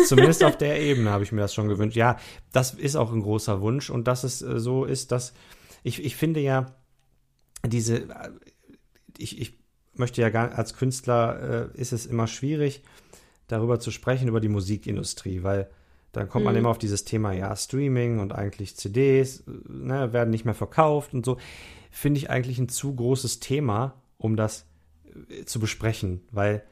Zumindest 0.07 0.43
auf 0.43 0.57
der 0.57 0.79
Ebene 0.79 1.09
habe 1.09 1.23
ich 1.23 1.31
mir 1.31 1.41
das 1.41 1.53
schon 1.53 1.67
gewünscht. 1.67 1.97
Ja, 1.97 2.17
das 2.51 2.73
ist 2.73 2.95
auch 2.95 3.11
ein 3.11 3.21
großer 3.21 3.61
Wunsch 3.61 3.89
und 3.89 4.07
dass 4.07 4.23
es 4.23 4.41
äh, 4.41 4.59
so 4.59 4.85
ist, 4.85 5.11
dass 5.11 5.33
ich, 5.83 6.03
ich 6.03 6.15
finde 6.15 6.39
ja 6.39 6.75
diese, 7.65 8.09
äh, 8.09 8.31
ich, 9.17 9.39
ich 9.39 9.59
möchte 9.93 10.21
ja 10.21 10.29
gar, 10.29 10.53
als 10.57 10.75
Künstler 10.75 11.71
äh, 11.73 11.79
ist 11.79 11.93
es 11.93 12.05
immer 12.05 12.27
schwierig, 12.27 12.83
darüber 13.47 13.79
zu 13.79 13.91
sprechen, 13.91 14.27
über 14.27 14.39
die 14.39 14.49
Musikindustrie, 14.49 15.43
weil 15.43 15.69
dann 16.11 16.27
kommt 16.29 16.45
man 16.45 16.53
Mhm. 16.53 16.59
immer 16.59 16.69
auf 16.69 16.77
dieses 16.77 17.05
Thema, 17.05 17.31
ja, 17.33 17.55
Streaming 17.55 18.19
und 18.19 18.33
eigentlich 18.33 18.75
CDs, 18.75 19.43
ne, 19.45 20.11
werden 20.13 20.29
nicht 20.29 20.45
mehr 20.45 20.53
verkauft 20.53 21.13
und 21.13 21.25
so. 21.25 21.37
Finde 21.91 22.19
ich 22.19 22.29
eigentlich 22.29 22.59
ein 22.59 22.69
zu 22.69 22.95
großes 22.95 23.39
Thema, 23.39 23.95
um 24.17 24.35
das 24.35 24.65
äh, 25.29 25.45
zu 25.45 25.59
besprechen, 25.59 26.21
weil 26.31 26.63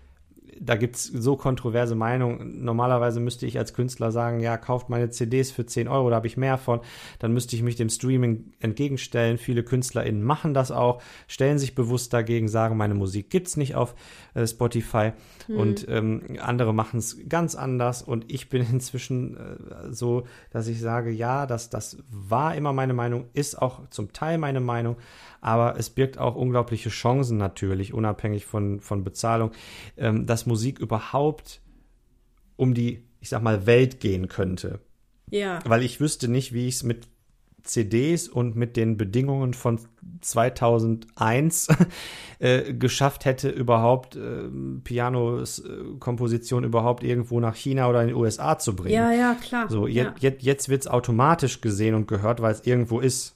da 0.61 0.75
gibt's 0.75 1.05
so 1.05 1.35
kontroverse 1.35 1.95
Meinungen. 1.95 2.63
Normalerweise 2.63 3.19
müsste 3.19 3.45
ich 3.45 3.57
als 3.57 3.73
Künstler 3.73 4.11
sagen, 4.11 4.39
ja, 4.39 4.57
kauft 4.57 4.89
meine 4.89 5.09
CDs 5.09 5.51
für 5.51 5.65
10 5.65 5.87
Euro, 5.87 6.09
da 6.09 6.17
habe 6.17 6.27
ich 6.27 6.37
mehr 6.37 6.57
von. 6.57 6.81
Dann 7.19 7.33
müsste 7.33 7.55
ich 7.55 7.63
mich 7.63 7.75
dem 7.75 7.89
Streaming 7.89 8.53
entgegenstellen. 8.59 9.37
Viele 9.37 9.63
KünstlerInnen 9.63 10.23
machen 10.23 10.53
das 10.53 10.71
auch, 10.71 11.01
stellen 11.27 11.59
sich 11.59 11.75
bewusst 11.75 12.13
dagegen, 12.13 12.47
sagen, 12.47 12.77
meine 12.77 12.93
Musik 12.93 13.29
gibt's 13.29 13.57
nicht 13.57 13.75
auf 13.75 13.95
äh, 14.33 14.45
Spotify. 14.45 15.11
Und 15.47 15.87
ähm, 15.87 16.37
andere 16.41 16.73
machen 16.73 16.97
es 16.99 17.17
ganz 17.29 17.55
anders. 17.55 18.01
Und 18.01 18.31
ich 18.31 18.49
bin 18.49 18.65
inzwischen 18.71 19.37
äh, 19.37 19.91
so, 19.91 20.23
dass 20.51 20.67
ich 20.67 20.79
sage, 20.79 21.11
ja, 21.11 21.45
das, 21.45 21.69
das 21.69 21.97
war 22.09 22.55
immer 22.55 22.73
meine 22.73 22.93
Meinung, 22.93 23.25
ist 23.33 23.61
auch 23.61 23.87
zum 23.89 24.13
Teil 24.13 24.37
meine 24.37 24.59
Meinung, 24.59 24.97
aber 25.41 25.77
es 25.77 25.89
birgt 25.89 26.17
auch 26.17 26.35
unglaubliche 26.35 26.89
Chancen 26.89 27.37
natürlich, 27.37 27.93
unabhängig 27.93 28.45
von, 28.45 28.81
von 28.81 29.03
Bezahlung, 29.03 29.51
ähm, 29.97 30.25
dass 30.25 30.45
Musik 30.47 30.79
überhaupt 30.79 31.61
um 32.55 32.73
die, 32.73 33.03
ich 33.19 33.29
sag 33.29 33.43
mal, 33.43 33.65
Welt 33.65 33.99
gehen 33.99 34.27
könnte. 34.27 34.79
Ja, 35.29 35.59
Weil 35.65 35.83
ich 35.83 35.99
wüsste 35.99 36.27
nicht, 36.27 36.53
wie 36.53 36.67
ich 36.67 36.75
es 36.75 36.83
mit 36.83 37.07
CDs 37.63 38.27
und 38.27 38.55
mit 38.55 38.77
den 38.77 38.97
Bedingungen 38.97 39.53
von 39.53 39.79
2001 40.21 41.67
äh, 42.39 42.73
geschafft 42.73 43.25
hätte, 43.25 43.49
überhaupt 43.49 44.15
äh, 44.15 44.49
Piano-Komposition 44.83 46.63
überhaupt 46.63 47.03
irgendwo 47.03 47.39
nach 47.39 47.55
China 47.55 47.89
oder 47.89 48.01
in 48.01 48.07
die 48.09 48.13
USA 48.13 48.57
zu 48.57 48.75
bringen. 48.75 48.95
ja, 48.95 49.11
ja, 49.11 49.35
klar. 49.35 49.69
So, 49.69 49.85
ja. 49.85 50.05
jetzt, 50.05 50.23
jetzt, 50.23 50.43
jetzt 50.43 50.69
wird 50.69 50.81
es 50.81 50.87
automatisch 50.87 51.61
gesehen 51.61 51.93
und 51.93 52.07
gehört, 52.07 52.41
weil 52.41 52.53
es 52.53 52.65
irgendwo 52.65 52.99
ist. 52.99 53.35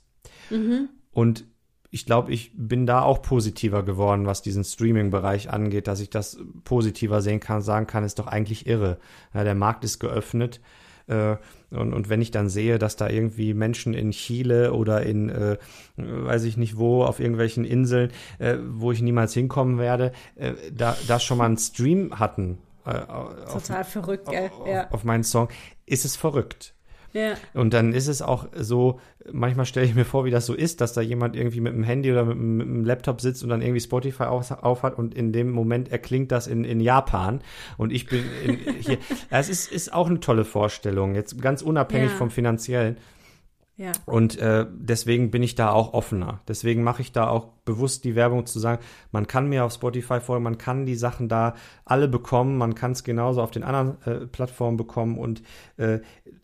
Mhm. 0.50 0.90
Und 1.12 1.46
ich 1.92 2.06
glaube, 2.06 2.32
ich 2.32 2.52
bin 2.56 2.86
da 2.86 3.02
auch 3.02 3.22
positiver 3.22 3.84
geworden, 3.84 4.26
was 4.26 4.42
diesen 4.42 4.64
Streaming-Bereich 4.64 5.50
angeht, 5.50 5.88
dass 5.88 6.00
ich 6.00 6.10
das 6.10 6.40
positiver 6.64 7.22
sehen 7.22 7.42
kann, 7.42 7.62
sagen 7.62 7.86
kann, 7.86 8.06
ist 8.06 8.18
doch 8.18 8.28
eigentlich 8.28 8.66
irre. 8.66 8.98
Ja, 9.34 9.44
der 9.44 9.56
Markt 9.56 9.84
ist 9.84 10.00
geöffnet. 10.00 10.62
Äh, 11.08 11.36
und, 11.70 11.94
und 11.94 12.10
wenn 12.10 12.22
ich 12.22 12.32
dann 12.32 12.48
sehe, 12.48 12.80
dass 12.80 12.96
da 12.96 13.10
irgendwie 13.10 13.54
Menschen 13.54 13.94
in 13.94 14.12
Chile 14.12 14.74
oder 14.74 15.04
in, 15.04 15.30
äh, 15.30 15.58
weiß 15.98 16.46
ich 16.46 16.56
nicht 16.56 16.78
wo, 16.78 17.04
auf 17.04 17.20
irgendwelchen 17.20 17.66
Inseln, 17.66 18.12
äh, 18.40 18.56
wo 18.70 18.94
ich 18.94 19.02
niemals 19.02 19.34
hinkommen 19.34 19.78
werde, 19.78 20.14
äh, 20.36 20.54
da, 20.72 20.96
da 21.08 21.20
schon 21.20 21.40
mal 21.40 21.46
einen 21.46 21.58
Stream 21.58 22.20
hatten 22.20 22.58
äh, 22.86 22.92
auf, 22.92 23.54
Total 23.54 23.84
verrückt, 23.84 24.30
gell? 24.30 24.50
auf, 24.58 24.68
Ja. 24.68 24.90
auf 24.92 25.04
meinen 25.04 25.24
Song, 25.24 25.50
ist 25.86 26.06
es 26.06 26.16
verrückt. 26.16 26.74
Ja. 27.14 27.34
Und 27.54 27.74
dann 27.74 27.94
ist 27.94 28.08
es 28.08 28.22
auch 28.22 28.48
so, 28.56 29.00
manchmal 29.32 29.66
stelle 29.66 29.86
ich 29.86 29.96
mir 29.96 30.06
vor, 30.06 30.26
wie 30.26 30.32
das 30.32 30.46
so 30.46 30.54
ist, 30.54 30.82
dass 30.82 30.94
da 30.94 31.02
jemand 31.02 31.36
irgendwie 31.36 31.60
mit 31.62 31.74
dem 31.74 31.84
Handy 31.84 32.12
oder 32.12 32.26
mit, 32.26 32.36
dem- 32.38 32.58
mit 32.58 32.68
dem 32.68 32.86
Laptop 32.86 33.22
sitzt 33.22 33.44
und 33.44 33.50
dann 33.50 33.62
irgendwie 33.62 33.80
Spotify 33.82 34.24
auf, 34.24 34.52
auf 34.52 34.84
hat 34.84 34.98
und 34.98 35.14
in 35.14 35.32
dem 35.34 35.52
Moment 35.52 35.92
erklingt 35.92 36.32
das 36.32 36.48
in, 36.48 36.64
in 36.64 36.80
Japan 36.80 37.42
und 37.78 37.92
ich 37.92 38.06
bin 38.08 38.24
in, 38.46 38.58
hier. 38.80 38.98
Es 39.30 39.50
ist, 39.50 39.72
ist 39.72 39.94
auch 39.94 40.10
eine 40.10 40.20
tolle 40.20 40.46
Vorstellung, 40.46 41.16
jetzt 41.16 41.42
ganz 41.42 41.62
unabhängig 41.62 42.12
Ja. 42.12 42.18
vom 42.18 42.30
Finanziellen. 42.32 42.98
Ja. 43.78 43.94
Und 44.06 44.38
äh, 44.38 44.68
deswegen 44.70 45.32
bin 45.32 45.42
ich 45.42 45.56
da 45.56 45.72
auch 45.72 45.94
offener. 45.94 46.42
Deswegen 46.48 46.84
mache 46.84 47.02
ich 47.02 47.12
da 47.12 47.28
auch 47.28 47.48
bewusst 47.66 48.04
die 48.04 48.16
Werbung 48.16 48.46
zu 48.46 48.60
sagen, 48.60 48.82
man 49.12 49.28
kann 49.28 49.50
mir 49.50 49.66
auf 49.66 49.74
Spotify 49.74 50.20
folgen, 50.20 50.44
man 50.44 50.58
kann 50.58 50.86
die 50.86 50.96
Sachen 50.96 51.30
da 51.30 51.56
alle 51.86 52.08
bekommen, 52.08 52.58
man 52.58 52.76
kann 52.76 52.92
es 52.92 53.04
genauso 53.04 53.42
auf 53.42 53.52
den 53.52 53.64
anderen 53.64 54.02
äh, 54.06 54.28
Plattformen 54.28 54.78
bekommen 54.78 55.18
und 55.18 55.42
äh, 55.78 56.00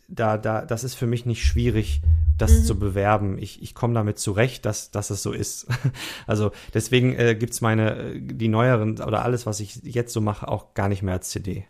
da, 0.07 0.37
da, 0.37 0.65
das 0.65 0.83
ist 0.83 0.95
für 0.95 1.05
mich 1.05 1.25
nicht 1.25 1.43
schwierig, 1.43 2.01
das 2.37 2.65
zu 2.65 2.77
bewerben. 2.79 3.37
Ich, 3.39 3.61
ich 3.61 3.73
komme 3.73 3.93
damit 3.93 4.19
zurecht, 4.19 4.65
dass, 4.65 4.91
dass 4.91 5.09
es 5.09 5.23
so 5.23 5.31
ist. 5.31 5.67
Also 6.27 6.51
deswegen 6.73 7.13
äh, 7.13 7.35
gibt's 7.35 7.61
meine, 7.61 7.95
äh, 7.95 8.19
die 8.21 8.47
neueren 8.47 9.01
oder 9.01 9.23
alles, 9.23 9.45
was 9.45 9.59
ich 9.59 9.75
jetzt 9.83 10.13
so 10.13 10.21
mache, 10.21 10.47
auch 10.47 10.73
gar 10.73 10.87
nicht 10.87 11.03
mehr 11.03 11.13
als 11.13 11.29
CD. 11.29 11.65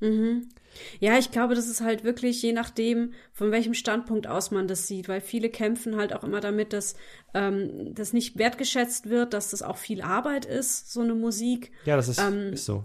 Mhm. 0.00 0.48
Ja, 1.00 1.18
ich 1.18 1.30
glaube, 1.30 1.54
das 1.54 1.68
ist 1.68 1.80
halt 1.80 2.04
wirklich 2.04 2.42
je 2.42 2.52
nachdem, 2.52 3.12
von 3.32 3.50
welchem 3.50 3.74
Standpunkt 3.74 4.26
aus 4.26 4.50
man 4.50 4.68
das 4.68 4.86
sieht, 4.86 5.08
weil 5.08 5.20
viele 5.20 5.48
kämpfen 5.50 5.96
halt 5.96 6.14
auch 6.14 6.24
immer 6.24 6.40
damit, 6.40 6.72
dass 6.72 6.94
ähm, 7.34 7.94
das 7.94 8.12
nicht 8.12 8.38
wertgeschätzt 8.38 9.08
wird, 9.08 9.34
dass 9.34 9.50
das 9.50 9.62
auch 9.62 9.76
viel 9.76 10.02
Arbeit 10.02 10.44
ist, 10.44 10.92
so 10.92 11.00
eine 11.00 11.14
Musik. 11.14 11.72
Ja, 11.84 11.96
das 11.96 12.08
ist, 12.08 12.20
Ähm, 12.20 12.52
ist 12.52 12.64
so. 12.64 12.84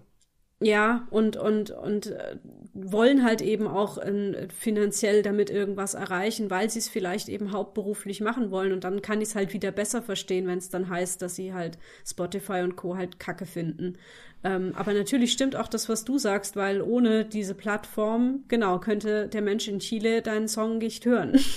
Ja, 0.60 1.08
und, 1.12 1.38
und, 1.38 1.70
und 1.70 2.08
äh, 2.08 2.38
wollen 2.74 3.24
halt 3.24 3.44
eben 3.44 3.68
auch 3.68 4.00
äh, 4.00 4.48
finanziell 4.50 5.22
damit 5.22 5.52
irgendwas 5.52 5.94
erreichen, 5.94 6.50
weil 6.50 6.68
sie 6.72 6.80
es 6.80 6.90
vielleicht 6.90 7.30
eben 7.30 7.52
hauptberuflich 7.52 8.22
machen 8.22 8.50
wollen. 8.50 8.74
Und 8.74 8.84
dann 8.84 9.04
kann 9.04 9.22
ich 9.22 9.30
es 9.30 9.36
halt 9.36 9.54
wieder 9.54 9.72
besser 9.72 10.02
verstehen, 10.02 10.48
wenn 10.48 10.58
es 10.58 10.70
dann 10.72 10.90
heißt, 10.90 11.22
dass 11.22 11.36
sie 11.36 11.54
halt 11.54 11.78
Spotify 12.04 12.62
und 12.64 12.76
Co. 12.76 12.98
halt 12.98 13.20
Kacke 13.20 13.46
finden. 13.46 14.00
Ähm, 14.44 14.74
aber 14.76 14.94
natürlich 14.94 15.32
stimmt 15.32 15.56
auch 15.56 15.68
das, 15.68 15.90
was 15.90 16.06
du 16.06 16.20
sagst, 16.20 16.56
weil 16.56 16.82
ohne 16.82 17.26
diese 17.26 17.56
Plattform, 17.56 18.44
genau, 18.48 18.80
könnte 18.80 19.28
der 19.28 19.42
Mensch 19.42 19.68
in 19.68 19.80
Chile 19.80 20.22
deinen 20.22 20.48
Song 20.48 20.78
nicht 20.78 21.06
hören. 21.06 21.38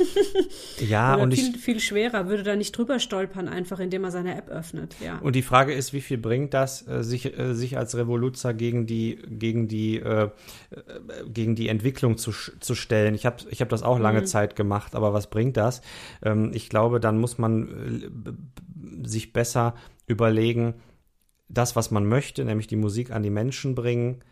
Ja, 0.89 1.15
Oder 1.15 1.23
und 1.25 1.35
ich, 1.35 1.43
viel, 1.43 1.59
viel 1.59 1.81
schwerer, 1.81 2.29
würde 2.29 2.43
da 2.43 2.57
nicht 2.57 2.77
drüber 2.77 2.99
stolpern, 2.99 3.49
einfach 3.49 3.81
indem 3.81 4.05
er 4.05 4.11
seine 4.11 4.37
App 4.37 4.49
öffnet, 4.49 4.97
ja. 5.05 5.19
Und 5.19 5.37
die 5.37 5.43
Frage 5.43 5.75
ist, 5.75 5.93
wie 5.93 6.01
viel 6.01 6.17
bringt 6.17 6.55
das, 6.55 6.87
äh, 6.89 7.03
sich, 7.03 7.39
äh, 7.39 7.55
sich 7.55 7.77
als 7.77 7.97
Revoluzer 7.97 8.55
gegen 8.55 8.87
die, 8.87 9.19
gegen 9.29 9.69
die, 9.69 9.99
äh, 9.99 10.25
äh, 10.25 10.31
gegen 11.27 11.55
die 11.55 11.69
Entwicklung 11.69 12.17
zu, 12.17 12.33
zu 12.33 12.75
stellen? 12.75 13.15
Ich 13.15 13.27
habe 13.27 13.37
ich 13.51 13.61
hab 13.61 13.69
das 13.69 13.83
auch 13.83 13.99
lange 13.99 14.25
Zeit 14.25 14.57
gemacht, 14.57 14.95
aber 14.95 15.13
was 15.13 15.29
bringt 15.29 15.57
das? 15.57 15.83
Ähm, 16.23 16.51
ich 16.55 16.69
glaube, 16.71 16.99
dann 16.99 17.19
muss 17.19 17.37
man 17.39 18.11
sich 19.03 19.33
besser 19.33 19.75
überlegen, 20.07 20.75
das, 21.53 21.77
was 21.77 21.91
man 21.91 22.07
möchte, 22.07 22.45
nämlich 22.45 22.67
die 22.69 22.77
Musik 22.77 23.11
an 23.11 23.23
die 23.23 23.31
Menschen 23.31 23.75
bringen, 23.75 24.23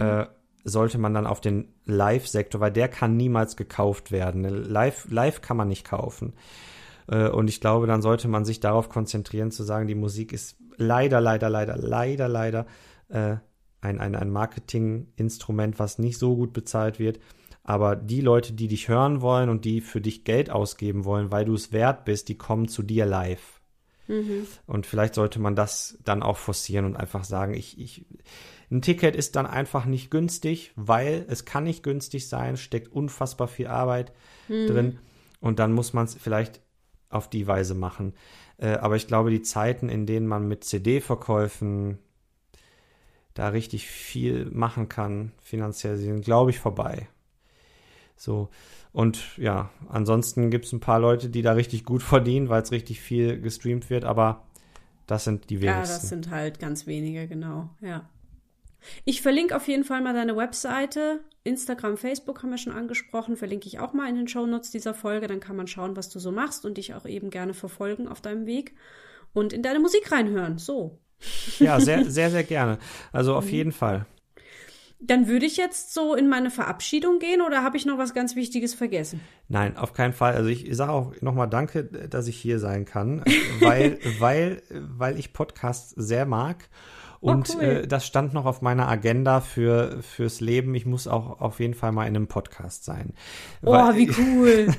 äh, 0.00 0.26
sollte 0.64 0.98
man 0.98 1.12
dann 1.14 1.26
auf 1.26 1.40
den 1.40 1.68
Live-Sektor, 1.84 2.60
weil 2.60 2.72
der 2.72 2.88
kann 2.88 3.16
niemals 3.16 3.56
gekauft 3.56 4.10
werden. 4.12 4.44
Live, 4.44 5.06
live 5.10 5.40
kann 5.42 5.56
man 5.58 5.68
nicht 5.68 5.84
kaufen. 5.86 6.32
Äh, 7.06 7.28
Und 7.28 7.48
ich 7.48 7.60
glaube, 7.60 7.86
dann 7.86 8.00
sollte 8.02 8.28
man 8.28 8.44
sich 8.44 8.60
darauf 8.60 8.88
konzentrieren, 8.88 9.50
zu 9.50 9.62
sagen, 9.62 9.86
die 9.86 9.94
Musik 9.94 10.32
ist 10.32 10.56
leider, 10.78 11.20
leider, 11.20 11.50
leider, 11.50 11.76
leider, 11.76 12.28
leider 12.28 12.66
äh, 13.08 13.36
ein, 13.82 14.00
ein, 14.00 14.14
ein 14.14 14.30
Marketinginstrument, 14.30 15.78
was 15.78 15.98
nicht 15.98 16.18
so 16.18 16.34
gut 16.34 16.52
bezahlt 16.54 16.98
wird. 16.98 17.20
Aber 17.62 17.96
die 17.96 18.20
Leute, 18.22 18.52
die 18.54 18.68
dich 18.68 18.88
hören 18.88 19.20
wollen 19.20 19.48
und 19.48 19.64
die 19.64 19.80
für 19.80 20.00
dich 20.00 20.24
Geld 20.24 20.50
ausgeben 20.50 21.04
wollen, 21.04 21.30
weil 21.30 21.44
du 21.44 21.54
es 21.54 21.72
wert 21.72 22.04
bist, 22.04 22.28
die 22.28 22.38
kommen 22.38 22.68
zu 22.68 22.82
dir 22.82 23.06
live. 23.06 23.53
Und 24.66 24.86
vielleicht 24.86 25.14
sollte 25.14 25.40
man 25.40 25.56
das 25.56 25.98
dann 26.04 26.22
auch 26.22 26.36
forcieren 26.36 26.84
und 26.84 26.96
einfach 26.96 27.24
sagen, 27.24 27.54
ich, 27.54 27.78
ich, 27.78 28.06
ein 28.70 28.82
Ticket 28.82 29.16
ist 29.16 29.36
dann 29.36 29.46
einfach 29.46 29.84
nicht 29.86 30.10
günstig, 30.10 30.72
weil 30.76 31.24
es 31.28 31.44
kann 31.44 31.64
nicht 31.64 31.82
günstig 31.82 32.28
sein, 32.28 32.56
steckt 32.56 32.92
unfassbar 32.92 33.48
viel 33.48 33.66
Arbeit 33.66 34.12
drin 34.66 34.98
und 35.40 35.58
dann 35.58 35.72
muss 35.72 35.92
man 35.92 36.04
es 36.04 36.14
vielleicht 36.14 36.60
auf 37.08 37.30
die 37.30 37.46
Weise 37.46 37.74
machen. 37.74 38.14
Äh, 38.58 38.74
aber 38.74 38.96
ich 38.96 39.06
glaube, 39.06 39.30
die 39.30 39.42
Zeiten, 39.42 39.88
in 39.88 40.06
denen 40.06 40.26
man 40.26 40.48
mit 40.48 40.64
CD-Verkäufen 40.64 41.98
da 43.34 43.48
richtig 43.48 43.86
viel 43.88 44.46
machen 44.46 44.88
kann 44.88 45.32
finanziell, 45.42 45.96
sind, 45.96 46.24
glaube 46.24 46.50
ich, 46.50 46.58
vorbei. 46.58 47.08
So. 48.16 48.48
Und 48.92 49.36
ja, 49.38 49.70
ansonsten 49.88 50.50
gibt 50.50 50.66
es 50.66 50.72
ein 50.72 50.80
paar 50.80 51.00
Leute, 51.00 51.28
die 51.28 51.42
da 51.42 51.52
richtig 51.52 51.84
gut 51.84 52.02
verdienen, 52.04 52.48
weil 52.48 52.62
es 52.62 52.72
richtig 52.72 53.00
viel 53.00 53.40
gestreamt 53.40 53.90
wird, 53.90 54.04
aber 54.04 54.44
das 55.06 55.24
sind 55.24 55.50
die 55.50 55.60
wenigsten. 55.60 55.92
Ja, 55.92 55.98
das 55.98 56.08
sind 56.08 56.30
halt 56.30 56.58
ganz 56.58 56.86
wenige, 56.86 57.28
genau, 57.28 57.70
ja. 57.80 58.08
Ich 59.04 59.22
verlinke 59.22 59.56
auf 59.56 59.66
jeden 59.68 59.84
Fall 59.84 60.02
mal 60.02 60.14
deine 60.14 60.36
Webseite. 60.36 61.20
Instagram, 61.42 61.96
Facebook 61.96 62.42
haben 62.42 62.50
wir 62.50 62.58
schon 62.58 62.72
angesprochen. 62.72 63.36
Verlinke 63.36 63.66
ich 63.66 63.78
auch 63.78 63.92
mal 63.92 64.08
in 64.08 64.16
den 64.16 64.28
Shownotes 64.28 64.70
dieser 64.70 64.94
Folge. 64.94 65.26
Dann 65.26 65.40
kann 65.40 65.56
man 65.56 65.66
schauen, 65.66 65.96
was 65.96 66.10
du 66.10 66.18
so 66.18 66.32
machst 66.32 66.64
und 66.64 66.76
dich 66.76 66.94
auch 66.94 67.06
eben 67.06 67.30
gerne 67.30 67.54
verfolgen 67.54 68.08
auf 68.08 68.20
deinem 68.20 68.46
Weg 68.46 68.74
und 69.32 69.52
in 69.52 69.62
deine 69.62 69.80
Musik 69.80 70.10
reinhören. 70.12 70.58
So. 70.58 70.98
Ja, 71.58 71.80
sehr, 71.80 72.04
sehr, 72.10 72.30
sehr 72.30 72.44
gerne. 72.44 72.78
Also 73.12 73.34
auf 73.34 73.46
mhm. 73.46 73.52
jeden 73.52 73.72
Fall. 73.72 74.06
Dann 75.00 75.28
würde 75.28 75.44
ich 75.44 75.56
jetzt 75.56 75.92
so 75.92 76.14
in 76.14 76.28
meine 76.28 76.50
Verabschiedung 76.50 77.18
gehen 77.18 77.42
oder 77.42 77.62
habe 77.62 77.76
ich 77.76 77.84
noch 77.84 77.98
was 77.98 78.14
ganz 78.14 78.36
Wichtiges 78.36 78.74
vergessen? 78.74 79.20
Nein, 79.48 79.76
auf 79.76 79.92
keinen 79.92 80.12
Fall. 80.12 80.34
Also 80.34 80.48
ich 80.48 80.66
sage 80.74 80.92
auch 80.92 81.12
nochmal 81.20 81.48
Danke, 81.48 81.84
dass 81.84 82.26
ich 82.26 82.36
hier 82.36 82.58
sein 82.58 82.84
kann, 82.84 83.22
weil, 83.60 83.98
weil, 84.18 84.62
weil 84.70 85.18
ich 85.18 85.32
Podcasts 85.32 85.90
sehr 85.90 86.24
mag 86.24 86.68
und 87.24 87.48
oh, 87.48 87.54
cool. 87.56 87.64
äh, 87.64 87.86
das 87.86 88.06
stand 88.06 88.34
noch 88.34 88.44
auf 88.44 88.60
meiner 88.60 88.86
Agenda 88.86 89.40
für 89.40 90.02
fürs 90.02 90.42
Leben. 90.42 90.74
Ich 90.74 90.84
muss 90.84 91.08
auch 91.08 91.40
auf 91.40 91.58
jeden 91.58 91.72
Fall 91.72 91.90
mal 91.90 92.02
in 92.02 92.14
einem 92.14 92.26
Podcast 92.26 92.84
sein. 92.84 93.14
Oh, 93.62 93.72
weil, 93.72 93.96
wie 93.96 94.10
cool. 94.10 94.74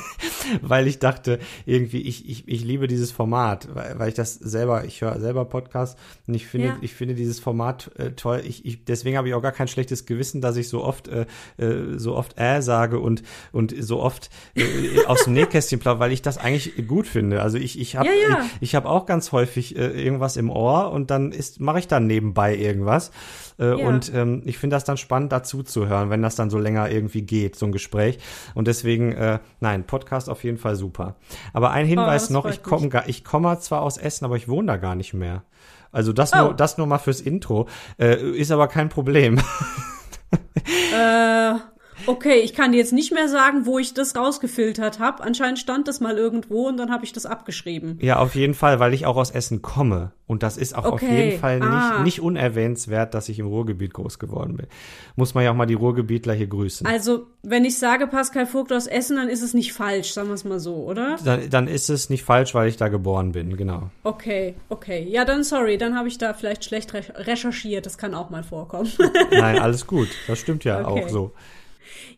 weil 0.62 0.86
ich 0.88 1.00
dachte, 1.00 1.38
irgendwie, 1.66 2.00
ich, 2.00 2.26
ich, 2.30 2.48
ich 2.48 2.64
liebe 2.64 2.86
dieses 2.86 3.12
Format, 3.12 3.68
weil, 3.74 3.98
weil 3.98 4.08
ich 4.08 4.14
das 4.14 4.34
selber, 4.34 4.86
ich 4.86 5.02
höre 5.02 5.20
selber 5.20 5.44
Podcasts 5.44 6.00
und 6.26 6.32
ich 6.32 6.46
finde, 6.46 6.68
ja. 6.68 6.78
ich 6.80 6.94
finde 6.94 7.14
dieses 7.14 7.40
Format 7.40 7.90
äh, 7.98 8.12
toll. 8.12 8.40
Ich, 8.42 8.64
ich, 8.64 8.86
deswegen 8.86 9.18
habe 9.18 9.28
ich 9.28 9.34
auch 9.34 9.42
gar 9.42 9.52
kein 9.52 9.68
schlechtes 9.68 10.06
Gewissen, 10.06 10.40
dass 10.40 10.56
ich 10.56 10.70
so 10.70 10.82
oft, 10.82 11.08
äh, 11.08 11.26
äh, 11.58 11.98
so 11.98 12.16
oft 12.16 12.38
äh 12.38 12.62
sage 12.62 13.00
und, 13.00 13.22
und 13.52 13.74
so 13.78 14.00
oft 14.00 14.30
äh, 14.54 14.64
aus 15.06 15.24
dem 15.24 15.34
Nähkästchen 15.34 15.78
plaudere, 15.78 16.00
weil 16.00 16.12
ich 16.12 16.22
das 16.22 16.38
eigentlich 16.38 16.86
gut 16.88 17.06
finde. 17.06 17.42
Also 17.42 17.58
ich, 17.58 17.78
ich 17.78 17.96
habe 17.96 18.08
ja, 18.08 18.30
ja. 18.30 18.44
ich, 18.60 18.70
ich 18.70 18.74
habe 18.74 18.88
auch 18.88 19.04
ganz 19.04 19.30
häufig 19.32 19.76
äh, 19.76 19.88
irgendwas 19.88 20.38
im 20.38 20.48
Ohr 20.48 20.90
und 20.90 21.10
dann 21.10 21.32
ist, 21.32 21.60
mache 21.60 21.81
ich 21.81 21.81
ich 21.82 21.88
dann 21.88 22.06
nebenbei 22.06 22.56
irgendwas. 22.56 23.10
Äh, 23.58 23.78
ja. 23.78 23.86
Und 23.86 24.12
ähm, 24.14 24.42
ich 24.44 24.58
finde 24.58 24.76
das 24.76 24.84
dann 24.84 24.96
spannend, 24.96 25.32
dazu 25.32 25.62
zu 25.62 25.86
hören, 25.86 26.10
wenn 26.10 26.22
das 26.22 26.34
dann 26.34 26.50
so 26.50 26.58
länger 26.58 26.90
irgendwie 26.90 27.22
geht, 27.22 27.56
so 27.56 27.66
ein 27.66 27.72
Gespräch. 27.72 28.18
Und 28.54 28.66
deswegen, 28.68 29.12
äh, 29.12 29.38
nein, 29.60 29.84
Podcast 29.84 30.28
auf 30.28 30.44
jeden 30.44 30.58
Fall 30.58 30.76
super. 30.76 31.16
Aber 31.52 31.70
ein 31.70 31.86
Hinweis 31.86 32.30
oh, 32.30 32.32
noch, 32.32 32.46
ich 32.46 32.62
komme 32.62 32.90
ich 33.06 33.24
komme 33.24 33.58
zwar 33.58 33.82
aus 33.82 33.98
Essen, 33.98 34.24
aber 34.24 34.36
ich 34.36 34.48
wohne 34.48 34.68
da 34.68 34.76
gar 34.76 34.94
nicht 34.94 35.14
mehr. 35.14 35.44
Also 35.92 36.12
das, 36.12 36.32
oh. 36.32 36.38
nur, 36.38 36.54
das 36.54 36.78
nur 36.78 36.86
mal 36.86 36.98
fürs 36.98 37.20
Intro. 37.20 37.68
Äh, 37.98 38.16
ist 38.32 38.50
aber 38.50 38.68
kein 38.68 38.88
Problem. 38.88 39.38
äh, 40.94 41.54
Okay, 42.06 42.40
ich 42.40 42.54
kann 42.54 42.72
jetzt 42.72 42.92
nicht 42.92 43.12
mehr 43.12 43.28
sagen, 43.28 43.66
wo 43.66 43.78
ich 43.78 43.94
das 43.94 44.16
rausgefiltert 44.16 44.98
habe. 44.98 45.22
Anscheinend 45.22 45.58
stand 45.58 45.88
das 45.88 46.00
mal 46.00 46.16
irgendwo 46.16 46.68
und 46.68 46.76
dann 46.76 46.90
habe 46.90 47.04
ich 47.04 47.12
das 47.12 47.26
abgeschrieben. 47.26 47.98
Ja, 48.00 48.18
auf 48.18 48.34
jeden 48.34 48.54
Fall, 48.54 48.80
weil 48.80 48.94
ich 48.94 49.06
auch 49.06 49.16
aus 49.16 49.30
Essen 49.30 49.62
komme. 49.62 50.12
Und 50.32 50.42
das 50.42 50.56
ist 50.56 50.74
auch 50.74 50.86
okay. 50.86 50.94
auf 50.94 51.12
jeden 51.12 51.40
Fall 51.40 51.58
nicht, 51.58 51.68
ah. 51.68 52.02
nicht 52.02 52.20
unerwähnenswert, 52.22 53.12
dass 53.12 53.28
ich 53.28 53.38
im 53.38 53.46
Ruhrgebiet 53.46 53.92
groß 53.92 54.18
geworden 54.18 54.56
bin. 54.56 54.66
Muss 55.14 55.34
man 55.34 55.44
ja 55.44 55.50
auch 55.50 55.54
mal 55.54 55.66
die 55.66 55.74
Ruhrgebietler 55.74 56.32
hier 56.32 56.46
grüßen. 56.46 56.86
Also, 56.86 57.26
wenn 57.42 57.66
ich 57.66 57.78
sage 57.78 58.06
Pascal 58.06 58.46
Vogt 58.46 58.72
aus 58.72 58.86
Essen, 58.86 59.16
dann 59.16 59.28
ist 59.28 59.42
es 59.42 59.52
nicht 59.52 59.74
falsch, 59.74 60.12
sagen 60.12 60.28
wir 60.28 60.34
es 60.34 60.44
mal 60.44 60.58
so, 60.58 60.76
oder? 60.76 61.18
Dann, 61.22 61.50
dann 61.50 61.68
ist 61.68 61.90
es 61.90 62.08
nicht 62.08 62.24
falsch, 62.24 62.54
weil 62.54 62.68
ich 62.68 62.78
da 62.78 62.88
geboren 62.88 63.32
bin, 63.32 63.58
genau. 63.58 63.90
Okay, 64.04 64.54
okay. 64.70 65.06
Ja, 65.06 65.26
dann 65.26 65.44
sorry, 65.44 65.76
dann 65.76 65.98
habe 65.98 66.08
ich 66.08 66.16
da 66.16 66.32
vielleicht 66.32 66.64
schlecht 66.64 66.94
recherchiert. 66.94 67.84
Das 67.84 67.98
kann 67.98 68.14
auch 68.14 68.30
mal 68.30 68.42
vorkommen. 68.42 68.90
Nein, 69.32 69.58
alles 69.58 69.86
gut. 69.86 70.08
Das 70.28 70.38
stimmt 70.38 70.64
ja 70.64 70.80
okay. 70.88 71.04
auch 71.04 71.08
so. 71.10 71.32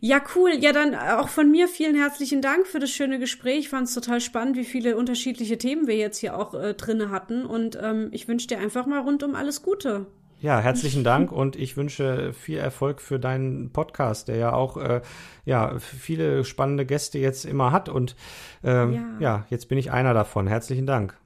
Ja, 0.01 0.23
cool. 0.35 0.53
Ja, 0.61 0.73
dann 0.73 0.95
auch 0.95 1.29
von 1.29 1.51
mir 1.51 1.69
vielen 1.69 1.97
herzlichen 1.97 2.43
Dank 2.43 2.67
für 2.67 2.79
das 2.79 2.91
schöne 2.91 3.19
Gespräch. 3.19 3.59
Ich 3.61 3.69
fand 3.69 3.89
es 3.89 3.95
total 3.95 4.21
spannend, 4.21 4.57
wie 4.57 4.65
viele 4.65 4.97
unterschiedliche 4.97 5.59
Themen 5.59 5.87
wir 5.87 5.97
jetzt 5.97 6.19
hier 6.19 6.39
auch 6.39 6.55
äh, 6.55 6.75
drinne 6.75 7.11
hatten. 7.11 7.45
Und 7.45 7.79
ähm, 7.81 8.09
ich 8.12 8.29
wünsche 8.29 8.47
dir 8.47 8.59
einfach 8.59 8.87
mal 8.87 9.01
rundum 9.01 9.35
alles 9.35 9.62
Gute. 9.62 10.07
Ja, 10.41 10.61
herzlichen 10.61 11.05
Dank 11.05 11.33
und 11.33 11.57
ich 11.57 11.79
wünsche 11.79 12.35
viel 12.35 12.59
Erfolg 12.59 13.01
für 13.01 13.19
deinen 13.19 13.71
Podcast, 13.71 14.29
der 14.29 14.37
ja 14.37 14.53
auch 14.53 14.77
äh, 14.77 15.01
ja 15.47 15.79
viele 15.79 16.45
spannende 16.45 16.85
Gäste 16.85 17.19
jetzt 17.19 17.47
immer 17.47 17.73
hat 17.73 17.89
und 17.89 18.15
ähm, 18.62 18.93
ja. 18.93 19.21
ja, 19.21 19.47
jetzt 19.49 19.71
bin 19.71 19.79
ich 19.79 19.91
einer 19.91 20.12
davon. 20.12 20.47
Herzlichen 20.47 20.87
Dank. 20.87 21.17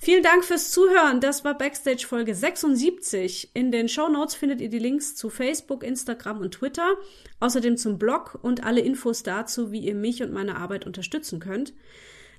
Vielen 0.00 0.22
Dank 0.22 0.44
fürs 0.44 0.70
Zuhören. 0.70 1.20
Das 1.20 1.44
war 1.44 1.58
Backstage 1.58 2.06
Folge 2.06 2.32
76. 2.32 3.50
In 3.52 3.72
den 3.72 3.88
Show 3.88 4.08
Notes 4.08 4.36
findet 4.36 4.60
ihr 4.60 4.68
die 4.68 4.78
Links 4.78 5.16
zu 5.16 5.28
Facebook, 5.28 5.82
Instagram 5.82 6.40
und 6.40 6.54
Twitter, 6.54 6.94
außerdem 7.40 7.76
zum 7.76 7.98
Blog 7.98 8.38
und 8.40 8.62
alle 8.62 8.80
Infos 8.80 9.24
dazu, 9.24 9.72
wie 9.72 9.80
ihr 9.80 9.96
mich 9.96 10.22
und 10.22 10.32
meine 10.32 10.56
Arbeit 10.56 10.86
unterstützen 10.86 11.40
könnt. 11.40 11.72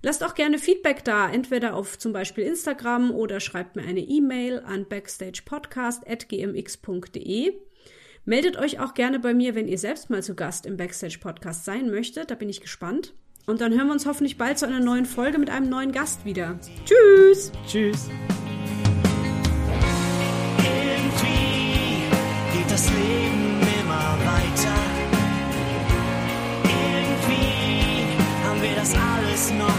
Lasst 0.01 0.23
auch 0.23 0.35
gerne 0.35 0.57
Feedback 0.57 1.03
da, 1.03 1.29
entweder 1.29 1.75
auf 1.75 1.99
zum 1.99 2.13
Beispiel 2.13 2.45
Instagram 2.45 3.11
oder 3.11 3.41
schreibt 3.41 3.75
mir 3.75 3.83
eine 3.83 3.99
E-Mail 3.99 4.61
an 4.61 4.87
backstagepodcast.gmx.de. 4.87 7.53
Meldet 8.23 8.57
euch 8.57 8.79
auch 8.79 8.93
gerne 8.93 9.19
bei 9.19 9.33
mir, 9.33 9.55
wenn 9.55 9.67
ihr 9.67 9.77
selbst 9.77 10.09
mal 10.09 10.23
zu 10.23 10.33
Gast 10.33 10.65
im 10.65 10.77
Backstage 10.77 11.17
Podcast 11.19 11.65
sein 11.65 11.89
möchtet. 11.89 12.31
Da 12.31 12.35
bin 12.35 12.47
ich 12.47 12.61
gespannt. 12.61 13.13
Und 13.49 13.61
dann 13.61 13.73
hören 13.73 13.87
wir 13.87 13.93
uns 13.93 14.05
hoffentlich 14.05 14.37
bald 14.37 14.59
zu 14.59 14.67
einer 14.67 14.79
neuen 14.79 15.07
Folge 15.07 15.39
mit 15.39 15.49
einem 15.49 15.69
neuen 15.69 15.91
Gast 15.91 16.23
wieder. 16.23 16.59
Tschüss! 16.85 17.51
Tschüss! 17.67 18.07
Irgendwie 20.59 22.03
geht 22.53 22.69
das 22.69 22.87
Leben 22.91 23.59
immer 23.81 24.17
weiter. 24.19 24.75
Irgendwie 26.63 28.05
haben 28.47 28.61
wir 28.61 28.75
das 28.75 28.93
alles 28.93 29.51
noch. 29.57 29.78